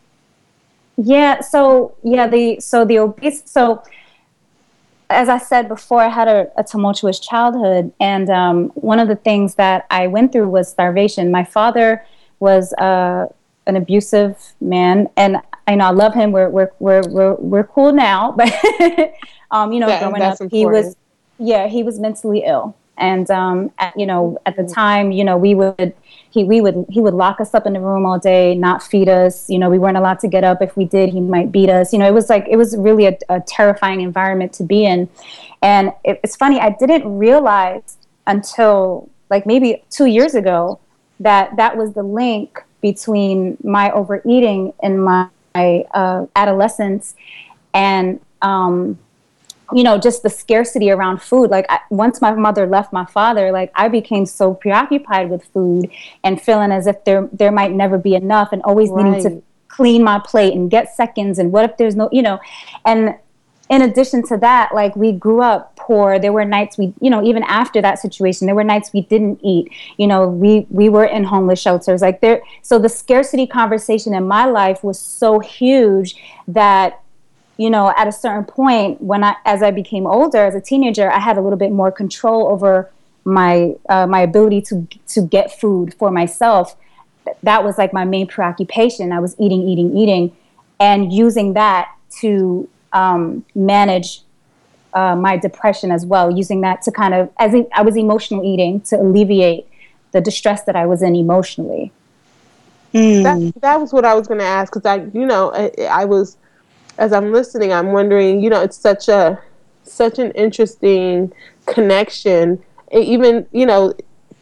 yeah 0.98 1.42
so 1.42 1.96
yeah 2.04 2.28
the 2.28 2.60
so 2.60 2.84
the 2.84 2.98
obese 2.98 3.44
so 3.46 3.84
as 5.14 5.30
I 5.30 5.38
said 5.38 5.68
before, 5.68 6.02
I 6.02 6.10
had 6.10 6.28
a, 6.28 6.52
a 6.58 6.64
tumultuous 6.64 7.20
childhood, 7.20 7.94
and 8.00 8.30
um, 8.30 8.70
one 8.76 9.00
of 9.00 9.08
the 9.08 9.16
things 9.16 9.56
that 9.56 9.86
I 9.90 10.08
went 10.08 10.32
through 10.32 10.50
was 10.50 10.70
starvation. 10.70 11.32
My 11.32 11.44
father 11.44 12.06
was 12.40 12.74
uh, 12.74 13.28
an 13.68 13.76
abusive 13.76 14.38
man, 14.60 15.08
and 15.16 15.38
I 15.68 15.76
know 15.76 15.86
I 15.86 15.92
love 15.92 16.14
him. 16.14 16.32
We're 16.32 16.50
we're 16.50 16.72
we're 16.80 17.04
we're, 17.08 17.34
we're 17.36 17.64
cool 17.64 17.94
now, 17.94 18.32
but 18.38 18.52
um, 19.52 19.72
you 19.72 19.80
know, 19.80 19.88
that, 19.88 20.02
growing 20.02 20.22
up, 20.22 20.42
important. 20.42 20.54
he 20.54 20.66
was 20.66 20.96
yeah, 21.40 21.68
he 21.68 21.84
was 21.84 22.00
mentally 22.00 22.44
ill, 22.46 22.76
and 22.98 23.30
um, 23.32 23.72
at, 23.80 23.98
you 23.98 24.06
know 24.06 24.38
at 24.46 24.56
the 24.56 24.64
time 24.64 25.12
you 25.12 25.24
know 25.24 25.38
we 25.38 25.56
would 25.56 25.94
he 26.30 26.44
we 26.44 26.62
would 26.62 26.86
he 26.90 27.00
would 27.02 27.14
lock 27.14 27.40
us 27.40 27.54
up 27.54 27.66
in 27.66 27.74
the 27.74 27.80
room 27.80 28.06
all 28.06 28.20
day 28.20 28.56
not 28.56 28.82
feed 28.82 29.10
us. 29.10 29.50
You 29.50 29.60
know 29.60 29.70
we 29.70 29.80
weren't 29.80 29.98
allowed 29.98 30.20
to 30.20 30.28
get 30.28 30.44
up. 30.44 30.62
If 30.62 30.76
we 30.78 30.86
did 30.86 31.10
he 31.10 31.22
might 31.22 31.52
beat 31.52 31.70
us. 31.70 31.94
You 31.94 32.00
know 32.00 32.08
it 32.08 32.14
was 32.14 32.30
like 32.30 32.48
it 32.50 32.58
was 32.58 32.76
really 32.78 33.06
a, 33.06 33.18
a 33.30 33.42
terrifying 33.42 34.02
environment 34.02 34.54
to 34.54 34.64
be 34.64 34.86
in. 34.86 35.10
And 35.62 35.94
it, 36.04 36.20
it's 36.24 36.36
funny 36.36 36.60
i 36.60 36.72
didn't 36.72 37.18
realize 37.18 37.98
until 38.28 39.10
like 39.30 39.46
maybe 39.46 39.84
two 39.90 40.06
years 40.06 40.36
ago 40.36 40.80
that 41.20 41.56
that 41.56 41.78
was 41.78 41.94
the 41.94 42.04
link 42.04 42.62
between 42.82 43.58
my 43.64 43.90
overeating 43.92 44.74
in 44.84 45.00
my, 45.00 45.28
my 45.56 45.86
uh, 45.94 46.26
adolescence 46.36 47.16
and 47.74 48.20
um, 48.42 49.00
you 49.72 49.84
know 49.84 49.98
just 49.98 50.24
the 50.24 50.30
scarcity 50.30 50.92
around 50.92 51.22
food. 51.22 51.50
Like 51.50 51.66
I, 51.70 51.80
once 51.90 52.22
my 52.22 52.34
mother 52.34 52.66
left 52.66 52.92
my 52.92 53.06
father 53.06 53.52
like 53.52 53.72
i 53.76 53.88
became 53.88 54.26
so 54.26 54.54
preoccupied 54.54 55.30
with 55.30 55.44
food 55.46 55.90
and 56.24 56.42
feeling 56.42 56.72
as 56.72 56.88
if 56.88 57.04
there 57.06 57.30
there 57.32 57.52
might 57.52 57.72
never 57.72 57.98
be 57.98 58.16
enough 58.16 58.50
and 58.52 58.62
always 58.64 58.90
right. 58.90 59.06
needing 59.06 59.24
to 59.24 59.44
clean 59.68 60.04
my 60.04 60.20
plate 60.20 60.54
and 60.54 60.70
get 60.70 60.96
seconds 60.96 61.40
and 61.40 61.52
what 61.52 61.70
if 61.70 61.78
there's 61.78 61.96
no 61.96 62.10
you 62.12 62.22
know 62.22 62.40
and 62.86 63.16
in 63.70 63.82
addition 63.82 64.22
to 64.28 64.38
that 64.38 64.74
like 64.74 64.96
we 64.96 65.12
grew 65.12 65.42
up 65.42 65.76
poor. 65.78 66.20
There 66.20 66.34
were 66.34 66.46
nights 66.46 66.78
we 66.78 66.94
you 67.02 67.10
know 67.10 67.24
even 67.24 67.44
after 67.44 67.82
that 67.82 68.00
situation 68.00 68.46
there 68.46 68.56
were 68.56 68.64
nights 68.64 68.92
we 68.94 69.02
didn't 69.02 69.40
eat. 69.42 69.72
You 69.98 70.08
know 70.08 70.28
we 70.28 70.68
we 70.70 70.90
were 70.90 71.06
in 71.06 71.24
homeless 71.24 71.62
shelters. 71.62 72.02
Like 72.02 72.22
there 72.22 72.42
so 72.62 72.78
the 72.78 72.90
scarcity 72.90 73.48
conversation 73.48 74.14
in 74.14 74.28
my 74.28 74.46
life 74.46 74.84
was 74.84 75.00
so 75.00 75.40
huge 75.40 76.16
that 76.48 77.03
you 77.58 77.70
know, 77.70 77.94
at 77.96 78.08
a 78.08 78.12
certain 78.12 78.46
point, 78.46 79.02
when 79.02 79.24
I, 79.24 79.36
as 79.46 79.62
I 79.62 79.72
became 79.72 80.08
older, 80.08 80.46
as 80.46 80.56
a 80.56 80.62
teenager, 80.62 81.12
I 81.12 81.20
had 81.20 81.38
a 81.38 81.42
little 81.42 81.58
bit 81.58 81.72
more 81.72 81.92
control 81.92 82.48
over 82.48 82.92
my 83.26 83.76
uh, 83.90 84.06
my 84.08 84.22
ability 84.22 84.62
to 84.62 84.88
to 85.08 85.22
get 85.22 85.60
food 85.60 85.94
for 85.94 86.12
myself. 86.12 86.76
That 87.44 87.64
was 87.64 87.78
like 87.78 87.94
my 87.94 88.06
main 88.06 88.28
preoccupation. 88.28 89.12
I 89.12 89.20
was 89.20 89.36
eating, 89.40 89.62
eating, 89.68 89.96
eating, 89.96 90.36
and 90.80 91.14
using 91.14 91.54
that 91.54 91.94
to 92.20 92.68
um, 92.92 93.46
manage 93.56 94.22
uh, 94.94 95.16
my 95.16 95.38
depression 95.38 95.92
as 95.92 96.06
well. 96.06 96.32
Using 96.32 96.62
that 96.62 96.82
to 96.84 96.92
kind 96.92 97.14
of 97.14 97.32
as 97.38 97.56
I 97.74 97.82
was 97.82 97.96
emotional 97.96 98.44
eating 98.44 98.82
to 98.82 98.98
alleviate 98.98 99.68
the 100.12 100.22
distress 100.22 100.64
that 100.64 100.76
I 100.76 100.86
was 100.86 101.02
in 101.02 101.16
emotionally. 101.16 101.92
Mm. 102.94 103.24
That, 103.24 103.62
that 103.62 103.80
was 103.80 103.92
what 103.92 104.06
I 104.06 104.14
was 104.14 104.28
going 104.28 104.40
to 104.40 104.46
ask 104.46 104.72
because 104.72 104.86
I, 104.86 105.04
you 105.18 105.26
know, 105.26 105.52
I, 105.52 105.72
I 105.86 106.06
was 106.06 106.38
as 106.98 107.14
I'm 107.14 107.32
listening, 107.32 107.74
I'm 107.74 107.92
wondering, 107.92 108.42
you 108.42 108.50
know, 108.50 108.62
it's 108.62 108.78
such 108.78 109.08
a 109.08 109.40
such 109.84 110.20
an 110.20 110.32
interesting 110.32 111.32
connection. 111.66 112.64
Even, 112.92 113.46
you 113.52 113.66
know, 113.66 113.94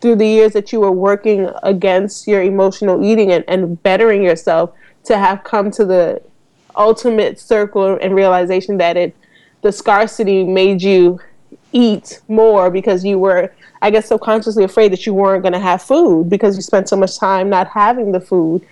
through 0.01 0.15
the 0.15 0.27
years 0.27 0.53
that 0.53 0.71
you 0.73 0.79
were 0.79 0.91
working 0.91 1.49
against 1.63 2.27
your 2.27 2.41
emotional 2.41 3.03
eating 3.03 3.31
and, 3.31 3.45
and 3.47 3.81
bettering 3.83 4.23
yourself 4.23 4.71
to 5.05 5.17
have 5.17 5.43
come 5.43 5.71
to 5.71 5.85
the 5.85 6.21
ultimate 6.75 7.39
circle 7.39 7.97
and 8.01 8.15
realization 8.15 8.77
that 8.77 8.97
it 8.97 9.15
the 9.61 9.71
scarcity 9.71 10.43
made 10.43 10.81
you 10.81 11.19
eat 11.73 12.21
more 12.27 12.71
because 12.71 13.03
you 13.03 13.19
were 13.19 13.53
I 13.81 13.91
guess 13.91 14.07
subconsciously 14.07 14.63
afraid 14.63 14.91
that 14.91 15.05
you 15.05 15.13
weren't 15.13 15.43
going 15.43 15.53
to 15.53 15.59
have 15.59 15.81
food 15.81 16.29
because 16.29 16.55
you 16.55 16.61
spent 16.61 16.87
so 16.87 16.95
much 16.95 17.17
time 17.17 17.49
not 17.49 17.67
having 17.67 18.11
the 18.11 18.19
food 18.19 18.65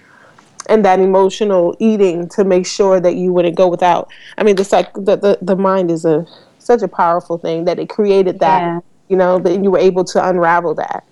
and 0.67 0.84
that 0.86 1.00
emotional 1.00 1.76
eating 1.80 2.28
to 2.30 2.43
make 2.43 2.65
sure 2.65 3.00
that 3.00 3.15
you 3.15 3.32
wouldn't 3.34 3.56
go 3.56 3.67
without. 3.67 4.10
I 4.38 4.43
mean, 4.43 4.56
the 4.56 4.63
psych, 4.63 4.93
the, 4.93 5.15
the, 5.15 5.39
the 5.41 5.56
mind 5.56 5.89
is 5.91 6.06
a 6.06 6.26
such 6.58 6.82
a 6.84 6.88
powerful 6.88 7.38
thing 7.38 7.65
that 7.65 7.80
it 7.80 7.89
created 7.89 8.39
that, 8.39 8.62
yeah. 8.62 8.80
you 9.08 9.15
know, 9.15 9.39
that 9.39 9.63
you 9.63 9.72
were 9.72 9.80
able 9.80 10.04
to 10.04 10.30
unravel 10.30 10.76
that. 10.76 11.04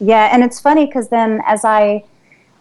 Yeah, 0.00 0.30
and 0.32 0.42
it's 0.42 0.58
funny 0.58 0.86
because 0.86 1.08
then 1.10 1.42
as 1.46 1.64
I, 1.64 2.04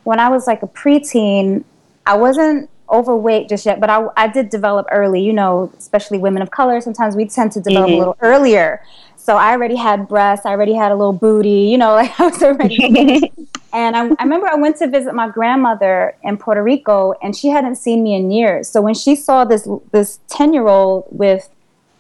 when 0.04 0.19
I 0.19 0.30
was 0.30 0.47
like 0.47 0.62
a 0.62 0.67
preteen, 0.67 1.63
I 2.06 2.17
wasn't 2.17 2.69
overweight 2.89 3.47
just 3.47 3.65
yet, 3.65 3.80
but 3.80 3.89
I, 3.89 4.06
I 4.17 4.27
did 4.27 4.49
develop 4.49 4.88
early, 4.91 5.21
you 5.21 5.32
know, 5.32 5.71
especially 5.77 6.17
women 6.17 6.41
of 6.41 6.51
color. 6.51 6.82
Sometimes 6.82 7.15
we 7.15 7.25
tend 7.25 7.54
to 7.54 7.62
develop 7.62 7.88
mm-hmm. 7.88 7.95
a 7.95 7.99
little 7.99 8.17
earlier. 8.19 8.84
So 9.15 9.38
I 9.38 9.51
already 9.51 9.75
had 9.75 10.08
breasts, 10.08 10.45
I 10.45 10.49
already 10.49 10.73
had 10.73 10.91
a 10.91 10.95
little 10.95 11.13
booty, 11.13 11.69
you 11.71 11.77
know, 11.77 11.93
like 12.01 12.19
I 12.19 12.27
was 12.27 12.43
already 12.43 13.32
And 13.73 13.95
I, 13.95 14.07
I 14.19 14.23
remember 14.23 14.47
I 14.47 14.55
went 14.55 14.77
to 14.77 14.88
visit 14.88 15.13
my 15.13 15.29
grandmother 15.29 16.15
in 16.23 16.38
Puerto 16.38 16.62
Rico, 16.62 17.13
and 17.23 17.36
she 17.36 17.49
hadn't 17.49 17.75
seen 17.75 18.03
me 18.03 18.15
in 18.15 18.31
years. 18.31 18.67
So 18.67 18.81
when 18.81 18.93
she 18.93 19.15
saw 19.15 19.45
this 19.45 19.67
this 19.91 20.19
ten 20.27 20.53
year 20.53 20.67
old 20.67 21.05
with 21.10 21.49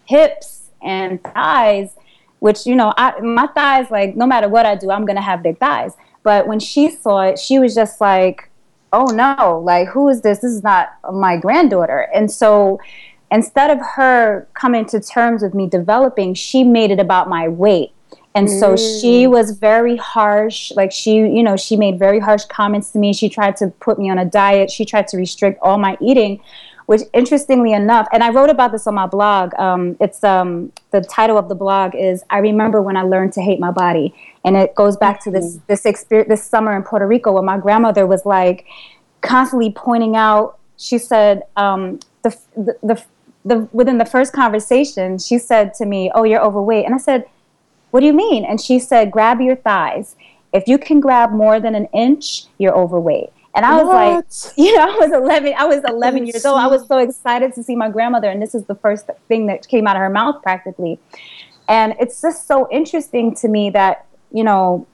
hips 0.05 0.69
and 0.81 1.23
thighs, 1.23 1.95
which 2.39 2.65
you 2.65 2.75
know, 2.75 2.93
I, 2.97 3.19
my 3.21 3.47
thighs 3.47 3.89
like 3.89 4.15
no 4.15 4.25
matter 4.25 4.49
what 4.49 4.65
I 4.65 4.75
do, 4.75 4.91
I'm 4.91 5.05
gonna 5.05 5.21
have 5.21 5.43
big 5.43 5.59
thighs. 5.59 5.93
But 6.23 6.47
when 6.47 6.59
she 6.59 6.91
saw 6.91 7.21
it, 7.21 7.39
she 7.39 7.57
was 7.57 7.73
just 7.73 8.01
like, 8.01 8.49
"Oh 8.91 9.05
no! 9.05 9.61
Like 9.63 9.87
who 9.87 10.09
is 10.09 10.21
this? 10.21 10.39
This 10.39 10.51
is 10.51 10.63
not 10.63 10.89
my 11.13 11.37
granddaughter." 11.37 12.09
And 12.13 12.29
so 12.29 12.79
instead 13.31 13.71
of 13.71 13.79
her 13.95 14.47
coming 14.53 14.85
to 14.87 14.99
terms 14.99 15.41
with 15.41 15.53
me 15.53 15.67
developing, 15.67 16.33
she 16.33 16.65
made 16.65 16.91
it 16.91 16.99
about 16.99 17.29
my 17.29 17.47
weight 17.47 17.93
and 18.33 18.49
so 18.49 18.77
she 18.77 19.25
mm. 19.25 19.31
was 19.31 19.51
very 19.51 19.97
harsh. 19.97 20.71
Like 20.71 20.91
she, 20.91 21.15
you 21.15 21.43
know, 21.43 21.57
she 21.57 21.75
made 21.75 21.99
very 21.99 22.19
harsh 22.19 22.45
comments 22.45 22.91
to 22.91 22.99
me. 22.99 23.13
She 23.13 23.27
tried 23.27 23.57
to 23.57 23.67
put 23.67 23.99
me 23.99 24.09
on 24.09 24.17
a 24.17 24.25
diet. 24.25 24.71
She 24.71 24.85
tried 24.85 25.07
to 25.09 25.17
restrict 25.17 25.59
all 25.61 25.77
my 25.77 25.97
eating, 25.99 26.39
which 26.85 27.01
interestingly 27.13 27.73
enough, 27.73 28.07
and 28.13 28.23
I 28.23 28.29
wrote 28.29 28.49
about 28.49 28.71
this 28.71 28.87
on 28.87 28.95
my 28.95 29.05
blog. 29.05 29.53
Um, 29.59 29.97
it's 29.99 30.23
um, 30.23 30.71
the 30.91 31.01
title 31.01 31.37
of 31.37 31.49
the 31.49 31.55
blog 31.55 31.93
is 31.93 32.23
"I 32.29 32.37
remember 32.37 32.81
when 32.81 32.95
I 32.95 33.01
learned 33.01 33.33
to 33.33 33.41
hate 33.41 33.59
my 33.59 33.71
body," 33.71 34.15
and 34.45 34.55
it 34.55 34.75
goes 34.75 34.95
back 34.95 35.21
to 35.23 35.31
this 35.31 35.57
mm. 35.57 35.61
this 35.67 35.85
experience 35.85 36.29
this 36.29 36.43
summer 36.43 36.73
in 36.73 36.83
Puerto 36.83 37.05
Rico 37.05 37.33
where 37.33 37.43
my 37.43 37.57
grandmother 37.57 38.07
was 38.07 38.25
like 38.25 38.65
constantly 39.19 39.71
pointing 39.71 40.15
out. 40.15 40.57
She 40.77 40.97
said 40.97 41.43
um, 41.57 41.99
the, 42.21 42.37
the 42.55 42.77
the 42.81 43.03
the 43.43 43.67
within 43.73 43.97
the 43.97 44.05
first 44.05 44.31
conversation, 44.31 45.17
she 45.17 45.37
said 45.37 45.73
to 45.75 45.85
me, 45.85 46.09
"Oh, 46.15 46.23
you're 46.23 46.41
overweight," 46.41 46.85
and 46.85 46.95
I 46.95 46.97
said 46.97 47.25
what 47.91 47.99
do 47.99 48.05
you 48.05 48.13
mean? 48.13 48.43
And 48.43 48.59
she 48.59 48.79
said, 48.79 49.11
Grab 49.11 49.39
your 49.39 49.55
thighs. 49.55 50.15
If 50.53 50.67
you 50.67 50.77
can 50.77 50.99
grab 50.99 51.31
more 51.31 51.59
than 51.59 51.75
an 51.75 51.85
inch, 51.93 52.45
you're 52.57 52.75
overweight. 52.75 53.29
And 53.53 53.65
I 53.65 53.81
was 53.81 53.87
what? 53.87 53.95
like, 53.95 54.57
you 54.57 54.75
know, 54.75 54.83
I 54.83 54.97
was 54.97 55.11
11, 55.11 55.53
I 55.57 55.65
was 55.65 55.81
11 55.87 56.25
years 56.25 56.45
old. 56.45 56.59
I 56.59 56.67
was 56.67 56.87
so 56.87 56.97
excited 56.97 57.53
to 57.53 57.63
see 57.63 57.75
my 57.75 57.89
grandmother. 57.89 58.29
And 58.29 58.41
this 58.41 58.55
is 58.55 58.65
the 58.65 58.75
first 58.75 59.09
thing 59.27 59.47
that 59.47 59.67
came 59.67 59.87
out 59.87 59.95
of 59.95 60.01
her 60.01 60.09
mouth 60.09 60.41
practically. 60.41 60.99
And 61.67 61.95
it's 61.99 62.21
just 62.21 62.47
so 62.47 62.67
interesting 62.71 63.35
to 63.35 63.47
me 63.47 63.69
that, 63.71 64.05
you 64.31 64.43
know, 64.43 64.87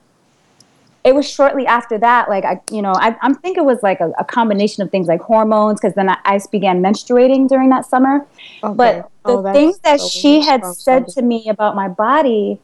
it 1.04 1.16
was 1.16 1.30
shortly 1.30 1.66
after 1.66 1.98
that, 2.00 2.30
like 2.30 2.44
I, 2.44 2.60
you 2.70 2.82
know, 2.82 2.92
I, 2.94 3.16
I 3.22 3.34
think 3.36 3.58
it 3.58 3.64
was 3.64 3.82
like 3.82 4.02
a, 4.02 4.12
a 4.20 4.26
combination 4.26 4.84
of 4.84 4.92
things 4.92 5.08
like 5.08 5.22
hormones, 5.22 5.80
because 5.80 5.96
then 5.96 6.10
I, 6.10 6.18
I, 6.26 6.40
began 6.52 6.82
menstruating 6.82 7.48
during 7.48 7.70
that 7.70 7.86
summer. 7.86 8.26
Okay. 8.62 8.76
But 8.76 9.10
the 9.24 9.38
oh, 9.38 9.54
things 9.54 9.80
that 9.80 10.02
so 10.02 10.08
she 10.10 10.42
had 10.42 10.66
said 10.66 11.08
to 11.10 11.22
me 11.22 11.48
about 11.48 11.76
my 11.76 11.88
body 11.88 12.60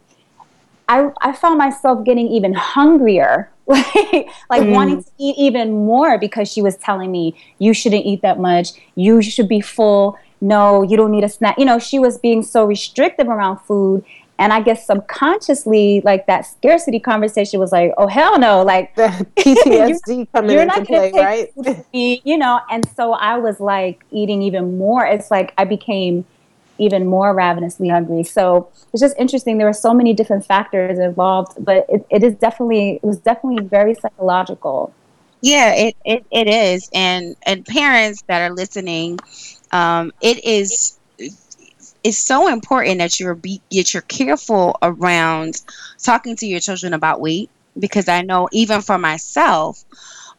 I, 0.89 1.09
I 1.21 1.33
found 1.33 1.57
myself 1.57 2.03
getting 2.05 2.27
even 2.27 2.53
hungrier, 2.53 3.49
like, 3.67 4.27
like 4.49 4.63
mm. 4.63 4.71
wanting 4.71 5.03
to 5.03 5.09
eat 5.17 5.35
even 5.37 5.71
more 5.71 6.17
because 6.17 6.51
she 6.51 6.61
was 6.61 6.75
telling 6.77 7.11
me, 7.11 7.35
you 7.59 7.73
shouldn't 7.73 8.05
eat 8.05 8.21
that 8.21 8.39
much. 8.39 8.71
You 8.95 9.21
should 9.21 9.47
be 9.47 9.61
full. 9.61 10.17
No, 10.41 10.83
you 10.83 10.97
don't 10.97 11.11
need 11.11 11.23
a 11.23 11.29
snack. 11.29 11.57
You 11.57 11.65
know, 11.65 11.79
she 11.79 11.99
was 11.99 12.17
being 12.17 12.43
so 12.43 12.65
restrictive 12.65 13.27
around 13.27 13.59
food. 13.59 14.03
And 14.39 14.51
I 14.51 14.61
guess 14.61 14.85
subconsciously, 14.85 16.01
like 16.03 16.25
that 16.25 16.41
scarcity 16.41 16.99
conversation 16.99 17.59
was 17.59 17.71
like, 17.71 17.93
oh, 17.97 18.07
hell 18.07 18.37
no. 18.39 18.63
Like, 18.63 18.93
the 18.95 19.07
PTSD 19.37 20.27
coming 20.33 20.51
you're 20.51 20.63
into 20.63 20.83
play, 20.83 21.11
right? 21.13 21.85
Me, 21.93 22.21
you 22.25 22.37
know, 22.37 22.59
and 22.69 22.85
so 22.95 23.13
I 23.13 23.37
was 23.37 23.59
like 23.59 24.03
eating 24.11 24.41
even 24.41 24.77
more. 24.77 25.05
It's 25.05 25.31
like 25.31 25.53
I 25.57 25.63
became 25.63 26.25
even 26.77 27.05
more 27.05 27.33
ravenously 27.33 27.89
hungry. 27.89 28.23
So 28.23 28.69
it's 28.91 29.01
just 29.01 29.15
interesting. 29.17 29.57
There 29.57 29.67
were 29.67 29.73
so 29.73 29.93
many 29.93 30.13
different 30.13 30.45
factors 30.45 30.99
involved, 30.99 31.63
but 31.63 31.85
it, 31.89 32.05
it 32.09 32.23
is 32.23 32.35
definitely 32.35 32.95
it 32.95 33.03
was 33.03 33.17
definitely 33.17 33.63
very 33.63 33.95
psychological. 33.95 34.93
Yeah, 35.41 35.73
it, 35.75 35.95
it, 36.05 36.25
it 36.31 36.47
is. 36.47 36.89
And 36.93 37.35
and 37.45 37.65
parents 37.65 38.23
that 38.27 38.41
are 38.41 38.53
listening, 38.53 39.19
um, 39.71 40.11
it 40.21 40.43
is 40.43 40.97
it's 42.03 42.17
so 42.17 42.47
important 42.47 42.99
that 42.99 43.19
you're 43.19 43.35
be 43.35 43.61
that 43.71 43.93
you're 43.93 44.01
careful 44.03 44.77
around 44.81 45.61
talking 46.01 46.35
to 46.37 46.45
your 46.45 46.59
children 46.59 46.93
about 46.93 47.21
weight 47.21 47.49
because 47.77 48.07
I 48.07 48.21
know 48.21 48.47
even 48.51 48.81
for 48.81 48.97
myself, 48.97 49.83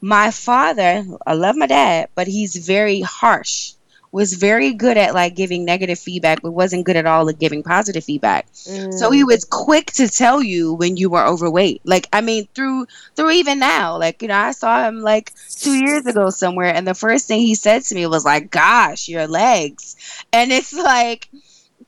my 0.01 0.31
father, 0.31 1.05
I 1.27 1.35
love 1.35 1.57
my 1.57 1.67
dad, 1.67 2.09
but 2.15 2.27
he's 2.27 2.57
very 2.57 3.01
harsh 3.01 3.73
was 4.15 4.35
very 4.35 4.73
good 4.73 4.97
at 4.97 5.13
like 5.13 5.35
giving 5.35 5.65
negative 5.65 5.99
feedback, 5.99 6.41
but 6.41 6.53
wasn't 6.53 6.87
good 6.87 6.95
at 6.95 7.05
all 7.05 7.29
at 7.29 7.41
giving 7.41 7.65
positive 7.65 8.05
feedback. 8.05 8.47
Mm. 8.53 8.95
So 8.95 9.11
he 9.11 9.25
was 9.25 9.45
quick 9.45 9.87
to 9.95 10.07
tell 10.07 10.41
you 10.41 10.73
when 10.73 10.97
you 10.97 11.11
were 11.11 11.27
overweight. 11.27 11.81
Like 11.85 12.07
I 12.13 12.21
mean, 12.21 12.47
through 12.55 12.87
through 13.17 13.33
even 13.33 13.59
now, 13.59 13.99
like 13.99 14.23
you 14.23 14.29
know, 14.29 14.37
I 14.37 14.53
saw 14.53 14.87
him 14.87 15.01
like 15.01 15.33
two 15.51 15.85
years 15.85 16.07
ago 16.07 16.31
somewhere, 16.31 16.73
and 16.73 16.87
the 16.87 16.95
first 16.95 17.27
thing 17.27 17.41
he 17.41 17.57
said 17.57 17.83
to 17.83 17.95
me 17.97 18.07
was 18.07 18.25
like, 18.25 18.53
"Gosh, 18.53 19.09
your 19.09 19.27
legs," 19.27 19.97
and 20.33 20.53
it's 20.53 20.73
like 20.73 21.29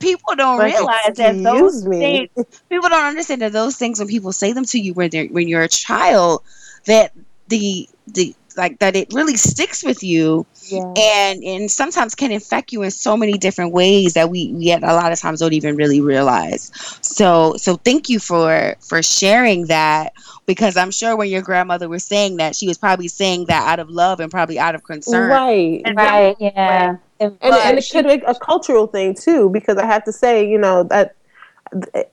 people 0.00 0.34
don't 0.34 0.58
like, 0.58 0.74
realize 0.74 1.14
that 1.14 1.40
those 1.40 1.86
me. 1.86 2.28
things 2.34 2.46
people 2.68 2.88
don't 2.88 3.06
understand 3.06 3.40
that 3.40 3.52
those 3.52 3.76
things 3.76 4.00
when 4.00 4.08
people 4.08 4.32
say 4.32 4.52
them 4.52 4.64
to 4.64 4.80
you 4.80 4.94
when 4.94 5.10
they're 5.10 5.26
when 5.26 5.46
you're 5.46 5.62
a 5.62 5.68
child 5.68 6.42
that 6.86 7.12
the 7.46 7.88
the 8.08 8.34
like 8.56 8.78
that 8.78 8.96
it 8.96 9.12
really 9.12 9.36
sticks 9.36 9.84
with 9.84 10.02
you 10.02 10.46
yeah. 10.68 10.92
and 10.96 11.42
and 11.44 11.70
sometimes 11.70 12.14
can 12.14 12.30
infect 12.30 12.72
you 12.72 12.82
in 12.82 12.90
so 12.90 13.16
many 13.16 13.34
different 13.34 13.72
ways 13.72 14.14
that 14.14 14.30
we 14.30 14.54
yet 14.56 14.82
a 14.82 14.94
lot 14.94 15.12
of 15.12 15.18
times 15.18 15.40
don't 15.40 15.52
even 15.52 15.76
really 15.76 16.00
realize. 16.00 16.70
So 17.02 17.56
so 17.56 17.76
thank 17.76 18.08
you 18.08 18.18
for 18.18 18.74
for 18.80 19.02
sharing 19.02 19.66
that 19.66 20.12
because 20.46 20.76
i'm 20.76 20.90
sure 20.90 21.16
when 21.16 21.28
your 21.28 21.42
grandmother 21.42 21.88
was 21.88 22.04
saying 22.04 22.36
that 22.36 22.56
she 22.56 22.66
was 22.66 22.78
probably 22.78 23.08
saying 23.08 23.46
that 23.46 23.66
out 23.66 23.78
of 23.78 23.90
love 23.90 24.20
and 24.20 24.30
probably 24.30 24.58
out 24.58 24.74
of 24.74 24.84
concern. 24.84 25.28
Right 25.28 25.82
and 25.84 25.96
right 25.96 26.36
yeah. 26.38 26.96
And, 27.18 27.36
and 27.40 27.78
it 27.78 27.88
could 27.90 28.06
be 28.06 28.22
a 28.26 28.34
cultural 28.34 28.86
thing 28.86 29.14
too 29.14 29.50
because 29.50 29.78
i 29.78 29.86
have 29.86 30.04
to 30.04 30.12
say 30.12 30.48
you 30.48 30.58
know 30.58 30.82
that 30.84 31.16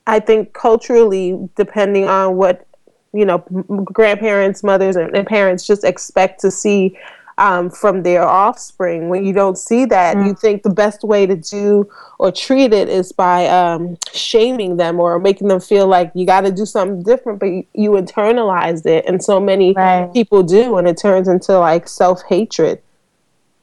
i 0.06 0.18
think 0.18 0.52
culturally 0.52 1.38
depending 1.56 2.08
on 2.08 2.36
what 2.36 2.66
you 3.14 3.24
know 3.24 3.38
grandparents 3.84 4.62
mothers 4.62 4.96
and, 4.96 5.14
and 5.16 5.26
parents 5.26 5.66
just 5.66 5.84
expect 5.84 6.40
to 6.40 6.50
see 6.50 6.98
um, 7.36 7.68
from 7.68 8.02
their 8.04 8.22
offspring 8.22 9.08
when 9.08 9.24
you 9.26 9.32
don't 9.32 9.58
see 9.58 9.84
that 9.86 10.16
mm. 10.16 10.26
you 10.26 10.34
think 10.34 10.62
the 10.62 10.70
best 10.70 11.02
way 11.02 11.26
to 11.26 11.34
do 11.34 11.88
or 12.18 12.30
treat 12.30 12.72
it 12.72 12.88
is 12.88 13.10
by 13.10 13.46
um, 13.46 13.96
shaming 14.12 14.76
them 14.76 15.00
or 15.00 15.18
making 15.18 15.48
them 15.48 15.60
feel 15.60 15.86
like 15.86 16.12
you 16.14 16.26
got 16.26 16.42
to 16.42 16.52
do 16.52 16.64
something 16.64 17.02
different 17.02 17.40
but 17.40 17.46
you, 17.46 17.66
you 17.74 17.90
internalized 17.92 18.86
it 18.86 19.04
and 19.06 19.22
so 19.22 19.40
many 19.40 19.72
right. 19.72 20.12
people 20.12 20.42
do 20.42 20.76
and 20.76 20.86
it 20.86 20.96
turns 20.96 21.26
into 21.26 21.58
like 21.58 21.88
self-hatred 21.88 22.80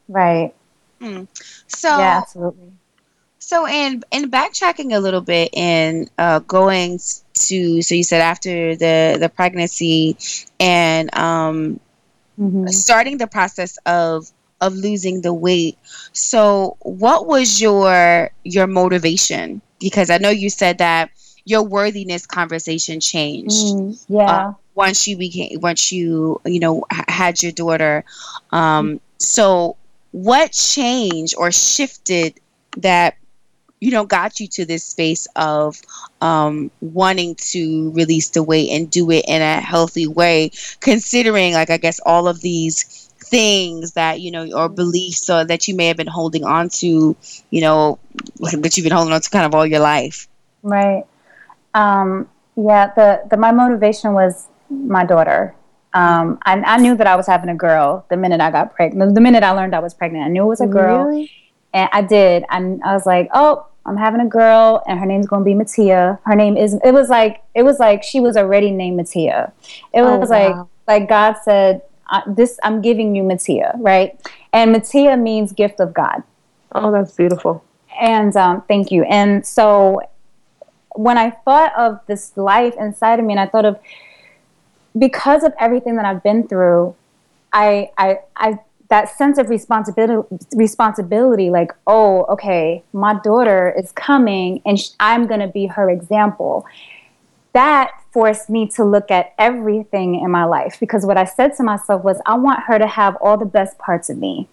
right 0.09 0.53
mm. 0.99 1.25
so 1.67 1.87
yeah 1.87 2.19
absolutely 2.21 2.71
so 3.39 3.67
in 3.67 4.03
in 4.11 4.29
backtracking 4.29 4.93
a 4.93 4.99
little 4.99 5.21
bit 5.21 5.49
and 5.55 6.09
uh, 6.17 6.39
going 6.39 6.99
to 7.33 7.81
so 7.81 7.95
you 7.95 8.03
said 8.03 8.21
after 8.21 8.75
the 8.75 9.17
the 9.19 9.29
pregnancy 9.29 10.17
and 10.59 11.15
um, 11.15 11.79
mm-hmm. 12.39 12.67
starting 12.67 13.17
the 13.17 13.27
process 13.27 13.77
of 13.85 14.31
of 14.59 14.73
losing 14.73 15.21
the 15.21 15.33
weight. 15.33 15.77
So 16.13 16.77
what 16.81 17.27
was 17.27 17.59
your 17.59 18.29
your 18.43 18.67
motivation? 18.67 19.61
Because 19.79 20.09
I 20.09 20.17
know 20.17 20.29
you 20.29 20.49
said 20.49 20.77
that 20.77 21.09
your 21.43 21.63
worthiness 21.63 22.27
conversation 22.27 22.99
changed. 22.99 23.75
Mm, 23.75 24.05
yeah. 24.07 24.25
Uh, 24.25 24.53
once 24.75 25.07
you 25.07 25.17
became 25.17 25.59
once 25.59 25.91
you 25.91 26.39
you 26.45 26.59
know 26.59 26.85
had 26.89 27.43
your 27.43 27.51
daughter 27.51 28.05
um 28.51 29.01
so 29.17 29.75
what 30.11 30.51
changed 30.51 31.35
or 31.37 31.51
shifted 31.51 32.39
that 32.77 33.15
you 33.81 33.91
know 33.91 34.05
got 34.05 34.39
you 34.39 34.47
to 34.47 34.63
this 34.63 34.83
space 34.83 35.27
of 35.35 35.81
um, 36.21 36.71
wanting 36.79 37.35
to 37.35 37.91
release 37.91 38.29
the 38.29 38.43
weight 38.43 38.69
and 38.69 38.89
do 38.89 39.11
it 39.11 39.25
in 39.27 39.41
a 39.41 39.59
healthy 39.59 40.07
way 40.07 40.51
considering 40.79 41.53
like 41.53 41.69
i 41.69 41.77
guess 41.77 41.99
all 42.05 42.27
of 42.27 42.39
these 42.41 43.09
things 43.19 43.93
that 43.93 44.21
you 44.21 44.31
know 44.31 44.49
or 44.53 44.69
beliefs 44.69 45.29
or 45.29 45.43
that 45.43 45.67
you 45.67 45.75
may 45.75 45.87
have 45.87 45.97
been 45.97 46.07
holding 46.07 46.43
on 46.43 46.69
to 46.69 47.15
you 47.49 47.61
know 47.61 47.99
that 48.39 48.77
you've 48.77 48.83
been 48.83 48.93
holding 48.93 49.13
on 49.13 49.21
to 49.21 49.29
kind 49.29 49.45
of 49.45 49.53
all 49.53 49.65
your 49.65 49.79
life 49.79 50.27
right 50.63 51.05
um, 51.73 52.27
yeah 52.55 52.91
the, 52.95 53.21
the 53.29 53.37
my 53.37 53.51
motivation 53.51 54.13
was 54.13 54.47
my 54.69 55.05
daughter 55.05 55.55
um, 55.93 56.39
I, 56.45 56.57
I 56.61 56.77
knew 56.77 56.95
that 56.95 57.07
I 57.07 57.17
was 57.17 57.27
having 57.27 57.49
a 57.49 57.55
girl 57.55 58.05
the 58.09 58.15
minute 58.15 58.39
I 58.39 58.49
got 58.49 58.73
pregnant. 58.73 59.13
The 59.13 59.19
minute 59.19 59.43
I 59.43 59.51
learned 59.51 59.75
I 59.75 59.79
was 59.79 59.93
pregnant, 59.93 60.23
I 60.23 60.29
knew 60.29 60.43
it 60.43 60.47
was 60.47 60.61
a 60.61 60.67
girl, 60.67 61.03
really? 61.03 61.29
and 61.73 61.89
I 61.91 62.01
did. 62.01 62.45
And 62.49 62.81
I 62.83 62.93
was 62.93 63.05
like, 63.05 63.29
"Oh, 63.33 63.65
I'm 63.85 63.97
having 63.97 64.21
a 64.21 64.27
girl 64.27 64.83
and 64.87 64.99
her 64.99 65.05
name's 65.05 65.27
going 65.27 65.41
to 65.41 65.45
be 65.45 65.53
Matia. 65.53 66.19
Her 66.23 66.35
name 66.35 66.55
is 66.57 66.77
it 66.83 66.91
was 66.91 67.09
like 67.09 67.43
it 67.55 67.63
was 67.63 67.79
like 67.79 68.03
she 68.03 68.19
was 68.19 68.37
already 68.37 68.71
named 68.71 68.99
Matia. 68.99 69.51
It 69.93 70.01
was 70.01 70.29
oh, 70.31 70.33
wow. 70.33 70.69
like 70.87 71.01
like 71.01 71.09
God 71.09 71.37
said 71.43 71.81
this 72.27 72.59
I'm 72.63 72.81
giving 72.81 73.15
you 73.15 73.23
Matia, 73.23 73.73
right? 73.77 74.19
And 74.53 74.75
Matia 74.75 75.19
means 75.21 75.51
gift 75.53 75.79
of 75.79 75.93
God. 75.93 76.23
Oh, 76.73 76.91
that's 76.91 77.15
beautiful. 77.15 77.63
And 77.99 78.35
um, 78.35 78.63
thank 78.67 78.91
you. 78.91 79.03
And 79.03 79.45
so 79.45 80.01
when 80.95 81.17
I 81.17 81.31
thought 81.31 81.73
of 81.77 81.99
this 82.07 82.35
life 82.37 82.75
inside 82.79 83.19
of 83.19 83.25
me 83.25 83.33
and 83.33 83.39
I 83.39 83.47
thought 83.47 83.65
of 83.65 83.79
because 84.97 85.43
of 85.43 85.53
everything 85.59 85.95
that 85.95 86.05
I've 86.05 86.23
been 86.23 86.47
through, 86.47 86.95
I, 87.53 87.91
I, 87.97 88.19
I, 88.35 88.59
that 88.91 89.17
sense 89.17 89.37
of 89.37 89.49
responsibility, 89.49 90.27
responsibility, 90.53 91.49
like, 91.49 91.71
oh, 91.87 92.25
okay, 92.25 92.83
my 92.91 93.17
daughter 93.23 93.73
is 93.77 93.91
coming, 93.93 94.61
and 94.65 94.77
I'm 94.99 95.27
going 95.27 95.39
to 95.39 95.47
be 95.47 95.67
her 95.67 95.89
example. 95.89 96.65
That 97.53 97.91
forced 98.11 98.49
me 98.49 98.67
to 98.75 98.83
look 98.83 99.09
at 99.09 99.33
everything 99.39 100.19
in 100.19 100.29
my 100.29 100.43
life 100.43 100.75
because 100.77 101.05
what 101.05 101.17
I 101.17 101.23
said 101.23 101.55
to 101.55 101.63
myself 101.63 102.03
was, 102.03 102.19
I 102.25 102.35
want 102.35 102.63
her 102.67 102.77
to 102.77 102.87
have 102.87 103.15
all 103.21 103.37
the 103.37 103.45
best 103.45 103.77
parts 103.77 104.09
of 104.09 104.17
me. 104.17 104.49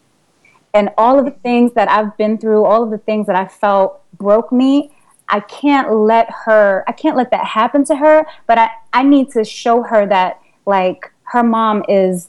And 0.73 0.91
all 0.97 1.19
of 1.19 1.25
the 1.25 1.33
things 1.33 1.73
that 1.73 1.91
I've 1.91 2.17
been 2.17 2.39
through, 2.39 2.65
all 2.65 2.85
of 2.85 2.91
the 2.91 2.99
things 2.99 3.27
that 3.27 3.35
I 3.35 3.49
felt 3.49 4.01
broke 4.17 4.53
me, 4.53 4.93
I 5.29 5.41
can't 5.41 5.93
let 5.93 6.31
her, 6.45 6.85
I 6.87 6.93
can't 6.93 7.17
let 7.17 7.33
that 7.33 7.45
happen 7.45 7.85
to 7.87 7.97
her, 7.97 8.25
but 8.47 8.57
I, 8.57 8.71
I 8.93 9.03
need 9.03 9.33
to 9.33 9.45
show 9.45 9.83
her 9.83 10.07
that, 10.07 10.41
like, 10.65 11.11
her 11.25 11.43
mom 11.43 11.85
is, 11.89 12.29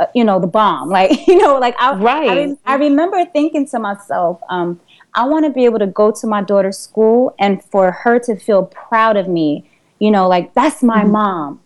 uh, 0.00 0.06
you 0.14 0.24
know, 0.24 0.40
the 0.40 0.46
bomb. 0.46 0.88
Like, 1.00 1.26
you 1.28 1.36
know, 1.36 1.58
like, 1.58 1.76
I, 1.78 1.94
right. 1.94 2.56
I, 2.66 2.74
I 2.74 2.76
remember 2.76 3.24
thinking 3.26 3.68
to 3.68 3.78
myself, 3.78 4.40
um, 4.48 4.80
I 5.14 5.26
want 5.26 5.44
to 5.44 5.50
be 5.50 5.64
able 5.64 5.78
to 5.78 5.86
go 5.86 6.10
to 6.10 6.26
my 6.26 6.42
daughter's 6.42 6.78
school 6.78 7.34
and 7.38 7.62
for 7.64 7.92
her 7.92 8.18
to 8.20 8.36
feel 8.36 8.64
proud 8.64 9.16
of 9.16 9.28
me. 9.28 9.70
You 9.98 10.10
know, 10.10 10.26
like, 10.26 10.54
that's 10.54 10.82
my 10.82 11.02
mm-hmm. 11.02 11.12
mom. 11.12 11.60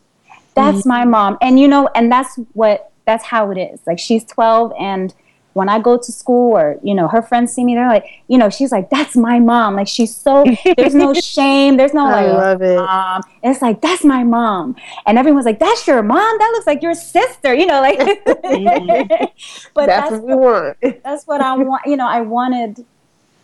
That's 0.54 0.80
mm-hmm. 0.80 0.88
my 0.88 1.04
mom. 1.04 1.38
And, 1.40 1.58
you 1.58 1.68
know, 1.68 1.88
and 1.94 2.10
that's 2.10 2.36
what, 2.52 2.90
that's 3.06 3.24
how 3.24 3.50
it 3.50 3.58
is. 3.58 3.80
Like, 3.86 3.98
she's 3.98 4.24
12 4.24 4.72
and, 4.78 5.14
when 5.54 5.68
I 5.68 5.78
go 5.78 5.96
to 5.96 6.12
school 6.12 6.52
or, 6.56 6.78
you 6.82 6.94
know, 6.94 7.06
her 7.06 7.22
friends 7.22 7.52
see 7.52 7.64
me, 7.64 7.74
they're 7.76 7.88
like, 7.88 8.04
you 8.26 8.36
know, 8.36 8.50
she's 8.50 8.72
like, 8.72 8.90
that's 8.90 9.16
my 9.16 9.38
mom. 9.38 9.76
Like 9.76 9.86
she's 9.86 10.14
so, 10.14 10.44
there's 10.76 10.96
no 10.96 11.14
shame. 11.14 11.76
There's 11.76 11.94
no 11.94 12.06
I 12.06 12.26
like, 12.26 12.32
love 12.32 12.62
it. 12.62 12.76
mom. 12.76 13.22
it's 13.42 13.62
like, 13.62 13.80
that's 13.80 14.04
my 14.04 14.24
mom. 14.24 14.74
And 15.06 15.16
everyone's 15.16 15.46
like, 15.46 15.60
that's 15.60 15.86
your 15.86 16.02
mom? 16.02 16.38
That 16.38 16.50
looks 16.54 16.66
like 16.66 16.82
your 16.82 16.94
sister, 16.94 17.54
you 17.54 17.66
know, 17.66 17.80
like, 17.80 17.98
but 18.26 19.86
that's, 19.86 20.10
that's 20.10 20.12
what 20.12 20.24
we 20.24 20.34
want. 20.34 20.76
That's 21.04 21.24
what 21.24 21.40
I 21.40 21.56
want. 21.56 21.82
You 21.86 21.96
know, 21.96 22.08
I 22.08 22.20
wanted 22.20 22.84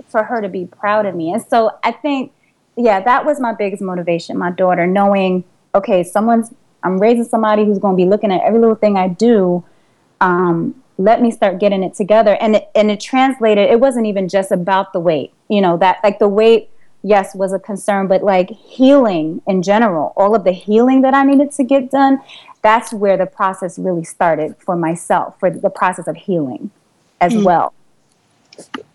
for 0.08 0.24
her 0.24 0.40
to 0.42 0.48
be 0.48 0.66
proud 0.66 1.06
of 1.06 1.14
me. 1.14 1.32
And 1.32 1.42
so 1.48 1.78
I 1.84 1.92
think, 1.92 2.32
yeah, 2.76 3.00
that 3.00 3.24
was 3.24 3.38
my 3.38 3.54
biggest 3.54 3.82
motivation, 3.82 4.36
my 4.36 4.50
daughter, 4.50 4.84
knowing, 4.84 5.44
okay, 5.76 6.02
someone's, 6.02 6.52
I'm 6.82 6.98
raising 6.98 7.24
somebody 7.24 7.64
who's 7.64 7.78
going 7.78 7.96
to 7.96 8.02
be 8.02 8.08
looking 8.08 8.32
at 8.32 8.42
every 8.42 8.58
little 8.58 8.74
thing 8.74 8.96
I 8.96 9.06
do. 9.06 9.62
Um, 10.20 10.79
let 11.00 11.20
me 11.20 11.30
start 11.30 11.58
getting 11.58 11.82
it 11.82 11.94
together. 11.94 12.36
And 12.40 12.56
it, 12.56 12.70
and 12.74 12.90
it 12.90 13.00
translated 13.00 13.70
it 13.70 13.80
wasn't 13.80 14.06
even 14.06 14.28
just 14.28 14.50
about 14.52 14.92
the 14.92 15.00
weight 15.00 15.32
you 15.48 15.60
know 15.60 15.76
that 15.76 15.98
like 16.04 16.18
the 16.18 16.28
weight 16.28 16.70
yes 17.02 17.34
was 17.34 17.52
a 17.52 17.58
concern 17.58 18.06
but 18.06 18.22
like 18.22 18.50
healing 18.50 19.42
in 19.46 19.62
general 19.62 20.12
all 20.16 20.34
of 20.34 20.44
the 20.44 20.52
healing 20.52 21.00
that 21.00 21.14
i 21.14 21.22
needed 21.22 21.50
to 21.50 21.64
get 21.64 21.90
done 21.90 22.20
that's 22.62 22.92
where 22.92 23.16
the 23.16 23.26
process 23.26 23.78
really 23.78 24.04
started 24.04 24.54
for 24.58 24.76
myself 24.76 25.38
for 25.40 25.50
the 25.50 25.70
process 25.70 26.06
of 26.06 26.16
healing 26.16 26.70
as 27.20 27.32
mm. 27.32 27.44
well. 27.44 27.72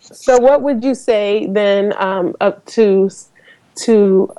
So 0.00 0.38
what 0.38 0.62
would 0.62 0.84
you 0.84 0.94
say 0.94 1.46
then 1.46 1.92
um, 1.96 2.36
up 2.40 2.64
to 2.66 3.10
to 3.76 4.32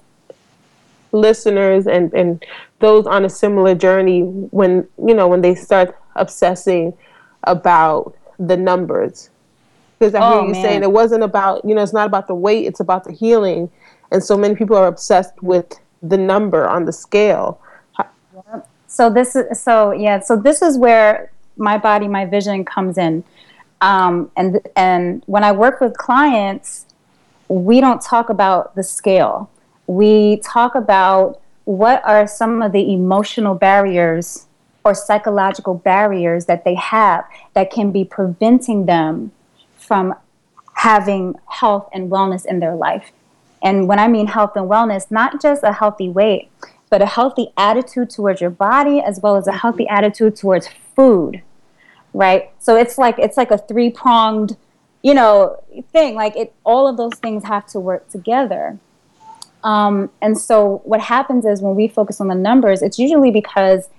listeners 1.12 1.88
and 1.88 2.14
and 2.14 2.46
those 2.80 3.06
on 3.06 3.26
a 3.26 3.30
similar 3.30 3.76
journey 3.76 4.22
when 4.22 4.88
you 5.06 5.14
know 5.14 5.28
when 5.28 5.42
they 5.42 5.56
start 5.56 5.98
obsessing 6.16 6.94
about 7.44 8.16
the 8.40 8.58
numbers. 8.58 9.30
Because 9.98 10.14
I 10.14 10.20
hear 10.20 10.40
oh, 10.40 10.46
you 10.48 10.52
man. 10.52 10.64
saying 10.64 10.84
it 10.84 10.92
wasn't 10.92 11.24
about 11.24 11.66
you 11.66 11.74
know 11.74 11.82
it's 11.82 11.94
not 11.94 12.06
about 12.06 12.28
the 12.28 12.36
weight 12.36 12.68
it's 12.68 12.80
about 12.80 13.04
the 13.04 13.12
healing. 13.12 13.70
And 14.12 14.24
so 14.24 14.38
many 14.38 14.56
people 14.56 14.78
are 14.78 14.88
obsessed 14.88 15.42
with 15.42 15.74
the 16.02 16.18
number 16.18 16.68
on 16.68 16.86
the 16.86 16.94
scale. 16.94 17.60
So 18.88 19.10
this 19.10 19.36
is 19.36 19.60
so 19.60 19.92
yeah 19.92 20.20
so 20.20 20.36
this 20.36 20.62
is 20.62 20.78
where 20.78 21.32
my 21.58 21.78
body 21.78 22.08
my 22.08 22.26
vision 22.26 22.64
comes 22.64 22.98
in. 22.98 23.24
Um, 23.82 24.32
and 24.38 24.60
and 24.76 25.24
when 25.26 25.44
I 25.44 25.52
work 25.52 25.82
with 25.82 25.98
clients 25.98 26.88
we 27.50 27.80
don't 27.80 28.02
talk 28.02 28.30
about 28.30 28.76
the 28.76 28.84
scale. 28.84 29.50
We 29.88 30.38
talk 30.38 30.76
about 30.76 31.40
what 31.66 32.04
are 32.06 32.28
some 32.28 32.62
of 32.62 32.72
the 32.72 32.94
emotional 32.94 33.56
barriers 33.56 34.47
or 34.88 34.96
psychological 34.96 35.74
barriers 35.74 36.46
that 36.46 36.64
they 36.64 36.76
have 36.76 37.26
that 37.54 37.70
can 37.70 37.92
be 37.92 38.06
preventing 38.06 38.86
them 38.86 39.32
from 39.76 40.16
having 40.76 41.36
health 41.48 41.90
and 41.94 42.10
wellness 42.10 42.46
in 42.46 42.60
their 42.60 42.76
life. 42.76 43.12
And 43.62 43.88
when 43.90 44.00
I 44.00 44.08
mean 44.08 44.28
health 44.28 44.56
and 44.56 44.70
wellness, 44.70 45.12
not 45.12 45.42
just 45.42 45.62
a 45.64 45.74
healthy 45.74 46.08
weight, 46.08 46.50
but 46.90 47.02
a 47.02 47.06
healthy 47.06 47.52
attitude 47.58 48.10
towards 48.10 48.40
your 48.40 48.50
body 48.50 49.02
as 49.02 49.20
well 49.20 49.36
as 49.36 49.46
a 49.48 49.52
healthy 49.52 49.88
attitude 49.90 50.38
towards 50.38 50.70
food. 50.96 51.42
Right? 52.14 52.50
So 52.60 52.78
it's 52.78 52.98
like 52.98 53.20
it's 53.20 53.36
like 53.36 53.52
a 53.52 53.58
three-pronged, 53.58 54.56
you 55.04 55.14
know, 55.14 55.62
thing. 55.92 56.16
Like 56.16 56.36
it 56.38 56.54
all 56.64 56.88
of 56.88 56.96
those 56.96 57.16
things 57.16 57.44
have 57.44 57.66
to 57.68 57.80
work 57.80 58.08
together. 58.10 58.80
Um, 59.64 60.12
and 60.22 60.38
so 60.38 60.82
what 60.86 61.02
happens 61.02 61.46
is 61.46 61.62
when 61.62 61.76
we 61.76 61.90
focus 61.90 62.22
on 62.22 62.30
the 62.30 62.36
numbers, 62.36 62.82
it's 62.82 62.98
usually 62.98 63.32
because 63.32 63.90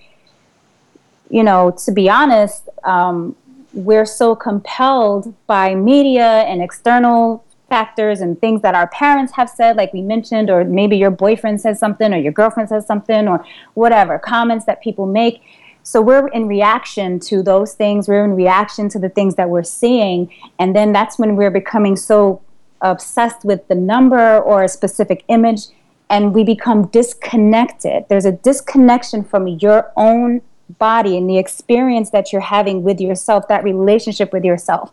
you 1.30 1.42
know, 1.42 1.70
to 1.84 1.92
be 1.92 2.08
honest, 2.08 2.68
um, 2.84 3.36
we're 3.72 4.06
so 4.06 4.34
compelled 4.34 5.34
by 5.46 5.74
media 5.74 6.42
and 6.42 6.62
external 6.62 7.44
factors 7.68 8.20
and 8.20 8.40
things 8.40 8.62
that 8.62 8.74
our 8.74 8.86
parents 8.88 9.34
have 9.34 9.50
said, 9.50 9.76
like 9.76 9.92
we 9.92 10.00
mentioned, 10.00 10.48
or 10.48 10.64
maybe 10.64 10.96
your 10.96 11.10
boyfriend 11.10 11.60
says 11.60 11.78
something, 11.78 12.14
or 12.14 12.16
your 12.16 12.32
girlfriend 12.32 12.68
says 12.68 12.86
something, 12.86 13.28
or 13.28 13.44
whatever, 13.74 14.18
comments 14.18 14.64
that 14.64 14.82
people 14.82 15.06
make. 15.06 15.42
So 15.82 16.00
we're 16.00 16.28
in 16.28 16.48
reaction 16.48 17.20
to 17.20 17.42
those 17.42 17.74
things, 17.74 18.08
we're 18.08 18.24
in 18.24 18.34
reaction 18.34 18.88
to 18.90 18.98
the 18.98 19.08
things 19.08 19.34
that 19.36 19.50
we're 19.50 19.62
seeing, 19.62 20.32
and 20.58 20.74
then 20.74 20.92
that's 20.92 21.18
when 21.18 21.36
we're 21.36 21.50
becoming 21.50 21.96
so 21.96 22.40
obsessed 22.80 23.44
with 23.44 23.66
the 23.68 23.74
number 23.74 24.38
or 24.38 24.62
a 24.62 24.68
specific 24.68 25.24
image, 25.28 25.66
and 26.08 26.34
we 26.34 26.44
become 26.44 26.86
disconnected. 26.86 28.06
There's 28.08 28.24
a 28.24 28.32
disconnection 28.32 29.24
from 29.24 29.46
your 29.46 29.92
own 29.96 30.40
body 30.78 31.16
and 31.16 31.28
the 31.28 31.38
experience 31.38 32.10
that 32.10 32.32
you're 32.32 32.40
having 32.40 32.82
with 32.82 33.00
yourself, 33.00 33.48
that 33.48 33.64
relationship 33.64 34.32
with 34.32 34.44
yourself. 34.44 34.92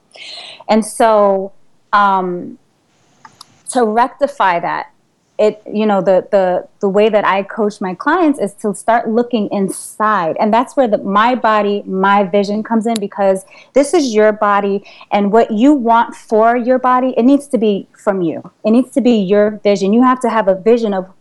And 0.70 0.86
so 0.86 1.54
um, 1.92 2.58
to 3.70 3.86
rectify 3.86 4.60
that, 4.60 4.92
it 5.38 5.62
you 5.70 5.86
know 5.86 6.02
the 6.02 6.26
the 6.32 6.66
the 6.80 6.88
way 6.88 7.10
that 7.10 7.26
I 7.26 7.44
coach 7.44 7.82
my 7.82 7.94
clients 7.94 8.40
is 8.40 8.54
to 8.56 8.74
start 8.74 9.10
looking 9.10 9.50
inside. 9.52 10.38
And 10.40 10.54
that's 10.54 10.78
where 10.78 10.88
the 10.88 10.98
my 11.00 11.36
body 11.36 11.84
my 11.86 12.24
vision 12.24 12.64
comes 12.64 12.88
in 12.88 12.98
because 13.00 13.46
this 13.74 13.94
is 13.94 14.14
your 14.14 14.32
body 14.32 14.86
and 15.12 15.34
what 15.34 15.52
you 15.52 15.74
want 15.74 16.16
for 16.16 16.56
your 16.56 16.80
body 16.80 17.14
it 17.18 17.24
needs 17.24 17.48
to 17.50 17.58
be 17.58 17.88
from 18.02 18.22
you. 18.22 18.50
It 18.64 18.72
needs 18.72 18.92
to 18.92 19.02
be 19.02 19.18
your 19.18 19.60
vision. 19.64 19.92
You 19.92 20.04
have 20.04 20.22
to 20.22 20.30
have 20.30 20.48
a 20.48 20.56
vision 20.56 20.94
of 20.94 21.12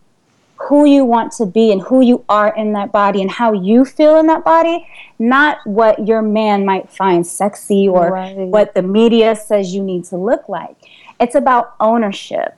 who 0.57 0.85
you 0.85 1.03
want 1.03 1.31
to 1.33 1.45
be 1.45 1.71
and 1.71 1.81
who 1.81 2.01
you 2.01 2.23
are 2.29 2.55
in 2.55 2.73
that 2.73 2.91
body 2.91 3.21
and 3.21 3.29
how 3.29 3.51
you 3.51 3.85
feel 3.85 4.17
in 4.17 4.27
that 4.27 4.43
body, 4.43 4.87
not 5.19 5.57
what 5.65 6.07
your 6.07 6.21
man 6.21 6.65
might 6.65 6.89
find 6.89 7.27
sexy 7.27 7.87
or 7.87 8.11
right. 8.11 8.35
what 8.35 8.73
the 8.73 8.81
media 8.81 9.35
says 9.35 9.73
you 9.73 9.83
need 9.83 10.05
to 10.05 10.17
look 10.17 10.47
like. 10.47 10.75
It's 11.19 11.35
about 11.35 11.75
ownership. 11.79 12.55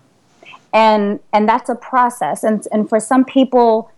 And 0.73 1.19
and 1.33 1.47
that's 1.49 1.69
a 1.69 1.75
process. 1.75 2.43
And 2.43 2.65
and 2.71 2.87
for 2.87 2.99
some 2.99 3.25
people 3.25 3.91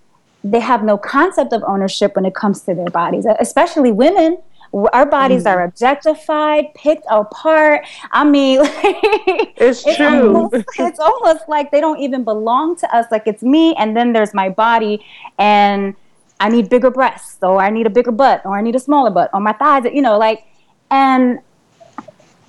they 0.43 0.61
have 0.61 0.83
no 0.83 0.97
concept 0.97 1.51
of 1.51 1.61
ownership 1.67 2.15
when 2.15 2.25
it 2.25 2.33
comes 2.33 2.61
to 2.61 2.73
their 2.73 2.89
bodies, 2.89 3.25
especially 3.39 3.91
women 3.91 4.37
our 4.73 5.05
bodies 5.05 5.43
mm. 5.43 5.51
are 5.51 5.63
objectified, 5.63 6.73
picked 6.75 7.05
apart. 7.09 7.85
I 8.11 8.23
mean, 8.23 8.59
it's, 8.63 9.85
it's 9.85 9.97
true. 9.97 10.35
Almost, 10.35 10.65
it's 10.77 10.99
almost 10.99 11.47
like 11.47 11.71
they 11.71 11.81
don't 11.81 11.99
even 11.99 12.23
belong 12.23 12.75
to 12.77 12.95
us. 12.95 13.05
Like 13.11 13.23
it's 13.25 13.43
me, 13.43 13.75
and 13.75 13.95
then 13.95 14.13
there's 14.13 14.33
my 14.33 14.49
body, 14.49 15.03
and 15.37 15.95
I 16.39 16.49
need 16.49 16.69
bigger 16.69 16.91
breasts, 16.91 17.37
or 17.41 17.61
I 17.61 17.69
need 17.69 17.87
a 17.87 17.89
bigger 17.89 18.11
butt, 18.11 18.45
or 18.45 18.57
I 18.57 18.61
need 18.61 18.75
a 18.75 18.79
smaller 18.79 19.09
butt, 19.09 19.29
or 19.33 19.39
my 19.39 19.53
thighs. 19.53 19.85
You 19.91 20.01
know, 20.01 20.17
like, 20.17 20.43
and 20.91 21.39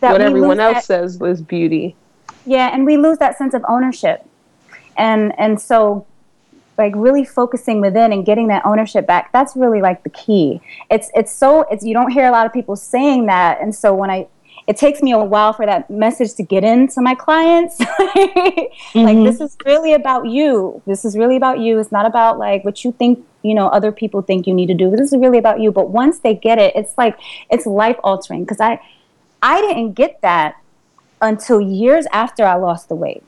what 0.00 0.20
everyone 0.20 0.60
else 0.60 0.74
that, 0.74 0.84
says 0.84 1.20
is 1.20 1.40
beauty. 1.40 1.96
Yeah, 2.46 2.70
and 2.72 2.84
we 2.84 2.96
lose 2.96 3.18
that 3.18 3.38
sense 3.38 3.54
of 3.54 3.64
ownership, 3.68 4.26
and 4.96 5.38
and 5.38 5.60
so 5.60 6.06
like 6.80 6.94
really 6.96 7.24
focusing 7.24 7.80
within 7.80 8.12
and 8.12 8.26
getting 8.26 8.48
that 8.48 8.64
ownership 8.64 9.06
back 9.06 9.30
that's 9.32 9.54
really 9.54 9.80
like 9.80 10.02
the 10.02 10.10
key. 10.10 10.60
It's 10.90 11.10
it's 11.14 11.32
so 11.32 11.62
it's 11.70 11.84
you 11.84 11.94
don't 11.94 12.10
hear 12.10 12.26
a 12.26 12.32
lot 12.32 12.46
of 12.46 12.52
people 12.52 12.74
saying 12.74 13.26
that 13.26 13.60
and 13.60 13.74
so 13.74 13.94
when 13.94 14.10
i 14.10 14.26
it 14.66 14.76
takes 14.76 15.02
me 15.02 15.10
a 15.12 15.18
while 15.18 15.52
for 15.52 15.66
that 15.66 15.90
message 15.90 16.34
to 16.34 16.42
get 16.42 16.64
into 16.64 17.00
my 17.00 17.14
clients. 17.14 17.78
Mm-hmm. 18.90 19.06
like 19.06 19.16
this 19.18 19.40
is 19.40 19.56
really 19.64 19.92
about 19.92 20.26
you. 20.26 20.82
This 20.86 21.04
is 21.04 21.16
really 21.16 21.36
about 21.36 21.60
you. 21.60 21.78
It's 21.78 21.92
not 21.92 22.06
about 22.06 22.38
like 22.38 22.64
what 22.64 22.84
you 22.84 22.92
think 22.92 23.24
you 23.42 23.54
know 23.54 23.68
other 23.68 23.92
people 23.92 24.20
think 24.20 24.46
you 24.46 24.54
need 24.54 24.66
to 24.66 24.74
do. 24.74 24.90
This 24.90 25.12
is 25.12 25.18
really 25.18 25.38
about 25.38 25.60
you. 25.60 25.70
But 25.70 25.90
once 25.90 26.18
they 26.20 26.34
get 26.34 26.58
it 26.58 26.74
it's 26.74 26.96
like 26.98 27.16
it's 27.50 27.66
life 27.66 27.98
altering 28.02 28.42
because 28.44 28.60
i 28.60 28.80
i 29.42 29.60
didn't 29.60 29.92
get 29.92 30.20
that 30.22 30.56
until 31.20 31.60
years 31.60 32.06
after 32.12 32.44
i 32.44 32.56
lost 32.56 32.88
the 32.88 32.96
weight. 32.96 33.22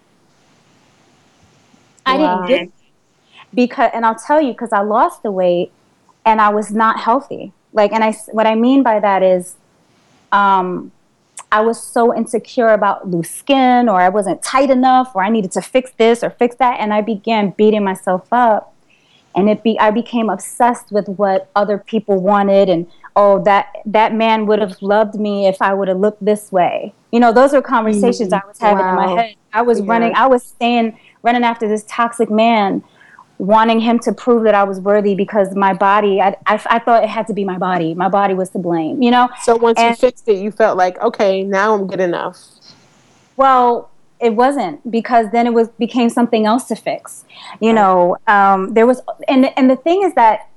I 2.04 2.16
didn't 2.16 2.46
get 2.46 2.81
because 3.54 3.90
and 3.92 4.04
I'll 4.04 4.14
tell 4.14 4.40
you 4.40 4.52
because 4.52 4.72
I 4.72 4.80
lost 4.80 5.22
the 5.22 5.30
weight 5.30 5.72
and 6.24 6.40
I 6.40 6.50
was 6.50 6.70
not 6.70 7.00
healthy. 7.00 7.52
Like, 7.72 7.92
and 7.92 8.04
I, 8.04 8.12
what 8.30 8.46
I 8.46 8.54
mean 8.54 8.82
by 8.82 9.00
that 9.00 9.22
is, 9.22 9.56
um, 10.30 10.92
I 11.50 11.60
was 11.60 11.82
so 11.82 12.14
insecure 12.14 12.68
about 12.68 13.08
loose 13.08 13.30
skin, 13.30 13.88
or 13.88 14.00
I 14.00 14.08
wasn't 14.08 14.42
tight 14.42 14.70
enough, 14.70 15.14
or 15.14 15.22
I 15.22 15.28
needed 15.28 15.52
to 15.52 15.62
fix 15.62 15.90
this 15.98 16.22
or 16.22 16.30
fix 16.30 16.56
that, 16.56 16.80
and 16.80 16.94
I 16.94 17.02
began 17.02 17.50
beating 17.50 17.84
myself 17.84 18.26
up. 18.32 18.74
And 19.34 19.48
it 19.48 19.62
be 19.62 19.78
I 19.78 19.90
became 19.90 20.28
obsessed 20.28 20.92
with 20.92 21.08
what 21.08 21.50
other 21.56 21.78
people 21.78 22.20
wanted, 22.20 22.68
and 22.68 22.86
oh, 23.16 23.42
that 23.44 23.76
that 23.86 24.14
man 24.14 24.46
would 24.46 24.60
have 24.60 24.80
loved 24.80 25.14
me 25.14 25.46
if 25.46 25.60
I 25.60 25.72
would 25.74 25.88
have 25.88 25.98
looked 25.98 26.24
this 26.24 26.52
way. 26.52 26.94
You 27.10 27.20
know, 27.20 27.32
those 27.32 27.52
were 27.52 27.62
conversations 27.62 28.30
mm, 28.30 28.42
I 28.42 28.46
was 28.46 28.58
having 28.58 28.84
wow. 28.84 28.90
in 28.90 28.96
my 29.16 29.22
head. 29.22 29.36
I 29.52 29.62
was 29.62 29.80
yeah. 29.80 29.86
running, 29.88 30.14
I 30.14 30.26
was 30.26 30.42
staying, 30.42 30.98
running 31.22 31.44
after 31.44 31.68
this 31.68 31.84
toxic 31.86 32.30
man 32.30 32.82
wanting 33.42 33.80
him 33.80 33.98
to 33.98 34.12
prove 34.12 34.44
that 34.44 34.54
I 34.54 34.62
was 34.62 34.78
worthy 34.78 35.16
because 35.16 35.52
my 35.56 35.74
body, 35.74 36.20
I, 36.20 36.36
I, 36.46 36.64
I, 36.66 36.78
thought 36.78 37.02
it 37.02 37.08
had 37.08 37.26
to 37.26 37.34
be 37.34 37.44
my 37.44 37.58
body. 37.58 37.92
My 37.92 38.08
body 38.08 38.34
was 38.34 38.50
to 38.50 38.58
blame, 38.58 39.02
you 39.02 39.10
know? 39.10 39.28
So 39.42 39.56
once 39.56 39.80
and, 39.80 39.90
you 39.90 39.96
fixed 39.96 40.28
it, 40.28 40.36
you 40.36 40.52
felt 40.52 40.78
like, 40.78 40.96
okay, 41.00 41.42
now 41.42 41.74
I'm 41.74 41.88
good 41.88 41.98
enough. 41.98 42.38
Well, 43.36 43.90
it 44.20 44.36
wasn't 44.36 44.88
because 44.88 45.32
then 45.32 45.48
it 45.48 45.52
was 45.52 45.66
became 45.70 46.08
something 46.08 46.46
else 46.46 46.68
to 46.68 46.76
fix. 46.76 47.24
You 47.58 47.72
know, 47.72 48.16
um, 48.28 48.74
there 48.74 48.86
was, 48.86 49.00
and, 49.26 49.46
and 49.58 49.68
the 49.68 49.74
thing 49.74 50.04
is 50.04 50.14
that 50.14 50.48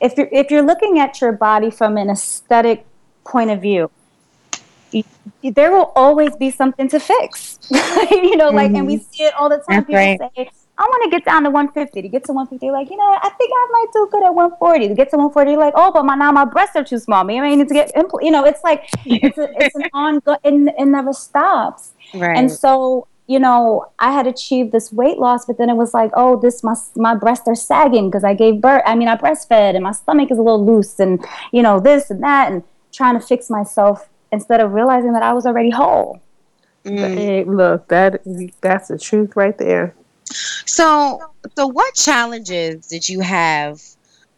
if 0.00 0.16
you're, 0.16 0.30
if 0.32 0.50
you're 0.50 0.62
looking 0.62 0.98
at 0.98 1.20
your 1.20 1.32
body 1.32 1.70
from 1.70 1.98
an 1.98 2.08
aesthetic 2.08 2.86
point 3.24 3.50
of 3.50 3.60
view, 3.60 3.90
there 5.42 5.70
will 5.70 5.92
always 5.94 6.34
be 6.36 6.50
something 6.50 6.88
to 6.88 6.98
fix. 6.98 7.58
you 7.70 8.36
know, 8.36 8.46
mm-hmm. 8.46 8.56
like, 8.56 8.72
and 8.72 8.86
we 8.86 8.96
mm-hmm. 8.96 9.12
see 9.12 9.24
it 9.24 9.34
all 9.34 9.50
the 9.50 9.56
time. 9.56 9.64
That's 9.68 9.86
People 9.86 9.96
right. 9.96 10.18
say, 10.34 10.50
I 10.78 10.82
want 10.84 11.04
to 11.04 11.10
get 11.10 11.24
down 11.24 11.44
to 11.44 11.50
150. 11.50 12.02
To 12.02 12.08
get 12.08 12.24
to 12.24 12.32
150, 12.32 12.70
like, 12.70 12.90
you 12.90 12.96
know, 12.96 13.18
I 13.22 13.28
think 13.30 13.50
I 13.54 13.68
might 13.72 13.86
do 13.92 14.08
good 14.10 14.24
at 14.24 14.34
140. 14.34 14.88
To 14.88 14.94
get 14.94 15.10
to 15.10 15.16
140, 15.16 15.56
like, 15.56 15.74
oh, 15.76 15.92
but 15.92 16.04
my 16.04 16.14
now 16.14 16.32
my 16.32 16.44
breasts 16.44 16.76
are 16.76 16.84
too 16.84 16.98
small. 16.98 17.24
Maybe 17.24 17.40
I 17.40 17.54
need 17.54 17.68
to 17.68 17.74
get, 17.74 17.94
impl-. 17.94 18.22
you 18.22 18.30
know, 18.30 18.44
it's 18.44 18.64
like 18.64 18.88
it's 19.04 19.38
a, 19.38 19.48
it's 19.58 19.74
an 19.74 19.84
ongoing. 19.92 20.38
It, 20.68 20.74
it 20.78 20.86
never 20.86 21.12
stops. 21.12 21.92
Right. 22.14 22.36
And 22.36 22.50
so, 22.50 23.06
you 23.26 23.38
know, 23.38 23.86
I 23.98 24.12
had 24.12 24.26
achieved 24.26 24.72
this 24.72 24.92
weight 24.92 25.18
loss, 25.18 25.44
but 25.44 25.58
then 25.58 25.68
it 25.68 25.76
was 25.76 25.94
like, 25.94 26.10
oh, 26.14 26.40
this 26.40 26.62
my 26.62 26.74
my 26.96 27.14
breasts 27.14 27.46
are 27.46 27.54
sagging 27.54 28.08
because 28.08 28.24
I 28.24 28.34
gave 28.34 28.60
birth. 28.60 28.82
I 28.86 28.94
mean, 28.94 29.08
I 29.08 29.16
breastfed, 29.16 29.74
and 29.74 29.84
my 29.84 29.92
stomach 29.92 30.30
is 30.30 30.38
a 30.38 30.42
little 30.42 30.64
loose, 30.64 30.98
and 30.98 31.24
you 31.52 31.62
know, 31.62 31.80
this 31.80 32.10
and 32.10 32.22
that, 32.22 32.50
and 32.50 32.62
trying 32.92 33.18
to 33.18 33.24
fix 33.24 33.50
myself 33.50 34.08
instead 34.32 34.60
of 34.60 34.72
realizing 34.72 35.12
that 35.12 35.22
I 35.22 35.32
was 35.32 35.46
already 35.46 35.70
whole. 35.70 36.20
Mm. 36.84 37.14
Hey, 37.14 37.44
look, 37.44 37.88
that 37.88 38.22
that's 38.60 38.88
the 38.88 38.98
truth 38.98 39.36
right 39.36 39.56
there. 39.56 39.94
So, 40.24 41.20
so 41.56 41.66
what 41.66 41.94
challenges 41.94 42.86
did 42.88 43.08
you 43.08 43.20
have 43.20 43.80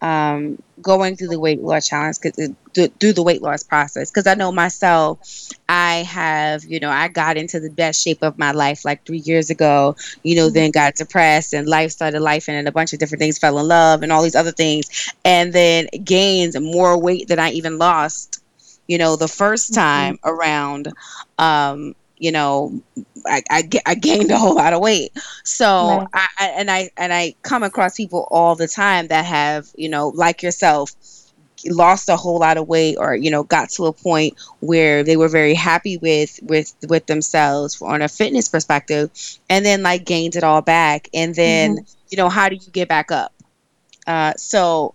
um, 0.01 0.63
going 0.83 1.17
through 1.17 1.29
the 1.29 1.41
weight 1.41 1.63
loss 1.63 1.89
challenge 1.89 2.19
uh, 2.27 2.49
through 2.75 3.13
the 3.13 3.23
weight 3.23 3.43
loss 3.43 3.63
process? 3.63 4.11
Because 4.11 4.27
I 4.27 4.35
know 4.35 4.53
myself, 4.53 5.49
I 5.69 5.97
have, 6.03 6.65
you 6.65 6.81
know, 6.81 6.91
I 6.91 7.09
got 7.09 7.37
into 7.37 7.61
the 7.61 7.71
best 7.71 8.03
shape 8.03 8.23
of 8.23 8.39
my 8.39 8.53
life 8.53 8.85
like 8.85 9.05
three 9.05 9.19
years 9.19 9.51
ago. 9.51 9.97
You 10.23 10.37
know, 10.37 10.51
then 10.51 10.71
got 10.71 10.97
depressed 10.97 11.55
and 11.55 11.67
life 11.67 11.93
started 11.93 12.21
life 12.21 12.49
and 12.49 12.69
a 12.69 12.73
bunch 12.73 12.93
of 12.93 12.99
different 12.99 13.21
things, 13.21 13.39
fell 13.39 13.59
in 13.59 13.69
love 13.69 14.03
and 14.03 14.13
all 14.13 14.23
these 14.23 14.37
other 14.37 14.53
things, 14.53 15.15
and 15.25 15.53
then 15.53 15.87
gained 16.05 16.55
more 16.61 17.01
weight 17.01 17.29
than 17.29 17.39
I 17.39 17.51
even 17.51 17.79
lost. 17.79 18.43
You 18.87 18.99
know, 18.99 19.17
the 19.17 19.29
first 19.29 19.73
mm-hmm. 19.73 19.81
time 19.81 20.15
mm-hmm. 20.17 20.29
around. 20.29 20.93
Um, 21.39 21.95
you 22.17 22.33
know, 22.33 22.81
I, 23.27 23.43
I, 23.51 23.69
I 23.87 23.95
gained 23.95 24.31
a 24.31 24.39
whole 24.39 24.55
lot 24.55 24.73
of 24.73 24.81
weight. 24.81 25.13
So 25.45 25.99
right. 25.99 26.09
I, 26.13 26.29
I, 26.39 26.47
and 26.49 26.71
I 26.71 26.91
and 26.97 27.13
I 27.13 27.35
come 27.43 27.63
across 27.63 27.97
people 27.97 28.27
all 28.31 28.55
the 28.55 28.69
time 28.69 29.09
that 29.09 29.25
have 29.25 29.69
you 29.77 29.89
know 29.89 30.09
like 30.09 30.43
yourself 30.43 30.93
lost 31.67 32.09
a 32.09 32.17
whole 32.17 32.39
lot 32.39 32.57
of 32.57 32.69
weight 32.69 32.97
or 32.99 33.15
you 33.15 33.31
know 33.31 33.43
got 33.43 33.71
to 33.71 33.87
a 33.87 33.93
point 33.93 34.35
where 34.61 35.03
they 35.03 35.17
were 35.17 35.29
very 35.29 35.55
happy 35.55 35.97
with 35.99 36.39
with 36.43 36.75
with 36.89 37.07
themselves 37.07 37.81
on 37.81 38.03
a 38.03 38.09
fitness 38.09 38.49
perspective 38.49 39.11
and 39.49 39.65
then 39.65 39.83
like 39.83 40.05
gained 40.05 40.37
it 40.37 40.45
all 40.45 40.61
back 40.61 41.09
and 41.15 41.35
then 41.35 41.77
mm-hmm. 41.77 41.85
you 42.11 42.17
know 42.17 42.29
how 42.29 42.49
do 42.49 42.57
you 42.57 42.71
get 42.73 42.89
back 42.89 43.11
up 43.11 43.33
uh, 44.07 44.35
so 44.37 44.95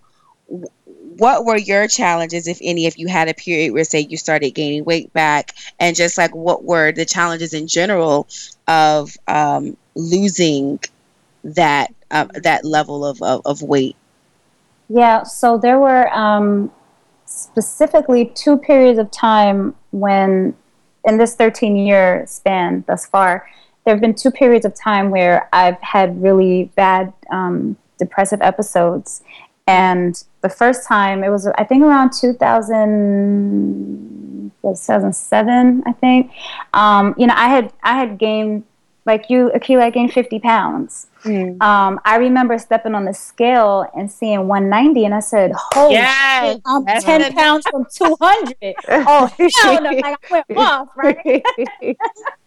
what 1.19 1.45
were 1.45 1.57
your 1.57 1.87
challenges, 1.87 2.47
if 2.47 2.59
any, 2.61 2.85
if 2.85 2.97
you 2.97 3.07
had 3.07 3.27
a 3.27 3.33
period 3.33 3.73
where, 3.73 3.83
say, 3.83 3.99
you 3.99 4.17
started 4.17 4.51
gaining 4.51 4.85
weight 4.85 5.11
back, 5.13 5.53
and 5.79 5.95
just 5.95 6.17
like 6.17 6.33
what 6.33 6.63
were 6.63 6.91
the 6.91 7.05
challenges 7.05 7.53
in 7.53 7.67
general 7.67 8.27
of 8.67 9.15
um, 9.27 9.77
losing 9.95 10.79
that 11.43 11.93
uh, 12.11 12.25
that 12.35 12.65
level 12.65 13.05
of, 13.05 13.21
of, 13.21 13.41
of, 13.45 13.61
weight? 13.61 13.95
Yeah, 14.89 15.23
so 15.23 15.57
there 15.57 15.79
were 15.79 16.11
um, 16.11 16.71
specifically 17.25 18.31
two 18.33 18.57
periods 18.57 18.97
of 18.97 19.11
time 19.11 19.75
when, 19.91 20.55
in 21.05 21.17
this 21.17 21.35
13 21.35 21.75
year 21.75 22.25
span 22.27 22.83
thus 22.87 23.05
far, 23.05 23.47
there 23.85 23.93
have 23.93 24.01
been 24.01 24.15
two 24.15 24.31
periods 24.31 24.65
of 24.65 24.73
time 24.73 25.11
where 25.11 25.47
I've 25.53 25.79
had 25.81 26.21
really 26.21 26.71
bad 26.75 27.13
um, 27.31 27.77
depressive 27.97 28.41
episodes. 28.41 29.21
And 29.67 30.21
the 30.41 30.49
first 30.49 30.87
time, 30.87 31.23
it 31.23 31.29
was, 31.29 31.47
I 31.47 31.63
think, 31.63 31.83
around 31.83 32.13
2000, 32.13 34.51
2007, 34.61 35.83
I 35.85 35.91
think. 35.93 36.31
Um, 36.73 37.15
you 37.17 37.27
know, 37.27 37.35
I 37.35 37.49
had, 37.49 37.73
I 37.83 37.97
had 37.97 38.17
gained, 38.17 38.63
like 39.05 39.29
you, 39.29 39.51
Akila, 39.55 39.83
I 39.83 39.89
gained 39.89 40.13
50 40.13 40.39
pounds. 40.39 41.07
Mm. 41.23 41.61
Um, 41.61 41.99
I 42.05 42.15
remember 42.15 42.57
stepping 42.57 42.95
on 42.95 43.05
the 43.05 43.13
scale 43.13 43.85
and 43.95 44.09
seeing 44.09 44.47
190, 44.47 45.05
and 45.05 45.13
I 45.13 45.19
said, 45.19 45.51
"Holy 45.53 45.95
yes, 45.95 46.53
shit, 46.53 46.61
I'm 46.65 46.85
10 46.85 47.33
pounds 47.33 47.65
from 47.69 47.85
200." 47.93 48.55
oh 48.87 49.29
hell 49.37 49.81
no! 49.81 49.89
Like 49.89 50.05
I 50.05 50.15
went 50.31 50.57
off, 50.57 50.87
right? 50.95 51.17
I 51.25 51.95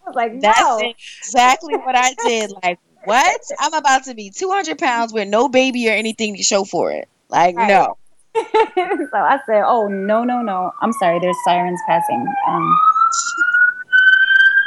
was 0.07 0.15
like, 0.15 0.41
"That's 0.41 0.59
no. 0.59 0.81
exactly 0.81 1.77
what 1.77 1.97
I 1.97 2.15
did." 2.25 2.51
Like, 2.63 2.79
what? 3.05 3.41
I'm 3.59 3.75
about 3.75 4.05
to 4.05 4.15
be 4.15 4.31
200 4.31 4.79
pounds 4.79 5.13
with 5.13 5.29
no 5.29 5.51
baby 5.51 5.89
or 5.89 5.93
anything 5.93 6.37
to 6.37 6.43
show 6.43 6.65
for 6.65 6.93
it. 6.93 7.11
Like, 7.33 7.57
right. 7.57 7.69
no. 7.69 7.97
so 8.35 9.17
I 9.17 9.39
said, 9.47 9.63
oh, 9.67 9.89
no, 9.89 10.23
no, 10.23 10.43
no. 10.43 10.73
I'm 10.83 10.93
sorry, 10.93 11.19
there's 11.19 11.37
sirens 11.45 11.81
passing. 11.89 12.27
Um, 12.49 12.79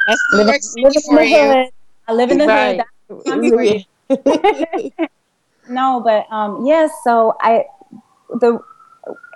That's 0.08 0.21
New 0.34 0.45
York 0.45 0.62
City 0.93 0.99
for 1.08 1.21
you. 1.21 1.69
I 2.08 2.13
live 2.13 2.32
in 2.32 2.39
the 2.39 2.47
right. 2.47 2.82
hood. 3.10 3.86
no, 5.69 6.01
but 6.01 6.25
um, 6.32 6.65
yes. 6.65 6.91
Yeah, 6.91 6.95
so 7.04 7.38
I 7.39 7.65
the 8.30 8.60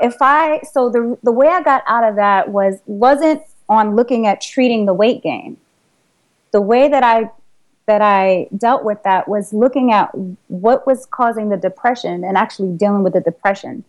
if 0.02 0.18
I 0.22 0.62
so 0.72 0.90
the 0.90 1.18
the 1.24 1.32
way 1.32 1.48
I 1.48 1.62
got 1.62 1.84
out 1.88 2.04
of 2.04 2.16
that 2.16 2.50
was 2.50 2.80
wasn't 2.86 3.42
on 3.68 3.96
looking 3.96 4.28
at 4.28 4.42
treating 4.42 4.86
the 4.86 4.94
weight 4.94 5.24
gain. 5.24 5.58
The 6.52 6.62
way 6.62 6.88
that 6.88 7.04
I 7.04 7.30
that 7.90 8.04
I 8.04 8.48
dealt 8.56 8.84
with 8.84 9.02
that 9.02 9.28
was 9.28 9.52
looking 9.52 9.92
at 9.92 10.12
what 10.48 10.86
was 10.86 11.08
causing 11.08 11.50
the 11.50 11.58
depression 11.58 12.24
and 12.24 12.38
actually 12.38 12.72
dealing 12.78 13.02
with 13.02 13.14
the 13.14 13.20
depression. 13.20 13.84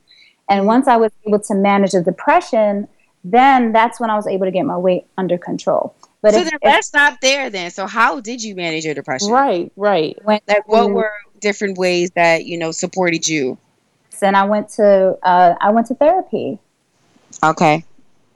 And 0.48 0.66
once 0.66 0.88
I 0.88 0.96
was 0.96 1.12
able 1.26 1.40
to 1.40 1.54
manage 1.54 1.92
the 1.92 2.02
depression, 2.02 2.88
then 3.24 3.72
that's 3.72 4.00
when 4.00 4.08
I 4.08 4.16
was 4.16 4.26
able 4.26 4.46
to 4.46 4.50
get 4.50 4.64
my 4.64 4.78
weight 4.78 5.04
under 5.18 5.36
control. 5.36 5.94
But 6.22 6.32
so 6.32 6.40
if, 6.40 6.50
then 6.50 6.58
let's 6.64 6.86
stop 6.86 7.20
there 7.20 7.50
then. 7.50 7.70
So 7.70 7.86
how 7.86 8.20
did 8.20 8.42
you 8.42 8.54
manage 8.54 8.86
your 8.86 8.94
depression? 8.94 9.28
Right, 9.28 9.70
right. 9.76 10.18
When, 10.24 10.40
like 10.48 10.66
what 10.66 10.90
were 10.90 11.12
different 11.38 11.76
ways 11.76 12.10
that 12.12 12.46
you 12.46 12.56
know 12.56 12.70
supported 12.70 13.28
you? 13.28 13.58
And 14.22 14.34
I 14.34 14.44
went 14.44 14.70
to 14.70 15.18
uh, 15.22 15.54
I 15.60 15.70
went 15.72 15.88
to 15.88 15.94
therapy. 15.94 16.58
Okay. 17.42 17.84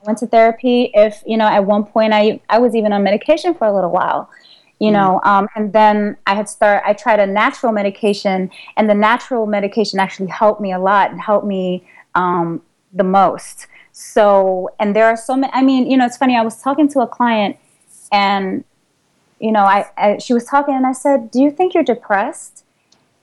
I 0.01 0.05
went 0.05 0.19
to 0.19 0.27
therapy. 0.27 0.91
If 0.93 1.23
you 1.25 1.37
know, 1.37 1.47
at 1.47 1.65
one 1.65 1.85
point 1.85 2.13
I 2.13 2.39
I 2.49 2.59
was 2.59 2.75
even 2.75 2.93
on 2.93 3.01
medication 3.01 3.55
for 3.55 3.65
a 3.65 3.73
little 3.73 3.91
while 3.91 4.29
you 4.79 4.91
know 4.91 5.19
mm-hmm. 5.23 5.29
um, 5.29 5.47
and 5.55 5.73
then 5.73 6.17
i 6.27 6.35
had 6.35 6.49
start 6.49 6.83
i 6.85 6.93
tried 6.93 7.19
a 7.19 7.25
natural 7.25 7.71
medication 7.71 8.49
and 8.77 8.89
the 8.89 8.93
natural 8.93 9.45
medication 9.45 9.99
actually 9.99 10.27
helped 10.27 10.59
me 10.59 10.71
a 10.71 10.79
lot 10.79 11.11
and 11.11 11.21
helped 11.21 11.45
me 11.45 11.87
um, 12.15 12.61
the 12.93 13.03
most 13.03 13.67
so 13.91 14.69
and 14.79 14.95
there 14.95 15.05
are 15.05 15.17
so 15.17 15.35
many 15.35 15.51
i 15.53 15.61
mean 15.61 15.89
you 15.89 15.97
know 15.97 16.05
it's 16.05 16.17
funny 16.17 16.35
i 16.35 16.41
was 16.41 16.61
talking 16.61 16.87
to 16.87 16.99
a 16.99 17.07
client 17.07 17.55
and 18.11 18.63
you 19.39 19.51
know 19.51 19.63
I, 19.63 19.85
I 19.97 20.17
she 20.17 20.33
was 20.33 20.45
talking 20.45 20.75
and 20.75 20.85
i 20.85 20.91
said 20.91 21.31
do 21.31 21.41
you 21.41 21.51
think 21.51 21.73
you're 21.73 21.83
depressed 21.83 22.65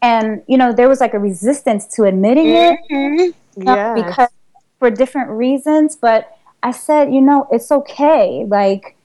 and 0.01 0.43
you 0.47 0.57
know 0.57 0.73
there 0.73 0.89
was 0.89 1.01
like 1.01 1.15
a 1.15 1.19
resistance 1.19 1.87
to 1.97 2.05
admitting 2.05 2.47
mm-hmm. 2.47 3.21
it 3.21 3.35
yes. 3.57 4.03
because 4.03 4.29
for 4.79 4.91
different 4.91 5.31
reasons 5.31 5.97
but 5.97 6.37
i 6.63 6.71
said 6.71 7.13
you 7.13 7.21
know 7.21 7.47
it's 7.51 7.71
okay 7.71 8.45
like 8.49 8.97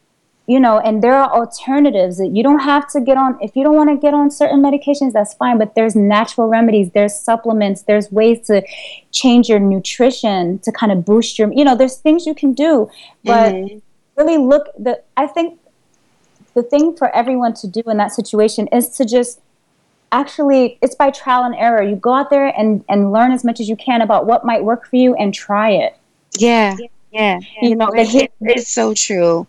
you 0.47 0.59
know 0.59 0.79
and 0.79 1.03
there 1.03 1.13
are 1.13 1.29
alternatives 1.31 2.17
that 2.17 2.29
you 2.35 2.41
don't 2.41 2.59
have 2.59 2.87
to 2.89 3.01
get 3.01 3.17
on 3.17 3.37
if 3.41 3.55
you 3.55 3.63
don't 3.63 3.75
want 3.75 3.89
to 3.89 3.97
get 3.97 4.13
on 4.13 4.31
certain 4.31 4.61
medications 4.61 5.11
that's 5.13 5.33
fine 5.33 5.57
but 5.57 5.75
there's 5.75 5.95
natural 5.95 6.47
remedies 6.47 6.89
there's 6.93 7.13
supplements 7.13 7.83
there's 7.83 8.11
ways 8.11 8.45
to 8.47 8.65
change 9.11 9.49
your 9.49 9.59
nutrition 9.59 10.57
to 10.59 10.71
kind 10.71 10.91
of 10.91 11.05
boost 11.05 11.37
your 11.37 11.51
you 11.53 11.63
know 11.63 11.75
there's 11.75 11.97
things 11.97 12.25
you 12.25 12.33
can 12.33 12.53
do 12.53 12.89
but 13.23 13.53
mm-hmm. 13.53 13.77
really 14.15 14.37
look 14.37 14.67
the 14.79 15.01
i 15.17 15.27
think 15.27 15.59
the 16.57 16.63
thing 16.63 16.95
for 16.97 17.15
everyone 17.15 17.53
to 17.53 17.67
do 17.67 17.81
in 17.85 17.97
that 17.97 18.11
situation 18.11 18.67
is 18.71 18.89
to 18.89 19.05
just 19.05 19.39
actually 20.11 20.77
it's 20.81 20.95
by 20.95 21.11
trial 21.11 21.43
and 21.43 21.55
error. 21.55 21.83
You 21.83 21.95
go 21.95 22.13
out 22.13 22.29
there 22.29 22.47
and 22.59 22.83
and 22.89 23.11
learn 23.11 23.31
as 23.31 23.43
much 23.43 23.59
as 23.59 23.69
you 23.69 23.75
can 23.75 24.01
about 24.01 24.25
what 24.25 24.43
might 24.43 24.63
work 24.63 24.87
for 24.87 24.95
you 24.95 25.13
and 25.15 25.33
try 25.33 25.69
it. 25.69 25.95
Yeah, 26.37 26.75
yeah. 27.11 27.39
You 27.61 27.75
know, 27.75 27.89
it's, 27.93 28.31
it's 28.41 28.69
so 28.69 28.93
true. 28.93 29.45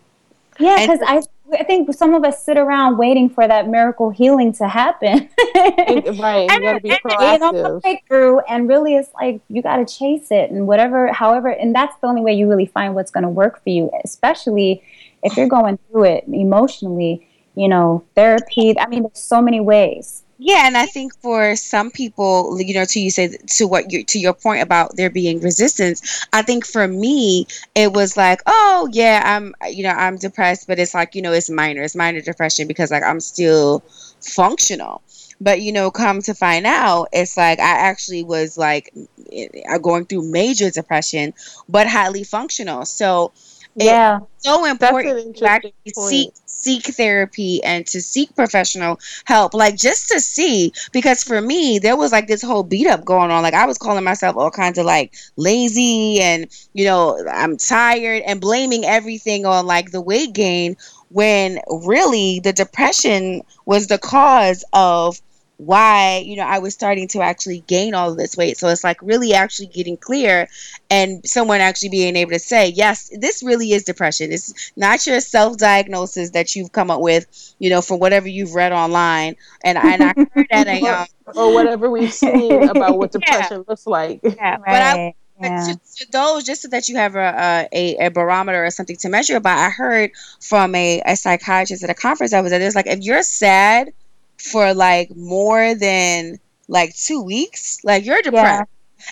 Yeah, 0.58 0.80
because 0.80 1.00
I 1.06 1.22
I 1.52 1.64
think 1.64 1.92
some 1.94 2.14
of 2.14 2.24
us 2.24 2.44
sit 2.44 2.58
around 2.58 2.98
waiting 2.98 3.30
for 3.30 3.46
that 3.46 3.68
miracle 3.68 4.10
healing 4.10 4.52
to 4.54 4.68
happen. 4.68 5.28
right, 5.56 6.48
you 6.50 6.60
gotta 6.60 6.80
be 6.82 6.90
proactive. 6.90 7.82
breakthrough, 7.82 8.38
and 8.40 8.68
really, 8.68 8.96
it's 8.96 9.10
like 9.14 9.40
you 9.48 9.62
got 9.62 9.76
to 9.76 9.86
chase 9.86 10.30
it, 10.30 10.50
and 10.50 10.66
whatever, 10.66 11.12
however, 11.12 11.48
and 11.48 11.74
that's 11.74 11.96
the 12.00 12.06
only 12.06 12.20
way 12.20 12.34
you 12.34 12.48
really 12.48 12.66
find 12.66 12.94
what's 12.94 13.10
going 13.10 13.24
to 13.24 13.30
work 13.30 13.62
for 13.62 13.70
you, 13.70 13.90
especially 14.04 14.82
if 15.22 15.36
you're 15.36 15.48
going 15.48 15.78
through 15.90 16.04
it 16.04 16.24
emotionally. 16.28 17.26
You 17.54 17.68
know, 17.68 18.04
therapy. 18.14 18.78
I 18.78 18.86
mean, 18.86 19.02
there's 19.02 19.18
so 19.18 19.42
many 19.42 19.60
ways. 19.60 20.22
Yeah, 20.40 20.66
and 20.68 20.76
I 20.76 20.86
think 20.86 21.12
for 21.20 21.56
some 21.56 21.90
people, 21.90 22.60
you 22.60 22.72
know, 22.74 22.84
to 22.84 23.00
you 23.00 23.10
say 23.10 23.36
to 23.56 23.66
what 23.66 23.90
you 23.90 24.04
to 24.04 24.20
your 24.20 24.34
point 24.34 24.62
about 24.62 24.94
there 24.96 25.10
being 25.10 25.40
resistance, 25.40 26.24
I 26.32 26.42
think 26.42 26.64
for 26.64 26.86
me 26.86 27.48
it 27.74 27.92
was 27.92 28.16
like, 28.16 28.40
oh 28.46 28.88
yeah, 28.92 29.20
I'm 29.24 29.52
you 29.68 29.82
know 29.82 29.90
I'm 29.90 30.16
depressed, 30.16 30.68
but 30.68 30.78
it's 30.78 30.94
like 30.94 31.16
you 31.16 31.22
know 31.22 31.32
it's 31.32 31.50
minor, 31.50 31.82
it's 31.82 31.96
minor 31.96 32.20
depression 32.20 32.68
because 32.68 32.92
like 32.92 33.02
I'm 33.02 33.18
still 33.18 33.82
functional. 34.20 35.02
But 35.40 35.60
you 35.60 35.72
know, 35.72 35.90
come 35.90 36.22
to 36.22 36.34
find 36.34 36.66
out, 36.66 37.08
it's 37.12 37.36
like 37.36 37.58
I 37.58 37.70
actually 37.88 38.22
was 38.22 38.56
like 38.56 38.92
eh, 39.32 39.46
eh, 39.54 39.78
going 39.78 40.06
through 40.06 40.30
major 40.30 40.70
depression, 40.70 41.34
but 41.68 41.88
highly 41.88 42.22
functional. 42.22 42.84
So 42.84 43.32
yeah, 43.74 44.20
so 44.38 44.64
important 44.64 45.36
to 45.36 45.44
actually 45.44 45.74
seek 45.94 46.32
seek 46.46 46.84
therapy 46.84 47.62
and 47.62 47.86
to 47.86 48.02
seek 48.02 48.34
professional 48.34 48.98
help, 49.24 49.54
like 49.54 49.76
just 49.76 50.08
to 50.08 50.20
see. 50.20 50.72
Because 50.92 51.22
for 51.22 51.40
me, 51.40 51.78
there 51.78 51.96
was 51.96 52.12
like 52.12 52.26
this 52.26 52.42
whole 52.42 52.62
beat 52.62 52.86
up 52.86 53.04
going 53.04 53.30
on. 53.30 53.42
Like 53.42 53.54
I 53.54 53.66
was 53.66 53.78
calling 53.78 54.04
myself 54.04 54.36
all 54.36 54.50
kinds 54.50 54.78
of 54.78 54.86
like 54.86 55.14
lazy 55.36 56.20
and 56.20 56.46
you 56.74 56.84
know 56.84 57.24
I'm 57.32 57.56
tired 57.56 58.22
and 58.26 58.40
blaming 58.40 58.84
everything 58.84 59.46
on 59.46 59.66
like 59.66 59.92
the 59.92 60.00
weight 60.00 60.32
gain 60.32 60.76
when 61.10 61.58
really 61.68 62.40
the 62.40 62.52
depression 62.52 63.42
was 63.64 63.86
the 63.86 63.98
cause 63.98 64.64
of 64.72 65.20
why 65.58 66.22
you 66.24 66.36
know 66.36 66.44
I 66.44 66.60
was 66.60 66.72
starting 66.72 67.08
to 67.08 67.20
actually 67.20 67.60
gain 67.66 67.92
all 67.94 68.10
of 68.10 68.16
this 68.16 68.36
weight. 68.36 68.56
So 68.56 68.68
it's 68.68 68.84
like 68.84 69.00
really 69.02 69.34
actually 69.34 69.66
getting 69.66 69.96
clear, 69.96 70.48
and 70.88 71.28
someone 71.28 71.60
actually 71.60 71.90
being 71.90 72.16
able 72.16 72.30
to 72.32 72.38
say, 72.38 72.68
yes, 72.68 73.10
this 73.12 73.42
really 73.42 73.72
is 73.72 73.84
depression. 73.84 74.32
It's 74.32 74.72
not 74.76 75.06
your 75.06 75.20
self 75.20 75.58
diagnosis 75.58 76.30
that 76.30 76.54
you've 76.54 76.72
come 76.72 76.90
up 76.90 77.00
with, 77.00 77.54
you 77.58 77.70
know, 77.70 77.82
from 77.82 77.98
whatever 77.98 78.28
you've 78.28 78.54
read 78.54 78.72
online. 78.72 79.36
And, 79.62 79.76
and 79.76 80.02
I 80.02 80.14
heard 80.32 80.46
that 80.50 80.66
a, 80.68 80.82
um, 80.82 81.06
or 81.34 81.52
whatever 81.52 81.90
we've 81.90 82.12
seen 82.24 82.68
about 82.68 82.96
what 82.96 83.12
depression 83.12 83.58
yeah. 83.58 83.64
looks 83.68 83.86
like. 83.86 84.20
Yeah, 84.22 84.56
right. 84.56 84.62
but 84.66 84.82
I. 84.82 85.14
Yeah. 85.40 85.66
To, 85.66 85.74
to, 85.98 86.10
those, 86.10 86.42
just 86.42 86.62
so 86.62 86.68
that 86.70 86.88
you 86.88 86.96
have 86.96 87.14
a, 87.14 87.68
a, 87.72 88.06
a 88.06 88.10
barometer 88.10 88.66
or 88.66 88.72
something 88.72 88.96
to 88.96 89.08
measure 89.08 89.38
by, 89.38 89.52
I 89.52 89.70
heard 89.70 90.10
from 90.40 90.74
a, 90.74 91.00
a 91.06 91.14
psychiatrist 91.14 91.84
at 91.84 91.90
a 91.90 91.94
conference 91.94 92.32
I 92.32 92.40
was 92.40 92.52
at. 92.52 92.60
It 92.60 92.64
was 92.64 92.74
like, 92.74 92.88
if 92.88 93.02
you're 93.02 93.22
sad 93.22 93.92
for 94.38 94.74
like 94.74 95.14
more 95.16 95.74
than 95.74 96.38
like 96.68 96.94
two 96.96 97.22
weeks, 97.22 97.78
like 97.84 98.04
you're 98.04 98.22
depressed 98.22 98.68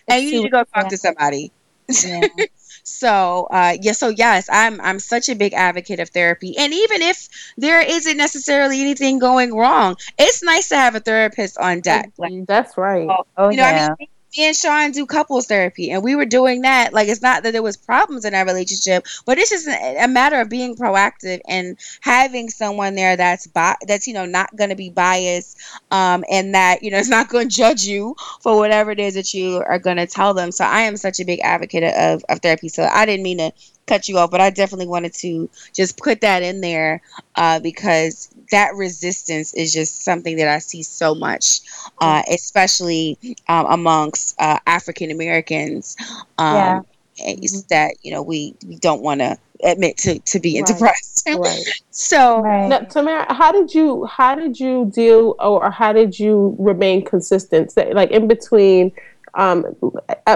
yeah, 0.09 0.15
and 0.15 0.25
you 0.25 0.33
need 0.33 0.43
to 0.45 0.51
go 0.51 0.65
talk 0.65 0.85
yeah. 0.85 0.89
to 0.89 0.97
somebody. 0.97 1.53
Yeah. 1.89 2.27
so 2.83 3.49
uh, 3.51 3.77
yeah, 3.81 3.93
so 3.93 4.09
yes, 4.09 4.49
I'm 4.51 4.81
I'm 4.81 4.99
such 4.99 5.29
a 5.29 5.35
big 5.35 5.55
advocate 5.55 6.01
of 6.01 6.11
therapy, 6.11 6.57
and 6.59 6.73
even 6.73 7.03
if 7.03 7.29
there 7.57 7.81
isn't 7.81 8.17
necessarily 8.17 8.81
anything 8.81 9.19
going 9.19 9.55
wrong, 9.55 9.97
it's 10.19 10.43
nice 10.43 10.69
to 10.71 10.77
have 10.77 10.95
a 10.95 11.01
therapist 11.01 11.59
on 11.59 11.81
deck. 11.81 12.13
Like, 12.19 12.47
That's 12.47 12.77
right. 12.77 13.09
Oh, 13.37 13.51
you 13.51 13.57
know, 13.57 13.63
yeah. 13.63 13.89
I 13.91 13.97
mean, 13.99 14.09
me 14.37 14.45
and 14.47 14.57
Sean 14.57 14.91
do 14.93 15.07
couples 15.07 15.47
therapy, 15.47 15.91
and 15.91 16.03
we 16.03 16.15
were 16.15 16.25
doing 16.25 16.63
that. 16.63 16.93
Like, 16.93 17.09
it's 17.09 17.23
not 17.23 17.43
that 17.43 17.53
there 17.53 17.63
was 17.63 17.77
problems 17.77 18.25
in 18.25 18.35
our 18.35 18.45
relationship, 18.45 19.05
but 19.25 19.39
it's 19.39 19.51
just 19.51 19.67
a, 19.69 20.05
a 20.05 20.09
matter 20.09 20.41
of 20.41 20.49
being 20.49 20.77
proactive 20.77 21.41
and 21.49 21.77
having 22.01 22.49
someone 22.51 22.95
there 22.95 23.17
that's 23.17 23.47
bi- 23.47 23.77
that's 23.87 24.07
you 24.07 24.15
know 24.15 24.27
not 24.27 24.55
going 24.57 24.71
to 24.71 24.77
be 24.77 24.91
biased, 24.91 25.59
um, 25.91 26.25
and 26.31 26.55
that 26.55 26.83
you 26.83 26.91
know 26.91 26.99
is 27.07 27.09
not 27.09 27.29
going 27.29 27.49
to 27.49 27.55
judge 27.57 27.85
you 27.85 28.15
for 28.43 28.57
whatever 28.57 28.91
it 28.91 29.01
is 29.01 29.15
that 29.15 29.33
you 29.35 29.63
are 29.67 29.79
going 29.79 29.97
to 29.97 30.07
tell 30.07 30.35
them. 30.35 30.51
So 30.53 30.65
I 30.65 30.83
am 30.83 30.97
such 30.97 31.21
a 31.21 31.25
big 31.25 31.41
advocate 31.43 31.85
of 31.85 32.25
of 32.29 32.41
therapy. 32.41 32.69
So 32.69 32.85
I 32.85 33.07
didn't 33.07 33.23
mean 33.25 33.39
to 33.39 33.53
cut 33.87 34.09
you 34.09 34.19
off, 34.19 34.31
but 34.31 34.41
I 34.41 34.51
definitely 34.51 34.87
wanted 34.87 35.15
to 35.15 35.49
just 35.73 35.97
put 35.97 36.21
that 36.21 36.43
in 36.43 36.61
there 36.61 37.01
uh, 37.37 37.61
because 37.61 38.29
that 38.51 38.75
resistance 38.75 39.55
is 39.55 39.73
just 39.73 40.03
something 40.03 40.37
that 40.37 40.49
I 40.49 40.59
see 40.59 40.83
so 40.83 41.15
much, 41.15 41.61
uh, 42.01 42.23
especially 42.31 43.19
um, 43.49 43.67
amongst 43.67 44.41
uh, 44.41 44.59
African 44.67 45.11
Americans. 45.11 45.97
Um, 46.39 46.57
yeah. 46.57 46.81
Mm-hmm. 47.19 47.61
That 47.71 47.95
you 48.03 48.13
know 48.13 48.21
we, 48.21 48.55
we 48.67 48.77
don't 48.77 49.01
want 49.01 49.21
to 49.21 49.39
admit 49.65 49.97
to, 49.99 50.19
to 50.19 50.39
being 50.39 50.63
right. 50.63 50.67
depressed. 50.67 51.27
right. 51.39 51.65
So, 51.91 52.41
right. 52.43 52.69
Now, 52.69 52.81
Tamara, 52.81 53.33
how 53.33 53.53
did 53.53 53.75
you 53.75 54.05
how 54.05 54.35
did 54.35 54.61
you 54.61 54.91
deal 54.95 55.35
or 55.39 55.71
how 55.71 55.93
did 55.93 56.19
you 56.19 56.55
remain 56.59 57.05
consistent? 57.05 57.73
Like 57.77 58.11
in 58.11 58.29
between, 58.29 58.93
um, 59.35 59.65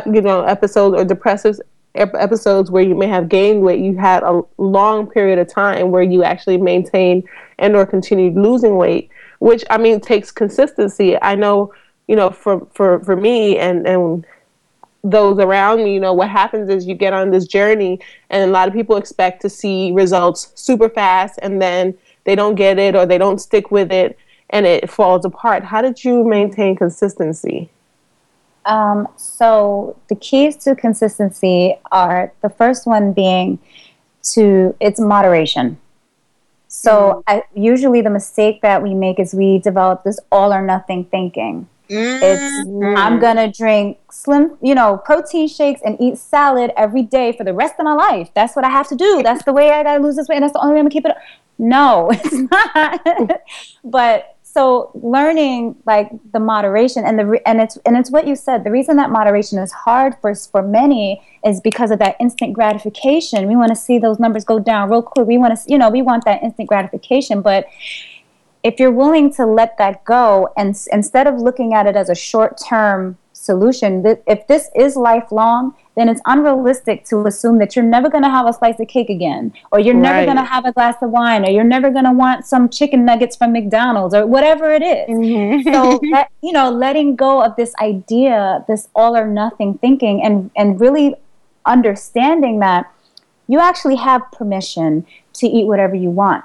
you 0.06 0.22
know, 0.22 0.42
episodes 0.44 0.96
or 0.96 1.04
depressive 1.04 1.60
episodes 1.94 2.70
where 2.70 2.82
you 2.82 2.94
may 2.94 3.08
have 3.08 3.28
gained 3.28 3.62
weight, 3.62 3.80
you 3.80 3.96
had 3.96 4.22
a 4.22 4.42
long 4.58 5.08
period 5.08 5.38
of 5.38 5.48
time 5.48 5.90
where 5.90 6.02
you 6.02 6.22
actually 6.22 6.56
maintained 6.56 7.24
and 7.58 7.74
or 7.74 7.84
continued 7.84 8.34
losing 8.36 8.76
weight, 8.76 9.10
which 9.40 9.64
I 9.70 9.78
mean 9.78 10.00
takes 10.00 10.30
consistency. 10.30 11.20
I 11.20 11.34
know, 11.34 11.72
you 12.06 12.16
know, 12.16 12.30
for 12.30 12.66
for 12.72 13.00
for 13.00 13.16
me 13.16 13.58
and 13.58 13.86
and 13.86 14.24
those 15.02 15.38
around 15.38 15.82
me, 15.82 15.94
you 15.94 16.00
know, 16.00 16.12
what 16.12 16.28
happens 16.28 16.68
is 16.68 16.86
you 16.86 16.94
get 16.94 17.12
on 17.12 17.30
this 17.30 17.46
journey 17.46 18.00
and 18.28 18.48
a 18.48 18.52
lot 18.52 18.68
of 18.68 18.74
people 18.74 18.96
expect 18.96 19.40
to 19.42 19.48
see 19.48 19.92
results 19.92 20.52
super 20.54 20.88
fast 20.88 21.38
and 21.42 21.60
then 21.60 21.96
they 22.24 22.34
don't 22.34 22.54
get 22.54 22.78
it 22.78 22.94
or 22.94 23.06
they 23.06 23.18
don't 23.18 23.40
stick 23.40 23.70
with 23.70 23.90
it 23.90 24.18
and 24.50 24.66
it 24.66 24.90
falls 24.90 25.24
apart. 25.24 25.64
How 25.64 25.80
did 25.80 26.04
you 26.04 26.24
maintain 26.24 26.76
consistency? 26.76 27.70
Um, 28.66 29.08
so 29.16 29.96
the 30.08 30.14
keys 30.14 30.56
to 30.58 30.74
consistency 30.74 31.76
are 31.90 32.32
the 32.42 32.50
first 32.50 32.86
one 32.86 33.12
being 33.12 33.58
to 34.22 34.76
it's 34.80 35.00
moderation. 35.00 35.78
So 36.68 36.90
mm. 36.90 37.22
I, 37.26 37.42
usually 37.54 38.00
the 38.00 38.10
mistake 38.10 38.62
that 38.62 38.82
we 38.82 38.94
make 38.94 39.18
is 39.18 39.34
we 39.34 39.58
develop 39.58 40.04
this 40.04 40.20
all 40.30 40.52
or 40.52 40.62
nothing 40.62 41.04
thinking. 41.04 41.68
Mm. 41.88 42.20
It's 42.22 42.98
I'm 42.98 43.18
gonna 43.18 43.50
drink 43.50 43.98
slim, 44.12 44.56
you 44.62 44.76
know, 44.76 44.96
protein 44.98 45.48
shakes 45.48 45.80
and 45.84 46.00
eat 46.00 46.18
salad 46.18 46.70
every 46.76 47.02
day 47.02 47.32
for 47.32 47.42
the 47.42 47.52
rest 47.52 47.74
of 47.78 47.84
my 47.84 47.94
life. 47.94 48.30
That's 48.34 48.54
what 48.54 48.64
I 48.64 48.70
have 48.70 48.88
to 48.88 48.94
do. 48.94 49.22
That's 49.24 49.44
the 49.44 49.52
way 49.52 49.72
I 49.72 49.82
gotta 49.82 50.00
lose 50.00 50.14
this 50.14 50.28
weight, 50.28 50.36
and 50.36 50.44
that's 50.44 50.52
the 50.52 50.60
only 50.60 50.74
way 50.74 50.80
I'm 50.80 50.84
gonna 50.84 50.90
keep 50.90 51.06
it. 51.06 51.16
No, 51.58 52.10
it's 52.12 52.32
not. 52.32 53.40
but 53.84 54.36
so 54.52 54.90
learning 54.94 55.76
like 55.86 56.10
the 56.32 56.40
moderation 56.40 57.04
and 57.04 57.18
the 57.18 57.40
and 57.46 57.60
it's 57.60 57.76
and 57.86 57.96
it's 57.96 58.10
what 58.10 58.26
you 58.26 58.34
said 58.34 58.64
the 58.64 58.70
reason 58.70 58.96
that 58.96 59.08
moderation 59.08 59.58
is 59.60 59.70
hard 59.70 60.16
for 60.20 60.34
for 60.34 60.60
many 60.60 61.22
is 61.44 61.60
because 61.60 61.90
of 61.90 62.00
that 62.00 62.16
instant 62.18 62.52
gratification. 62.52 63.46
We 63.46 63.54
want 63.54 63.68
to 63.68 63.76
see 63.76 63.98
those 63.98 64.18
numbers 64.18 64.44
go 64.44 64.58
down 64.58 64.90
real 64.90 65.02
quick. 65.02 65.26
We 65.26 65.38
want 65.38 65.56
to 65.56 65.70
you 65.70 65.78
know 65.78 65.88
we 65.88 66.02
want 66.02 66.24
that 66.24 66.42
instant 66.42 66.68
gratification 66.68 67.42
but 67.42 67.66
if 68.62 68.78
you're 68.80 68.90
willing 68.90 69.32
to 69.34 69.46
let 69.46 69.78
that 69.78 70.04
go 70.04 70.52
and 70.56 70.76
instead 70.92 71.26
of 71.28 71.36
looking 71.36 71.72
at 71.72 71.86
it 71.86 71.94
as 71.94 72.10
a 72.10 72.14
short 72.14 72.60
term 72.68 73.16
solution 73.32 74.04
if 74.26 74.46
this 74.48 74.68
is 74.74 74.96
lifelong 74.96 75.74
then 76.00 76.08
it's 76.08 76.22
unrealistic 76.24 77.04
to 77.04 77.26
assume 77.26 77.58
that 77.58 77.76
you're 77.76 77.84
never 77.84 78.08
going 78.08 78.24
to 78.24 78.30
have 78.30 78.46
a 78.46 78.52
slice 78.54 78.80
of 78.80 78.88
cake 78.88 79.10
again, 79.10 79.52
or 79.70 79.78
you're 79.78 79.94
right. 79.94 80.02
never 80.02 80.24
going 80.24 80.38
to 80.38 80.44
have 80.44 80.64
a 80.64 80.72
glass 80.72 80.96
of 81.02 81.10
wine, 81.10 81.44
or 81.44 81.50
you're 81.50 81.62
never 81.62 81.90
going 81.90 82.06
to 82.06 82.12
want 82.12 82.46
some 82.46 82.70
chicken 82.70 83.04
nuggets 83.04 83.36
from 83.36 83.52
McDonald's, 83.52 84.14
or 84.14 84.26
whatever 84.26 84.70
it 84.70 84.82
is. 84.82 85.08
Mm-hmm. 85.10 85.70
so, 85.70 86.00
that, 86.12 86.30
you 86.42 86.52
know, 86.52 86.70
letting 86.70 87.16
go 87.16 87.42
of 87.42 87.54
this 87.56 87.74
idea, 87.82 88.64
this 88.66 88.88
all 88.94 89.14
or 89.14 89.26
nothing 89.26 89.76
thinking, 89.78 90.22
and 90.22 90.50
and 90.56 90.80
really 90.80 91.14
understanding 91.66 92.60
that 92.60 92.90
you 93.46 93.60
actually 93.60 93.96
have 93.96 94.22
permission 94.32 95.06
to 95.34 95.46
eat 95.46 95.66
whatever 95.66 95.94
you 95.94 96.10
want. 96.10 96.44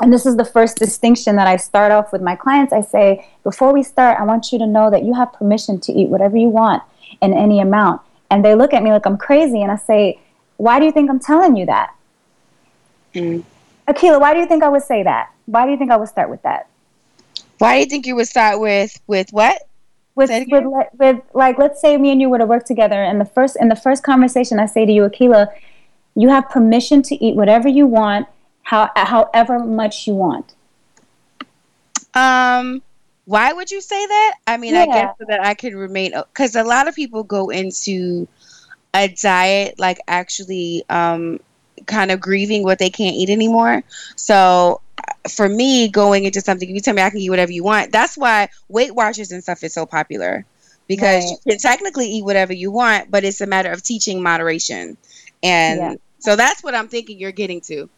And 0.00 0.12
this 0.12 0.26
is 0.26 0.36
the 0.36 0.44
first 0.44 0.76
distinction 0.76 1.36
that 1.36 1.46
I 1.46 1.56
start 1.56 1.92
off 1.92 2.12
with 2.12 2.22
my 2.22 2.34
clients. 2.34 2.72
I 2.72 2.80
say, 2.80 3.28
before 3.44 3.72
we 3.72 3.82
start, 3.82 4.18
I 4.18 4.24
want 4.24 4.50
you 4.50 4.58
to 4.58 4.66
know 4.66 4.90
that 4.90 5.04
you 5.04 5.14
have 5.14 5.32
permission 5.32 5.80
to 5.80 5.92
eat 5.92 6.08
whatever 6.08 6.36
you 6.36 6.48
want 6.48 6.82
in 7.20 7.34
any 7.34 7.60
amount 7.60 8.00
and 8.30 8.44
they 8.44 8.54
look 8.54 8.72
at 8.74 8.82
me 8.82 8.90
like 8.90 9.06
I'm 9.06 9.16
crazy, 9.16 9.62
and 9.62 9.70
I 9.70 9.76
say, 9.76 10.20
"Why 10.56 10.78
do 10.78 10.84
you 10.84 10.92
think 10.92 11.10
I'm 11.10 11.20
telling 11.20 11.56
you 11.56 11.66
that?" 11.66 11.94
Mm. 13.14 13.44
Akila, 13.88 14.20
why 14.20 14.34
do 14.34 14.40
you 14.40 14.46
think 14.46 14.62
I 14.62 14.68
would 14.68 14.82
say 14.82 15.02
that? 15.02 15.30
Why 15.46 15.64
do 15.64 15.72
you 15.72 15.78
think 15.78 15.90
I 15.90 15.96
would 15.96 16.08
start 16.08 16.28
with 16.28 16.42
that? 16.42 16.68
Why 17.58 17.74
do 17.74 17.80
you 17.80 17.86
think 17.86 18.06
you 18.06 18.14
would 18.16 18.28
start 18.28 18.60
with 18.60 19.00
with 19.06 19.30
what? 19.30 19.62
With 20.14 20.30
with, 20.50 20.64
with 20.98 21.20
like 21.32 21.58
let's 21.58 21.80
say 21.80 21.96
me 21.96 22.10
and 22.10 22.20
you 22.20 22.28
were 22.28 22.38
to 22.38 22.46
work 22.46 22.64
together, 22.64 23.02
and 23.02 23.20
the 23.20 23.24
first 23.24 23.56
in 23.60 23.68
the 23.68 23.76
first 23.76 24.02
conversation 24.02 24.58
I 24.58 24.66
say 24.66 24.84
to 24.84 24.92
you, 24.92 25.02
Akila, 25.02 25.48
you 26.14 26.28
have 26.28 26.48
permission 26.50 27.02
to 27.02 27.24
eat 27.24 27.36
whatever 27.36 27.68
you 27.68 27.86
want, 27.86 28.26
how 28.62 28.90
however 28.94 29.60
much 29.60 30.06
you 30.06 30.14
want. 30.14 30.54
Um, 32.14 32.82
Why 33.28 33.52
would 33.52 33.70
you 33.70 33.82
say 33.82 34.06
that? 34.06 34.36
I 34.46 34.56
mean, 34.56 34.74
I 34.74 34.86
guess 34.86 35.14
so 35.18 35.26
that 35.28 35.44
I 35.44 35.52
can 35.52 35.76
remain 35.76 36.12
because 36.12 36.56
a 36.56 36.64
lot 36.64 36.88
of 36.88 36.94
people 36.94 37.24
go 37.24 37.50
into 37.50 38.26
a 38.94 39.08
diet 39.08 39.78
like 39.78 39.98
actually 40.08 40.82
um, 40.88 41.38
kind 41.84 42.10
of 42.10 42.20
grieving 42.20 42.62
what 42.62 42.78
they 42.78 42.88
can't 42.88 43.14
eat 43.14 43.28
anymore. 43.28 43.84
So 44.16 44.80
for 45.30 45.46
me, 45.46 45.88
going 45.88 46.24
into 46.24 46.40
something, 46.40 46.74
you 46.74 46.80
tell 46.80 46.94
me 46.94 47.02
I 47.02 47.10
can 47.10 47.18
eat 47.18 47.28
whatever 47.28 47.52
you 47.52 47.62
want. 47.62 47.92
That's 47.92 48.16
why 48.16 48.48
Weight 48.70 48.94
Watchers 48.94 49.30
and 49.30 49.42
stuff 49.42 49.62
is 49.62 49.74
so 49.74 49.84
popular 49.84 50.46
because 50.86 51.22
right. 51.24 51.30
you 51.44 51.52
can 51.52 51.58
technically 51.58 52.06
eat 52.06 52.24
whatever 52.24 52.54
you 52.54 52.70
want, 52.70 53.10
but 53.10 53.24
it's 53.24 53.42
a 53.42 53.46
matter 53.46 53.70
of 53.70 53.82
teaching 53.82 54.22
moderation. 54.22 54.96
And 55.42 55.78
yeah. 55.78 55.94
so 56.18 56.34
that's 56.34 56.64
what 56.64 56.74
I'm 56.74 56.88
thinking 56.88 57.18
you're 57.18 57.30
getting 57.32 57.60
to. 57.60 57.90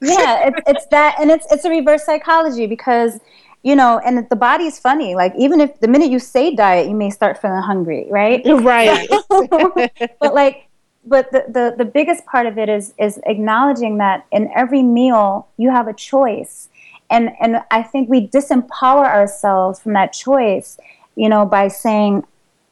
yeah, 0.00 0.46
it's, 0.46 0.60
it's 0.68 0.86
that, 0.92 1.16
and 1.18 1.32
it's 1.32 1.50
it's 1.50 1.64
a 1.64 1.70
reverse 1.70 2.04
psychology 2.04 2.68
because 2.68 3.18
you 3.66 3.74
know, 3.74 3.98
and 3.98 4.28
the 4.30 4.36
body's 4.36 4.78
funny. 4.78 5.16
Like 5.16 5.34
even 5.36 5.60
if 5.60 5.80
the 5.80 5.88
minute 5.88 6.08
you 6.08 6.20
say 6.20 6.54
diet, 6.54 6.88
you 6.88 6.94
may 6.94 7.10
start 7.10 7.42
feeling 7.42 7.62
hungry, 7.62 8.06
right? 8.08 8.40
Right. 8.46 9.08
but 10.20 10.34
like 10.34 10.68
but 11.04 11.30
the, 11.32 11.44
the, 11.48 11.74
the 11.78 11.84
biggest 11.84 12.24
part 12.26 12.46
of 12.46 12.58
it 12.58 12.68
is 12.68 12.94
is 12.98 13.18
acknowledging 13.26 13.98
that 13.98 14.24
in 14.30 14.50
every 14.54 14.82
meal 14.82 15.48
you 15.56 15.70
have 15.70 15.88
a 15.88 15.92
choice 15.92 16.68
and 17.10 17.30
and 17.40 17.62
i 17.70 17.80
think 17.80 18.08
we 18.08 18.26
disempower 18.26 19.06
ourselves 19.06 19.78
from 19.78 19.92
that 19.92 20.12
choice 20.12 20.78
you 21.14 21.28
know 21.28 21.46
by 21.46 21.68
saying 21.68 22.24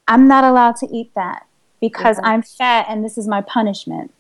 i'm 0.09 0.26
not 0.26 0.42
allowed 0.42 0.74
to 0.74 0.88
eat 0.90 1.14
that 1.14 1.47
because 1.80 2.16
mm-hmm. 2.16 2.26
i'm 2.26 2.42
fat 2.42 2.86
and 2.88 3.05
this 3.05 3.16
is 3.16 3.28
my 3.28 3.40
punishment 3.40 4.12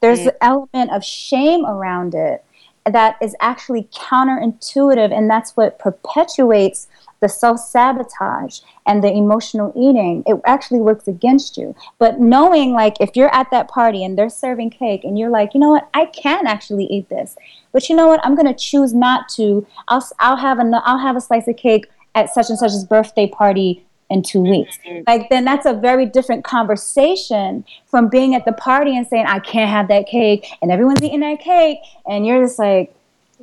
there's 0.00 0.20
mm-hmm. 0.20 0.28
an 0.28 0.36
element 0.42 0.90
of 0.90 1.02
shame 1.02 1.64
around 1.64 2.14
it 2.14 2.44
that 2.84 3.16
is 3.22 3.36
actually 3.40 3.84
counterintuitive 3.94 5.12
and 5.12 5.30
that's 5.30 5.56
what 5.56 5.78
perpetuates 5.78 6.88
the 7.20 7.28
self 7.28 7.60
sabotage 7.60 8.60
and 8.84 9.02
the 9.02 9.10
emotional 9.10 9.72
eating, 9.76 10.24
it 10.26 10.38
actually 10.44 10.80
works 10.80 11.06
against 11.06 11.56
you. 11.56 11.74
But 11.98 12.20
knowing, 12.20 12.72
like, 12.72 13.00
if 13.00 13.14
you're 13.14 13.32
at 13.32 13.50
that 13.52 13.68
party 13.68 14.04
and 14.04 14.18
they're 14.18 14.28
serving 14.28 14.70
cake 14.70 15.04
and 15.04 15.18
you're 15.18 15.30
like, 15.30 15.54
you 15.54 15.60
know 15.60 15.70
what, 15.70 15.88
I 15.94 16.06
can 16.06 16.46
actually 16.46 16.84
eat 16.86 17.08
this, 17.08 17.36
but 17.72 17.88
you 17.88 17.96
know 17.96 18.08
what, 18.08 18.20
I'm 18.24 18.34
to 18.36 18.54
choose 18.54 18.92
not 18.92 19.28
to. 19.36 19.64
I'll, 19.88 20.06
I'll, 20.18 20.36
have 20.36 20.58
a, 20.58 20.82
I'll 20.84 20.98
have 20.98 21.16
a 21.16 21.20
slice 21.20 21.46
of 21.48 21.56
cake 21.56 21.88
at 22.14 22.34
such 22.34 22.50
and 22.50 22.58
such's 22.58 22.84
birthday 22.84 23.28
party 23.28 23.86
in 24.12 24.22
two 24.22 24.40
weeks. 24.40 24.78
Mm-hmm. 24.86 25.04
Like, 25.06 25.30
then 25.30 25.44
that's 25.44 25.66
a 25.66 25.72
very 25.72 26.06
different 26.06 26.44
conversation 26.44 27.64
from 27.86 28.08
being 28.08 28.34
at 28.34 28.44
the 28.44 28.52
party 28.52 28.96
and 28.96 29.06
saying, 29.06 29.26
I 29.26 29.38
can't 29.38 29.70
have 29.70 29.88
that 29.88 30.06
cake, 30.06 30.46
and 30.60 30.70
everyone's 30.70 31.02
eating 31.02 31.20
that 31.20 31.40
cake, 31.40 31.78
and 32.06 32.26
you're 32.26 32.42
just 32.42 32.58
like, 32.58 32.94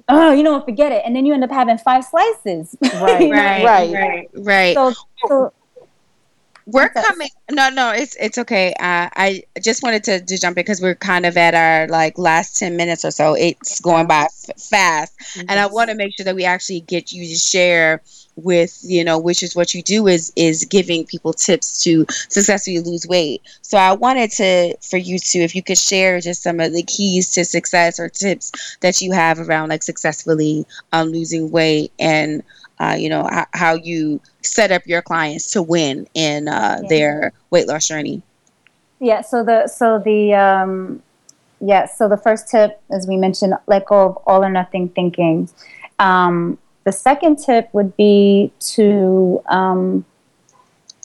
oh, 0.07 0.31
you 0.31 0.43
know 0.43 0.53
what, 0.53 0.65
forget 0.65 0.91
it. 0.91 1.03
And 1.05 1.15
then 1.15 1.25
you 1.25 1.33
end 1.33 1.43
up 1.43 1.51
having 1.51 1.77
five 1.77 2.05
slices. 2.05 2.75
Right, 2.99 3.31
right, 3.31 3.63
right, 3.63 3.93
right, 3.93 4.29
right. 4.33 4.73
So, 4.75 4.93
so 5.27 5.53
we're 6.71 6.89
coming. 6.89 7.29
No 7.51 7.69
no 7.69 7.91
it's 7.91 8.15
it's 8.19 8.37
okay. 8.37 8.71
Uh, 8.73 9.09
i 9.15 9.43
just 9.61 9.83
wanted 9.83 10.03
to, 10.05 10.21
to 10.21 10.37
jump 10.37 10.57
in 10.57 10.61
because 10.61 10.81
we're 10.81 10.95
kind 10.95 11.25
of 11.25 11.35
at 11.37 11.55
our 11.55 11.87
like 11.87 12.17
last 12.17 12.57
10 12.57 12.75
minutes 12.75 13.03
or 13.05 13.11
so. 13.11 13.33
It's 13.33 13.79
going 13.81 14.07
by 14.07 14.23
f- 14.23 14.61
fast. 14.61 15.17
Mm-hmm. 15.19 15.45
and 15.49 15.59
i 15.59 15.65
want 15.65 15.89
to 15.89 15.95
make 15.95 16.15
sure 16.15 16.23
that 16.23 16.35
we 16.35 16.45
actually 16.45 16.81
get 16.81 17.11
you 17.11 17.27
to 17.27 17.35
share 17.35 18.01
with 18.35 18.79
you 18.83 19.03
know 19.03 19.19
which 19.19 19.43
is 19.43 19.55
what 19.55 19.73
you 19.73 19.81
do 19.81 20.07
is 20.07 20.31
is 20.35 20.63
giving 20.65 21.05
people 21.05 21.33
tips 21.33 21.83
to 21.83 22.05
successfully 22.09 22.79
lose 22.79 23.05
weight. 23.07 23.41
So 23.61 23.77
i 23.77 23.93
wanted 23.93 24.31
to 24.31 24.75
for 24.81 24.97
you 24.97 25.19
to 25.19 25.39
if 25.39 25.55
you 25.55 25.63
could 25.63 25.77
share 25.77 26.19
just 26.21 26.43
some 26.43 26.59
of 26.59 26.73
the 26.73 26.83
keys 26.83 27.31
to 27.31 27.45
success 27.45 27.99
or 27.99 28.09
tips 28.09 28.77
that 28.81 29.01
you 29.01 29.11
have 29.11 29.39
around 29.39 29.69
like 29.69 29.83
successfully 29.83 30.65
um, 30.93 31.09
losing 31.09 31.51
weight 31.51 31.91
and 31.99 32.43
uh, 32.79 32.95
you 32.97 33.09
know 33.09 33.27
h- 33.31 33.47
how 33.53 33.73
you 33.73 34.21
set 34.41 34.71
up 34.71 34.81
your 34.85 35.01
clients 35.01 35.51
to 35.51 35.61
win 35.61 36.07
in 36.13 36.47
uh, 36.47 36.79
yeah. 36.81 36.89
their 36.89 37.33
weight 37.49 37.67
loss 37.67 37.87
journey 37.87 38.21
yeah 38.99 39.21
so 39.21 39.43
the 39.43 39.67
so 39.67 39.99
the 39.99 40.33
um 40.33 41.01
yeah 41.61 41.85
so 41.85 42.07
the 42.07 42.17
first 42.17 42.47
tip 42.47 42.81
as 42.91 43.07
we 43.07 43.17
mentioned 43.17 43.53
let 43.67 43.85
go 43.85 44.07
of 44.07 44.17
all 44.25 44.43
or 44.43 44.49
nothing 44.49 44.89
thinking 44.89 45.49
um, 45.99 46.57
the 46.85 46.91
second 46.91 47.37
tip 47.37 47.69
would 47.73 47.95
be 47.97 48.51
to 48.59 49.43
um, 49.47 50.05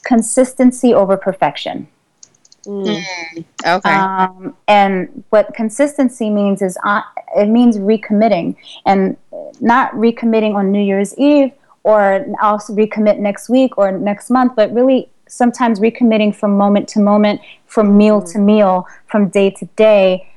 consistency 0.03 0.93
over 0.93 1.17
perfection. 1.17 1.87
Mm. 2.65 3.03
Okay. 3.63 3.89
Um, 3.89 4.55
and 4.67 5.23
what 5.29 5.53
consistency 5.53 6.29
means 6.29 6.61
is 6.63 6.77
uh, 6.83 7.01
it 7.35 7.47
means 7.47 7.77
recommitting 7.77 8.55
and 8.85 9.17
not 9.59 9.91
recommitting 9.93 10.55
on 10.55 10.71
New 10.71 10.81
Year's 10.81 11.15
Eve 11.17 11.51
or 11.85 12.25
I'll 12.41 12.59
recommit 12.59 13.19
next 13.19 13.49
week 13.49 13.77
or 13.77 13.91
next 13.91 14.29
month, 14.29 14.53
but 14.55 14.73
really 14.73 15.09
sometimes 15.27 15.79
recommitting 15.79 16.35
from 16.35 16.57
moment 16.57 16.87
to 16.89 16.99
moment, 16.99 17.41
from 17.67 17.97
meal 17.97 18.21
mm. 18.21 18.31
to 18.33 18.39
meal, 18.39 18.87
from 19.07 19.29
day 19.29 19.51
to 19.51 19.65
day, 19.75 20.27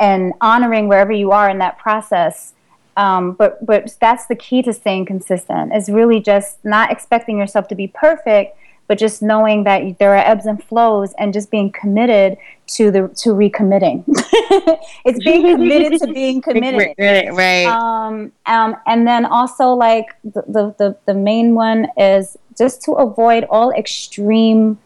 and 0.00 0.32
honoring 0.40 0.88
wherever 0.88 1.12
you 1.12 1.30
are 1.30 1.48
in 1.48 1.58
that 1.58 1.78
process 1.78 2.54
um, 2.96 3.32
but 3.32 3.64
but 3.64 3.94
that's 4.00 4.26
the 4.26 4.34
key 4.34 4.62
to 4.62 4.72
staying 4.72 5.06
consistent 5.06 5.74
is 5.74 5.88
really 5.88 6.20
just 6.20 6.62
not 6.64 6.90
expecting 6.90 7.38
yourself 7.38 7.68
to 7.68 7.74
be 7.74 7.86
perfect, 7.86 8.56
but 8.88 8.98
just 8.98 9.22
knowing 9.22 9.64
that 9.64 9.98
there 9.98 10.14
are 10.14 10.24
ebbs 10.24 10.46
and 10.46 10.62
flows 10.62 11.14
and 11.18 11.32
just 11.32 11.50
being 11.50 11.70
committed 11.72 12.36
to 12.66 12.90
the 12.90 13.08
to 13.08 13.30
recommitting. 13.30 14.04
it's 15.04 15.22
being 15.24 15.56
committed 15.56 16.00
to 16.00 16.12
being 16.12 16.40
committed. 16.42 16.94
Right. 16.98 17.32
right. 17.32 17.66
Um, 17.66 18.32
um, 18.46 18.76
and 18.86 19.06
then 19.06 19.24
also 19.24 19.68
like 19.68 20.06
the, 20.24 20.42
the, 20.46 20.74
the, 20.78 20.96
the 21.06 21.14
main 21.14 21.54
one 21.54 21.88
is 21.96 22.36
just 22.56 22.82
to 22.82 22.92
avoid 22.92 23.44
all 23.44 23.70
extreme 23.72 24.78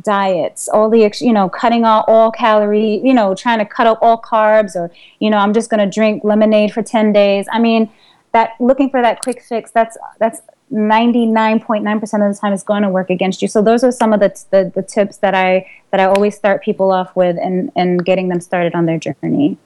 diets 0.00 0.68
all 0.68 0.88
the 0.88 1.12
you 1.20 1.34
know 1.34 1.50
cutting 1.50 1.84
out 1.84 2.06
all 2.08 2.32
calorie 2.32 3.02
you 3.04 3.12
know 3.12 3.34
trying 3.34 3.58
to 3.58 3.64
cut 3.66 3.86
out 3.86 3.98
all 4.00 4.18
carbs 4.18 4.74
or 4.74 4.90
you 5.18 5.28
know 5.28 5.36
i'm 5.36 5.52
just 5.52 5.68
going 5.68 5.78
to 5.78 5.94
drink 5.94 6.24
lemonade 6.24 6.72
for 6.72 6.82
10 6.82 7.12
days 7.12 7.46
i 7.52 7.58
mean 7.58 7.90
that 8.32 8.52
looking 8.58 8.88
for 8.88 9.02
that 9.02 9.20
quick 9.20 9.42
fix 9.42 9.70
that's 9.70 9.98
that's 10.18 10.40
99.9% 10.72 12.02
of 12.02 12.34
the 12.34 12.40
time 12.40 12.52
is 12.52 12.62
going 12.62 12.82
to 12.82 12.88
work 12.88 13.10
against 13.10 13.42
you 13.42 13.48
so 13.48 13.60
those 13.60 13.84
are 13.84 13.92
some 13.92 14.12
of 14.12 14.20
the, 14.20 14.44
the, 14.50 14.72
the 14.74 14.82
tips 14.82 15.18
that 15.18 15.34
i 15.34 15.68
that 15.90 16.00
i 16.00 16.04
always 16.04 16.34
start 16.34 16.62
people 16.62 16.90
off 16.90 17.14
with 17.14 17.36
and 17.36 17.70
and 17.76 18.04
getting 18.04 18.28
them 18.28 18.40
started 18.40 18.74
on 18.74 18.86
their 18.86 18.98
journey 18.98 19.58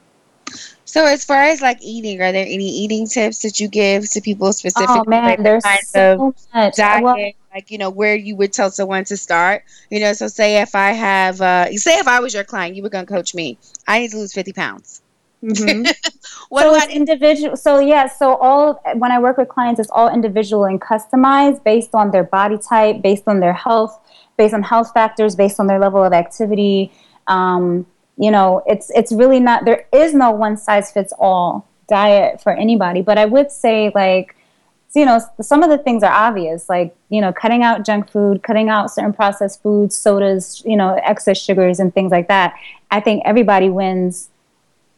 so, 0.84 1.04
as 1.04 1.24
far 1.24 1.42
as 1.42 1.60
like 1.60 1.78
eating, 1.82 2.22
are 2.22 2.30
there 2.30 2.46
any 2.46 2.68
eating 2.68 3.08
tips 3.08 3.42
that 3.42 3.58
you 3.58 3.68
give 3.68 4.08
to 4.10 4.20
people 4.20 4.52
specifically? 4.52 5.02
Oh 5.06 5.10
man, 5.10 5.42
there's 5.42 5.64
so 5.88 6.32
much. 6.54 6.76
Diet, 6.76 7.02
well, 7.02 7.32
like 7.52 7.70
you 7.70 7.78
know, 7.78 7.90
where 7.90 8.14
you 8.14 8.36
would 8.36 8.52
tell 8.52 8.70
someone 8.70 9.04
to 9.06 9.16
start. 9.16 9.64
You 9.90 10.00
know, 10.00 10.12
so 10.12 10.28
say 10.28 10.62
if 10.62 10.74
I 10.74 10.92
have, 10.92 11.40
uh, 11.40 11.72
say 11.72 11.98
if 11.98 12.06
I 12.06 12.20
was 12.20 12.34
your 12.34 12.44
client, 12.44 12.76
you 12.76 12.82
were 12.82 12.88
gonna 12.88 13.06
coach 13.06 13.34
me. 13.34 13.58
I 13.88 13.98
need 13.98 14.12
to 14.12 14.18
lose 14.18 14.32
fifty 14.32 14.52
pounds. 14.52 15.02
Mm-hmm. 15.46 15.84
what 16.48 16.62
so 16.62 16.74
it's 16.74 16.86
I- 16.86 16.90
individual. 16.90 17.56
So 17.56 17.78
yeah, 17.78 18.08
so 18.08 18.34
all 18.36 18.80
when 18.96 19.12
I 19.12 19.18
work 19.18 19.38
with 19.38 19.48
clients, 19.48 19.80
it's 19.80 19.90
all 19.90 20.12
individual 20.12 20.64
and 20.64 20.80
customized 20.80 21.62
based 21.64 21.94
on 21.94 22.10
their 22.10 22.24
body 22.24 22.58
type, 22.58 23.02
based 23.02 23.24
on 23.26 23.40
their 23.40 23.52
health, 23.52 23.98
based 24.36 24.54
on 24.54 24.62
health 24.62 24.92
factors, 24.92 25.36
based 25.36 25.60
on 25.60 25.66
their 25.66 25.78
level 25.78 26.02
of 26.02 26.12
activity. 26.12 26.92
Um, 27.26 27.86
you 28.16 28.30
know 28.30 28.62
it's 28.66 28.90
it's 28.90 29.12
really 29.12 29.40
not 29.40 29.64
there 29.64 29.86
is 29.92 30.14
no 30.14 30.30
one 30.30 30.56
size 30.56 30.90
fits 30.90 31.12
all 31.18 31.66
diet 31.88 32.40
for 32.40 32.52
anybody 32.52 33.02
but 33.02 33.18
i 33.18 33.24
would 33.24 33.50
say 33.50 33.92
like 33.94 34.34
you 34.94 35.04
know 35.04 35.20
some 35.42 35.62
of 35.62 35.68
the 35.68 35.76
things 35.78 36.02
are 36.02 36.12
obvious 36.12 36.68
like 36.68 36.96
you 37.10 37.20
know 37.20 37.32
cutting 37.32 37.62
out 37.62 37.84
junk 37.84 38.10
food 38.10 38.42
cutting 38.42 38.70
out 38.70 38.90
certain 38.90 39.12
processed 39.12 39.62
foods 39.62 39.94
sodas 39.94 40.62
you 40.64 40.76
know 40.76 40.98
excess 41.04 41.38
sugars 41.38 41.78
and 41.78 41.92
things 41.92 42.10
like 42.10 42.28
that 42.28 42.54
i 42.90 42.98
think 42.98 43.22
everybody 43.26 43.68
wins 43.68 44.30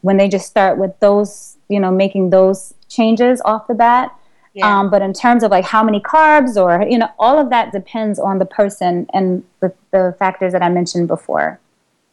when 0.03 0.17
they 0.17 0.29
just 0.29 0.47
start 0.47 0.79
with 0.79 0.99
those 1.01 1.57
you 1.69 1.81
know 1.81 1.91
making 1.91 2.31
those 2.31 2.75
changes 2.89 3.41
off 3.45 3.67
the 3.67 3.75
bat. 3.75 4.15
Yeah. 4.55 4.81
um, 4.81 4.91
but 4.91 5.03
in 5.03 5.13
terms 5.13 5.45
of 5.45 5.51
like 5.53 5.65
how 5.65 5.85
many 5.85 6.01
carbs 6.01 6.57
or 6.57 6.89
you 6.89 6.99
know 6.99 7.09
all 7.19 7.39
of 7.39 7.51
that 7.51 7.71
depends 7.71 8.19
on 8.19 8.39
the 8.39 8.47
person 8.47 9.07
and 9.13 9.45
the, 9.61 9.73
the 9.93 10.17
factors 10.19 10.53
that 10.53 10.63
i 10.63 10.69
mentioned 10.69 11.07
before. 11.07 11.61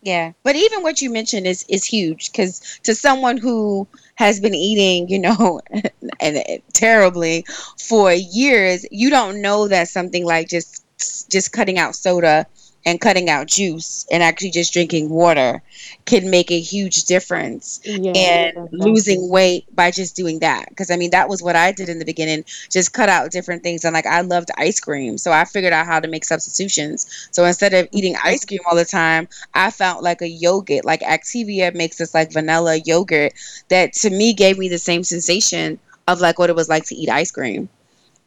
Yeah, 0.06 0.34
but 0.44 0.56
even 0.56 0.84
what 0.84 1.02
you 1.02 1.10
mentioned 1.10 1.48
is 1.48 1.66
is 1.68 1.84
huge 1.84 2.32
because 2.32 2.80
to 2.84 2.94
someone 2.94 3.38
who 3.38 3.88
has 4.16 4.40
been 4.40 4.54
eating, 4.54 5.10
you 5.10 5.18
know, 5.18 5.62
and, 5.72 6.38
and 6.38 6.62
terribly 6.74 7.44
for 7.80 8.14
years, 8.14 8.86
you 8.92 9.10
don't 9.10 9.42
know 9.42 9.68
that 9.68 9.88
something 9.88 10.24
like 10.24 10.48
just 10.48 10.86
just 11.32 11.52
cutting 11.52 11.80
out 11.80 11.96
soda 11.96 12.46
and 12.86 13.02
cutting 13.02 13.30
out 13.30 13.48
juice 13.48 14.06
and 14.12 14.22
actually 14.22 14.52
just 14.52 14.72
drinking 14.72 15.10
water 15.10 15.62
can 16.06 16.30
make 16.30 16.52
a 16.52 16.60
huge 16.60 17.06
difference 17.06 17.82
yeah, 17.84 18.12
and 18.16 18.70
losing 18.72 19.30
weight 19.30 19.66
by 19.76 19.92
just 19.92 20.16
doing 20.16 20.40
that. 20.40 20.70
Because 20.70 20.92
i 20.92 20.96
mean 20.96 21.12
that 21.12 21.30
was 21.30 21.42
what 21.42 21.56
i 21.56 21.72
did 21.72 21.90
in 21.90 22.00
the 22.00 22.06
beginning 22.06 22.44
just 22.70 22.94
cut 22.94 23.10
out 23.10 23.32
different 23.32 23.64
things 23.64 23.84
and 23.84 23.94
like 23.94 24.06
i 24.06 24.22
loved 24.22 24.50
ice 24.58 24.80
cream 24.80 25.18
so 25.18 25.32
i 25.32 25.46
figured 25.46 25.74
out 25.74 25.86
how 25.86 26.00
to 26.00 26.08
make 26.08 26.26
substitutions. 26.26 27.30
So 27.32 27.46
instead 27.46 27.74
of 27.74 27.88
eating 27.92 28.14
mm-hmm. 28.14 28.28
ice 28.28 28.46
cream 28.46 28.60
all 28.68 28.76
the 28.76 28.86
time 28.86 29.28
i 29.54 29.72
found 29.72 30.04
like 30.04 30.22
a 30.22 30.30
yogurt 30.30 30.86
like 30.86 31.02
activia 31.02 31.74
makes 31.74 31.98
this 31.98 32.14
like 32.14 32.32
vanilla 32.32 32.78
yogurt 32.86 33.34
that 33.70 33.94
to 33.94 34.10
me 34.10 34.34
gave 34.34 34.58
me 34.58 34.70
the 34.70 34.78
same 34.78 35.04
sensation 35.04 35.80
of 36.08 36.22
like 36.22 36.40
what 36.40 36.50
it 36.50 36.56
was 36.56 36.70
like 36.70 36.86
to 36.86 36.96
eat 36.96 37.10
ice 37.10 37.32
cream. 37.32 37.70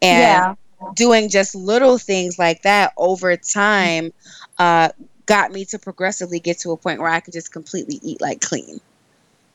And 0.01 0.55
yeah. 0.81 0.91
doing 0.95 1.29
just 1.29 1.55
little 1.55 1.97
things 1.97 2.39
like 2.39 2.61
that 2.63 2.93
over 2.97 3.35
time 3.35 4.11
uh, 4.59 4.89
got 5.25 5.51
me 5.51 5.65
to 5.65 5.79
progressively 5.79 6.39
get 6.39 6.59
to 6.59 6.71
a 6.71 6.77
point 6.77 6.99
where 6.99 7.09
I 7.09 7.19
could 7.19 7.33
just 7.33 7.51
completely 7.51 7.99
eat 8.03 8.21
like 8.21 8.41
clean. 8.41 8.79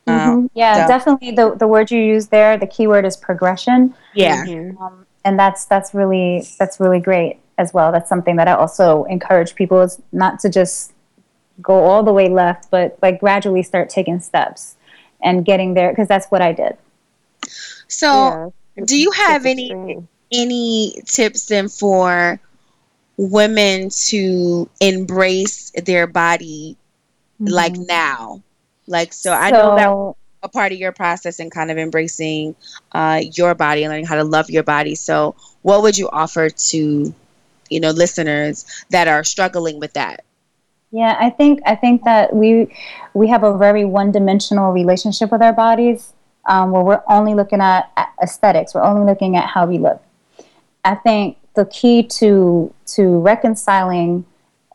Mm-hmm. 0.07 0.30
Um, 0.30 0.50
yeah, 0.55 0.86
so- 0.86 0.88
definitely. 0.88 1.30
The 1.32 1.55
the 1.55 1.66
word 1.68 1.90
you 1.90 2.00
use 2.00 2.28
there, 2.28 2.57
the 2.57 2.66
key 2.66 2.86
word 2.86 3.05
is 3.05 3.16
progression. 3.16 3.94
yeah. 4.14 4.44
Mhm. 4.44 4.80
um, 4.80 5.07
and 5.24 5.38
that's 5.38 5.64
that's 5.64 5.94
really 5.94 6.46
that's 6.59 6.78
really 6.80 7.00
great 7.00 7.38
as 7.57 7.72
well. 7.72 7.90
That's 7.92 8.09
something 8.09 8.36
that 8.36 8.48
I 8.48 8.52
also 8.55 9.05
encourage 9.05 9.55
people 9.55 9.80
is 9.80 10.00
not 10.12 10.40
to 10.40 10.50
just 10.50 10.92
go 11.62 11.84
all 11.84 12.02
the 12.02 12.12
way 12.12 12.28
left, 12.28 12.70
but 12.70 12.98
like 13.00 13.20
gradually 13.20 13.62
start 13.62 13.88
taking 13.88 14.20
steps 14.20 14.76
and 15.22 15.44
getting 15.44 15.72
there 15.74 15.90
because 15.90 16.09
that's 16.09 16.26
what 16.26 16.42
I 16.42 16.52
did. 16.52 16.76
So, 17.88 18.52
Yeah. 18.76 18.84
do 18.84 18.96
you 18.98 19.11
have 19.12 19.46
any 19.46 20.02
any 20.32 21.00
tips 21.07 21.46
then 21.46 21.68
for 21.68 22.40
women 23.16 23.88
to 23.90 24.68
embrace 24.80 25.70
their 25.84 26.06
body 26.06 26.76
like 27.40 27.74
Mhm. 27.74 27.86
now? 27.88 28.42
Like, 28.86 29.12
so 29.12 29.32
I 29.32 29.50
know 29.50 29.76
that 29.76 30.14
a 30.44 30.48
part 30.48 30.72
of 30.72 30.78
your 30.78 30.92
process 30.92 31.40
and 31.40 31.50
kind 31.50 31.70
of 31.70 31.78
embracing 31.78 32.54
uh, 32.92 33.22
your 33.32 33.54
body 33.54 33.82
and 33.82 33.90
learning 33.90 34.06
how 34.06 34.16
to 34.16 34.24
love 34.24 34.50
your 34.50 34.62
body. 34.62 34.94
So, 34.94 35.34
what 35.62 35.82
would 35.82 35.96
you 35.96 36.08
offer 36.10 36.50
to, 36.50 37.14
you 37.70 37.80
know, 37.80 37.90
listeners 37.90 38.66
that 38.90 39.08
are 39.08 39.24
struggling 39.24 39.80
with 39.80 39.94
that? 39.94 40.22
Yeah, 40.92 41.16
I 41.18 41.30
think 41.30 41.60
I 41.66 41.74
think 41.74 42.04
that 42.04 42.34
we 42.36 42.68
we 43.14 43.28
have 43.28 43.42
a 43.42 43.56
very 43.56 43.84
one-dimensional 43.84 44.72
relationship 44.72 45.32
with 45.32 45.42
our 45.42 45.52
bodies, 45.52 46.12
um, 46.46 46.70
where 46.70 46.82
we're 46.82 47.02
only 47.08 47.34
looking 47.34 47.60
at 47.60 47.90
aesthetics. 48.22 48.74
We're 48.74 48.84
only 48.84 49.04
looking 49.06 49.36
at 49.36 49.48
how 49.48 49.66
we 49.66 49.78
look. 49.78 50.00
I 50.84 50.94
think 50.94 51.38
the 51.55 51.64
key 51.66 52.02
to 52.02 52.72
to 52.86 53.18
reconciling 53.20 54.24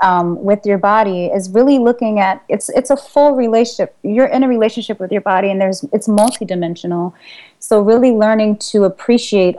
um, 0.01 0.41
with 0.41 0.65
your 0.65 0.77
body 0.77 1.25
is 1.25 1.49
really 1.49 1.77
looking 1.77 2.19
at 2.19 2.43
it's 2.47 2.69
it's 2.69 2.89
a 2.89 2.97
full 2.97 3.35
relationship. 3.35 3.95
You're 4.03 4.27
in 4.27 4.43
a 4.43 4.47
relationship 4.47 4.99
with 4.99 5.11
your 5.11 5.21
body, 5.21 5.49
and 5.51 5.59
there's 5.59 5.83
it's 5.91 6.07
multidimensional. 6.07 7.13
So 7.59 7.81
really 7.81 8.11
learning 8.11 8.57
to 8.71 8.85
appreciate 8.85 9.57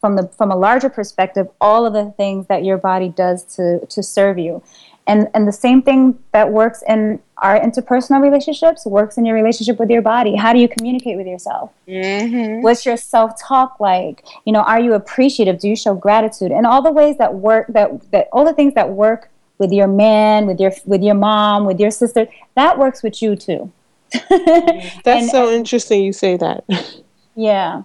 from 0.00 0.16
the 0.16 0.28
from 0.28 0.50
a 0.50 0.56
larger 0.56 0.88
perspective 0.88 1.48
all 1.60 1.86
of 1.86 1.92
the 1.92 2.12
things 2.16 2.46
that 2.46 2.64
your 2.64 2.78
body 2.78 3.08
does 3.10 3.44
to 3.56 3.84
to 3.86 4.02
serve 4.02 4.38
you 4.38 4.62
and 5.06 5.28
and 5.34 5.46
the 5.46 5.52
same 5.52 5.82
thing 5.82 6.18
that 6.32 6.50
works 6.50 6.82
in 6.88 7.20
our 7.42 7.60
interpersonal 7.60 8.20
relationships 8.22 8.86
works 8.86 9.18
in 9.18 9.24
your 9.26 9.34
relationship 9.34 9.78
with 9.78 9.90
your 9.90 10.00
body 10.02 10.34
how 10.36 10.52
do 10.52 10.58
you 10.58 10.68
communicate 10.68 11.16
with 11.16 11.26
yourself 11.26 11.70
Mm-hmm. 11.88 12.62
what's 12.62 12.86
your 12.86 12.96
self-talk 12.96 13.78
like 13.80 14.24
you 14.46 14.52
know 14.52 14.60
are 14.62 14.80
you 14.80 14.94
appreciative 14.94 15.58
do 15.58 15.68
you 15.68 15.76
show 15.76 15.94
gratitude 15.94 16.52
and 16.52 16.66
all 16.66 16.80
the 16.82 16.92
ways 16.92 17.18
that 17.18 17.34
work 17.34 17.66
that 17.68 17.88
that 18.12 18.28
all 18.32 18.44
the 18.44 18.54
things 18.54 18.74
that 18.74 18.88
work 18.90 19.28
with 19.58 19.72
your 19.72 19.88
man 19.88 20.46
with 20.46 20.58
your 20.60 20.72
with 20.86 21.02
your 21.02 21.14
mom 21.14 21.66
with 21.66 21.78
your 21.78 21.90
sister 21.90 22.26
that 22.54 22.78
works 22.78 23.02
with 23.02 23.20
you 23.22 23.36
too 23.36 23.70
That's 24.30 25.06
And- 25.06 25.30
so 25.30 25.50
interesting 25.50 26.02
you 26.04 26.12
say 26.12 26.36
that. 26.36 26.64
Yeah. 27.34 27.84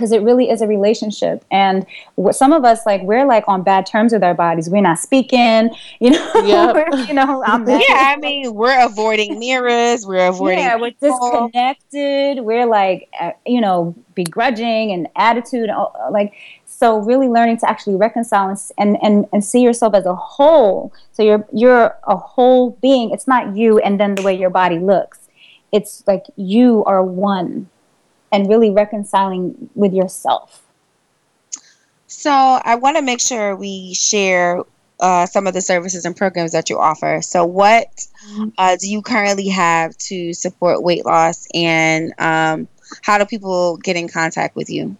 Because 0.00 0.12
it 0.12 0.22
really 0.22 0.48
is 0.48 0.62
a 0.62 0.66
relationship. 0.66 1.44
And 1.50 1.84
some 2.32 2.52
of 2.54 2.64
us, 2.64 2.86
like, 2.86 3.02
we're 3.02 3.26
like 3.26 3.44
on 3.48 3.62
bad 3.62 3.84
terms 3.84 4.14
with 4.14 4.24
our 4.24 4.32
bodies. 4.32 4.70
We're 4.70 4.80
not 4.80 4.98
speaking, 4.98 5.68
you 6.00 6.10
know, 6.10 6.32
Yep. 6.42 7.08
you 7.08 7.12
know, 7.14 7.42
I'm. 7.44 7.68
Yeah, 7.68 8.14
I 8.14 8.16
mean, 8.16 8.54
we're 8.54 8.82
avoiding 8.84 9.38
mirrors, 9.38 10.06
we're 10.06 10.26
avoiding. 10.28 10.60
Yeah, 10.60 10.76
we're 10.76 10.92
disconnected. 10.92 12.40
We're 12.44 12.64
like, 12.66 13.10
you 13.44 13.60
know, 13.60 13.94
begrudging 14.14 14.90
and 14.92 15.06
attitude. 15.16 15.68
uh, 15.68 15.86
Like, 16.10 16.32
so 16.64 16.98
really 16.98 17.28
learning 17.28 17.58
to 17.58 17.68
actually 17.68 17.96
reconcile 17.96 18.56
and, 18.78 18.96
and, 19.02 19.26
and 19.32 19.44
see 19.44 19.60
yourself 19.60 19.94
as 19.94 20.06
a 20.06 20.14
whole. 20.14 20.92
So 21.12 21.22
you're, 21.22 21.46
you're 21.52 21.94
a 22.04 22.16
whole 22.16 22.70
being. 22.80 23.10
It's 23.10 23.28
not 23.28 23.54
you 23.54 23.78
and 23.80 24.00
then 24.00 24.14
the 24.14 24.22
way 24.22 24.34
your 24.34 24.50
body 24.50 24.78
looks. 24.78 25.18
It's 25.72 26.02
like 26.06 26.24
you 26.36 26.82
are 26.86 27.02
one 27.04 27.68
and 28.32 28.48
really 28.48 28.70
reconciling 28.70 29.70
with 29.74 29.92
yourself. 29.92 30.62
So 32.06 32.30
I 32.30 32.74
want 32.74 32.96
to 32.96 33.02
make 33.02 33.20
sure 33.20 33.54
we 33.54 33.94
share 33.94 34.62
uh, 34.98 35.26
some 35.26 35.46
of 35.46 35.54
the 35.54 35.60
services 35.60 36.04
and 36.04 36.16
programs 36.16 36.52
that 36.52 36.68
you 36.68 36.78
offer. 36.78 37.22
So 37.22 37.44
what 37.44 38.06
uh, 38.58 38.76
do 38.78 38.88
you 38.88 39.00
currently 39.00 39.48
have 39.48 39.96
to 39.98 40.34
support 40.34 40.82
weight 40.82 41.06
loss, 41.06 41.46
and 41.54 42.12
um, 42.18 42.68
how 43.02 43.18
do 43.18 43.24
people 43.24 43.76
get 43.78 43.96
in 43.96 44.08
contact 44.08 44.56
with 44.56 44.68
you? 44.68 44.96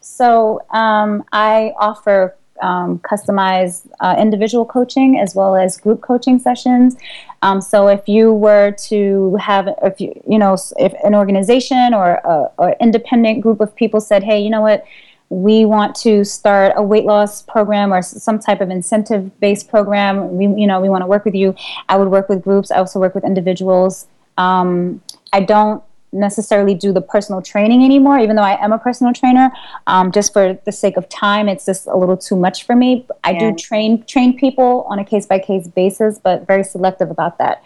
So 0.00 0.60
um, 0.70 1.24
I 1.32 1.72
offer 1.78 2.36
um, 2.62 2.98
customized 3.00 3.88
uh, 4.00 4.16
individual 4.18 4.64
coaching 4.64 5.18
as 5.18 5.34
well 5.34 5.56
as 5.56 5.76
group 5.76 6.00
coaching 6.00 6.38
sessions. 6.38 6.96
Um, 7.42 7.60
so 7.60 7.88
if 7.88 8.08
you 8.08 8.32
were 8.32 8.72
to 8.88 9.36
have, 9.36 9.68
if 9.82 10.00
you 10.00 10.20
you 10.28 10.38
know, 10.38 10.56
if 10.78 10.92
an 11.04 11.14
organization 11.14 11.94
or 11.94 12.20
a 12.24 12.50
or 12.58 12.76
independent 12.80 13.40
group 13.40 13.60
of 13.60 13.74
people 13.74 14.00
said, 14.00 14.22
hey, 14.22 14.40
you 14.40 14.50
know 14.50 14.60
what, 14.60 14.84
we 15.30 15.64
want 15.64 15.94
to 15.94 16.24
start 16.24 16.72
a 16.76 16.82
weight 16.82 17.04
loss 17.04 17.42
program 17.42 17.94
or 17.94 18.02
some 18.02 18.38
type 18.38 18.60
of 18.60 18.68
incentive 18.68 19.38
based 19.40 19.68
program. 19.68 20.36
We 20.36 20.46
you 20.60 20.66
know 20.66 20.80
we 20.80 20.88
want 20.88 21.02
to 21.02 21.06
work 21.06 21.24
with 21.24 21.34
you. 21.34 21.54
I 21.88 21.96
would 21.96 22.08
work 22.08 22.28
with 22.28 22.42
groups. 22.42 22.70
I 22.70 22.76
also 22.76 22.98
work 22.98 23.14
with 23.14 23.24
individuals. 23.24 24.06
Um, 24.36 25.00
I 25.32 25.40
don't 25.40 25.82
necessarily 26.12 26.74
do 26.74 26.92
the 26.92 27.00
personal 27.00 27.42
training 27.42 27.84
anymore, 27.84 28.18
even 28.18 28.36
though 28.36 28.42
I 28.42 28.62
am 28.62 28.72
a 28.72 28.78
personal 28.78 29.12
trainer. 29.12 29.50
Um, 29.86 30.10
just 30.10 30.32
for 30.32 30.58
the 30.64 30.72
sake 30.72 30.96
of 30.96 31.08
time, 31.08 31.48
it's 31.48 31.66
just 31.66 31.86
a 31.86 31.96
little 31.96 32.16
too 32.16 32.36
much 32.36 32.64
for 32.64 32.74
me. 32.74 33.06
I 33.24 33.32
Yeah. 33.32 33.50
do 33.50 33.56
train 33.56 34.02
train 34.04 34.36
people 34.36 34.84
on 34.88 34.98
a 34.98 35.04
case 35.04 35.26
by 35.26 35.38
case 35.38 35.68
basis, 35.68 36.18
but 36.18 36.46
very 36.46 36.64
selective 36.64 37.10
about 37.10 37.38
that. 37.38 37.62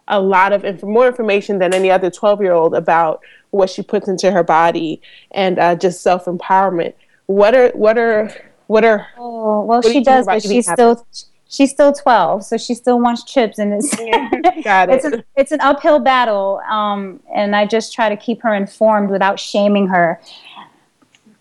a 0.09 0.21
lot 0.21 0.53
of 0.53 0.65
inf- 0.65 0.83
more 0.83 1.07
information 1.07 1.59
than 1.59 1.75
any 1.75 1.91
other 1.91 2.11
12 2.11 2.41
year 2.41 2.53
old 2.53 2.75
about 2.75 3.21
what 3.51 3.71
she 3.71 3.83
puts 3.83 4.09
into 4.09 4.31
her 4.31 4.43
body 4.43 5.01
and 5.31 5.59
uh, 5.59 5.75
just 5.75 6.03
self 6.03 6.25
empowerment. 6.25 6.95
What 7.27 7.55
are 7.55 7.71
what 7.71 7.99
are 7.99 8.31
what 8.67 8.85
are 8.85 9.07
Oh 9.19 9.63
well, 9.65 9.83
do 9.83 9.91
she 9.91 10.03
does, 10.03 10.27
but 10.27 10.43
she's 10.43 10.71
still 10.71 11.07
she's 11.49 11.71
still 11.71 11.93
twelve, 11.93 12.45
so 12.45 12.57
she 12.57 12.75
still 12.75 13.01
wants 13.01 13.25
chips, 13.25 13.59
and 13.59 13.73
it's 13.75 13.95
got 14.65 14.91
it's 14.91 15.05
it? 15.05 15.15
an 15.15 15.25
it's 15.37 15.53
an 15.53 15.61
uphill 15.61 15.99
battle. 15.99 16.61
Um, 16.71 17.21
and 17.35 17.55
I 17.57 17.67
just 17.67 17.93
try 17.95 18.09
to 18.09 18.17
keep 18.17 18.43
her 18.43 18.55
informed 18.55 19.11
without 19.11 19.39
shaming 19.41 19.89
her. 19.89 20.21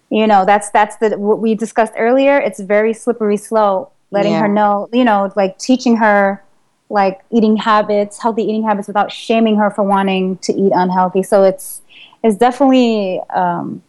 you 0.09 0.25
know 0.25 0.45
that's 0.45 0.69
that's 0.71 0.95
the 0.97 1.17
what 1.17 1.39
we 1.39 1.53
discussed 1.55 1.93
earlier 1.97 2.37
it's 2.39 2.59
very 2.61 2.93
slippery 2.93 3.35
slope 3.37 3.93
letting 4.11 4.31
Yeah. 4.31 4.39
her 4.41 4.47
know 4.47 4.87
you 4.93 5.03
know 5.03 5.31
like 5.35 5.57
teaching 5.59 5.97
her 5.97 6.41
like 6.89 7.19
eating 7.29 7.57
habits 7.57 8.17
healthy 8.17 8.43
eating 8.43 8.63
habits 8.63 8.87
without 8.87 9.11
shaming 9.11 9.57
her 9.57 9.69
for 9.69 9.83
wanting 9.83 10.37
to 10.37 10.53
eat 10.53 10.71
unhealthy 10.73 11.21
so 11.23 11.43
it's 11.43 11.81
it's 12.23 12.37
definitely 12.37 13.19
um 13.35 13.81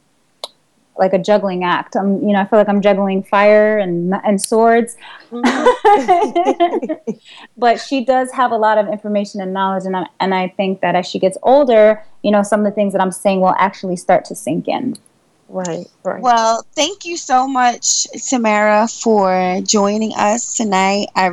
like 0.98 1.12
a 1.12 1.18
juggling 1.18 1.64
act. 1.64 1.96
I'm 1.96 2.20
you 2.22 2.32
know 2.32 2.40
i 2.40 2.44
feel 2.44 2.58
like 2.58 2.68
i'm 2.68 2.80
juggling 2.80 3.22
fire 3.22 3.78
and 3.78 4.14
and 4.24 4.40
swords. 4.40 4.96
Mm-hmm. 5.30 6.92
But 7.56 7.80
she 7.80 8.04
does 8.04 8.30
have 8.32 8.52
a 8.52 8.56
lot 8.56 8.78
of 8.78 8.88
information 8.88 9.40
and 9.40 9.52
knowledge 9.52 9.84
and 9.84 9.96
I, 9.96 10.06
and 10.20 10.34
I 10.34 10.48
think 10.56 10.80
that 10.80 10.94
as 10.94 11.06
she 11.06 11.18
gets 11.18 11.36
older 11.42 12.04
you 12.22 12.30
know 12.30 12.42
some 12.42 12.60
of 12.60 12.66
the 12.66 12.72
things 12.72 12.92
that 12.92 13.02
i'm 13.02 13.12
saying 13.12 13.40
will 13.40 13.54
actually 13.58 13.96
start 13.96 14.24
to 14.26 14.34
sink 14.34 14.68
in 14.68 14.96
Right, 15.50 15.86
right. 16.04 16.20
Well, 16.20 16.62
thank 16.74 17.06
you 17.06 17.16
so 17.16 17.48
much, 17.48 18.06
Tamara, 18.28 18.86
for 18.86 19.60
joining 19.64 20.12
us 20.14 20.54
tonight. 20.54 21.08
I 21.16 21.30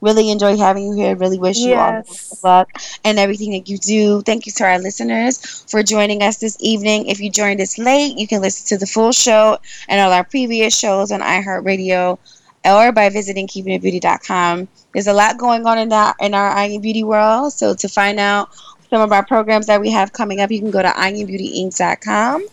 really 0.00 0.30
enjoyed 0.30 0.58
having 0.58 0.88
you 0.88 0.94
here. 0.94 1.10
I 1.10 1.12
Really 1.12 1.38
wish 1.38 1.58
you 1.58 1.74
all 1.74 1.92
the 1.92 2.02
best 2.02 2.42
luck 2.42 2.68
and 3.04 3.20
everything 3.20 3.52
that 3.52 3.68
you 3.68 3.78
do. 3.78 4.20
Thank 4.22 4.46
you 4.46 4.52
to 4.52 4.64
our 4.64 4.80
listeners 4.80 5.64
for 5.70 5.84
joining 5.84 6.22
us 6.24 6.38
this 6.38 6.56
evening. 6.58 7.06
If 7.06 7.20
you 7.20 7.30
joined 7.30 7.60
us 7.60 7.78
late, 7.78 8.18
you 8.18 8.26
can 8.26 8.42
listen 8.42 8.66
to 8.76 8.80
the 8.80 8.90
full 8.90 9.12
show 9.12 9.58
and 9.88 10.00
all 10.00 10.12
our 10.12 10.24
previous 10.24 10.76
shows 10.76 11.12
on 11.12 11.20
iHeartRadio 11.20 12.18
or 12.64 12.92
by 12.92 13.08
visiting 13.10 13.46
keepingitbeauty.com. 13.46 14.68
There's 14.92 15.06
a 15.06 15.12
lot 15.12 15.38
going 15.38 15.66
on 15.66 15.78
in 15.78 15.92
our 15.92 16.14
in 16.20 16.34
our 16.34 16.50
I 16.50 16.78
Beauty 16.78 17.04
world. 17.04 17.52
So 17.52 17.74
to 17.74 17.88
find 17.88 18.18
out 18.18 18.50
some 18.92 19.00
of 19.00 19.10
our 19.10 19.24
programs 19.24 19.68
that 19.68 19.80
we 19.80 19.90
have 19.90 20.12
coming 20.12 20.42
up, 20.42 20.50
you 20.50 20.60
can 20.60 20.70
go 20.70 20.82
to 20.82 20.88
iambeautyinc.com. 20.88 22.46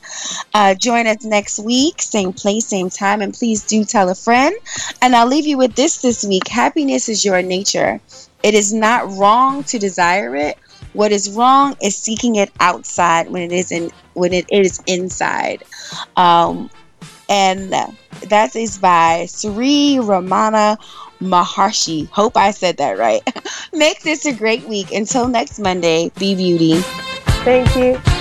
Uh, 0.54 0.74
join 0.74 1.06
us 1.06 1.26
next 1.26 1.60
week, 1.60 2.02
same 2.02 2.32
place, 2.32 2.66
same 2.66 2.90
time, 2.90 3.22
and 3.22 3.34
please 3.34 3.66
do 3.66 3.84
tell 3.84 4.08
a 4.08 4.16
friend. 4.16 4.56
And 5.02 5.18
I'll 5.18 5.28
leave 5.28 5.46
you 5.46 5.58
with 5.58 5.76
this 5.76 6.02
this 6.02 6.24
week 6.24 6.48
happiness 6.48 7.10
is 7.10 7.26
your 7.26 7.42
nature. 7.42 8.00
It 8.42 8.54
is 8.54 8.72
not 8.72 9.12
wrong 9.18 9.66
to 9.66 9.78
desire 9.78 10.34
it. 10.38 10.58
What 10.94 11.12
is 11.12 11.30
wrong 11.30 11.76
is 11.84 11.98
seeking 11.98 12.38
it 12.38 12.52
outside 12.62 13.30
when 13.30 13.42
it 13.42 13.52
is 13.52 13.74
in 13.74 13.92
when 14.14 14.32
it 14.32 14.46
is 14.50 14.82
inside. 14.88 15.64
Um, 16.16 16.70
and 17.28 17.74
that 18.30 18.56
is 18.56 18.78
by 18.78 19.26
Sri 19.26 19.98
Ramana 20.00 20.78
Maharshi. 21.22 22.10
Hope 22.10 22.38
I 22.38 22.52
said 22.52 22.78
that 22.78 22.98
right. 22.98 23.22
Make 23.74 24.02
this 24.04 24.26
a 24.26 24.34
great 24.34 24.68
week. 24.68 24.92
Until 24.92 25.28
next 25.28 25.60
Monday, 25.60 26.12
be 26.18 26.36
beauty. 26.36 26.82
Thank 27.44 27.76
you. 27.76 28.19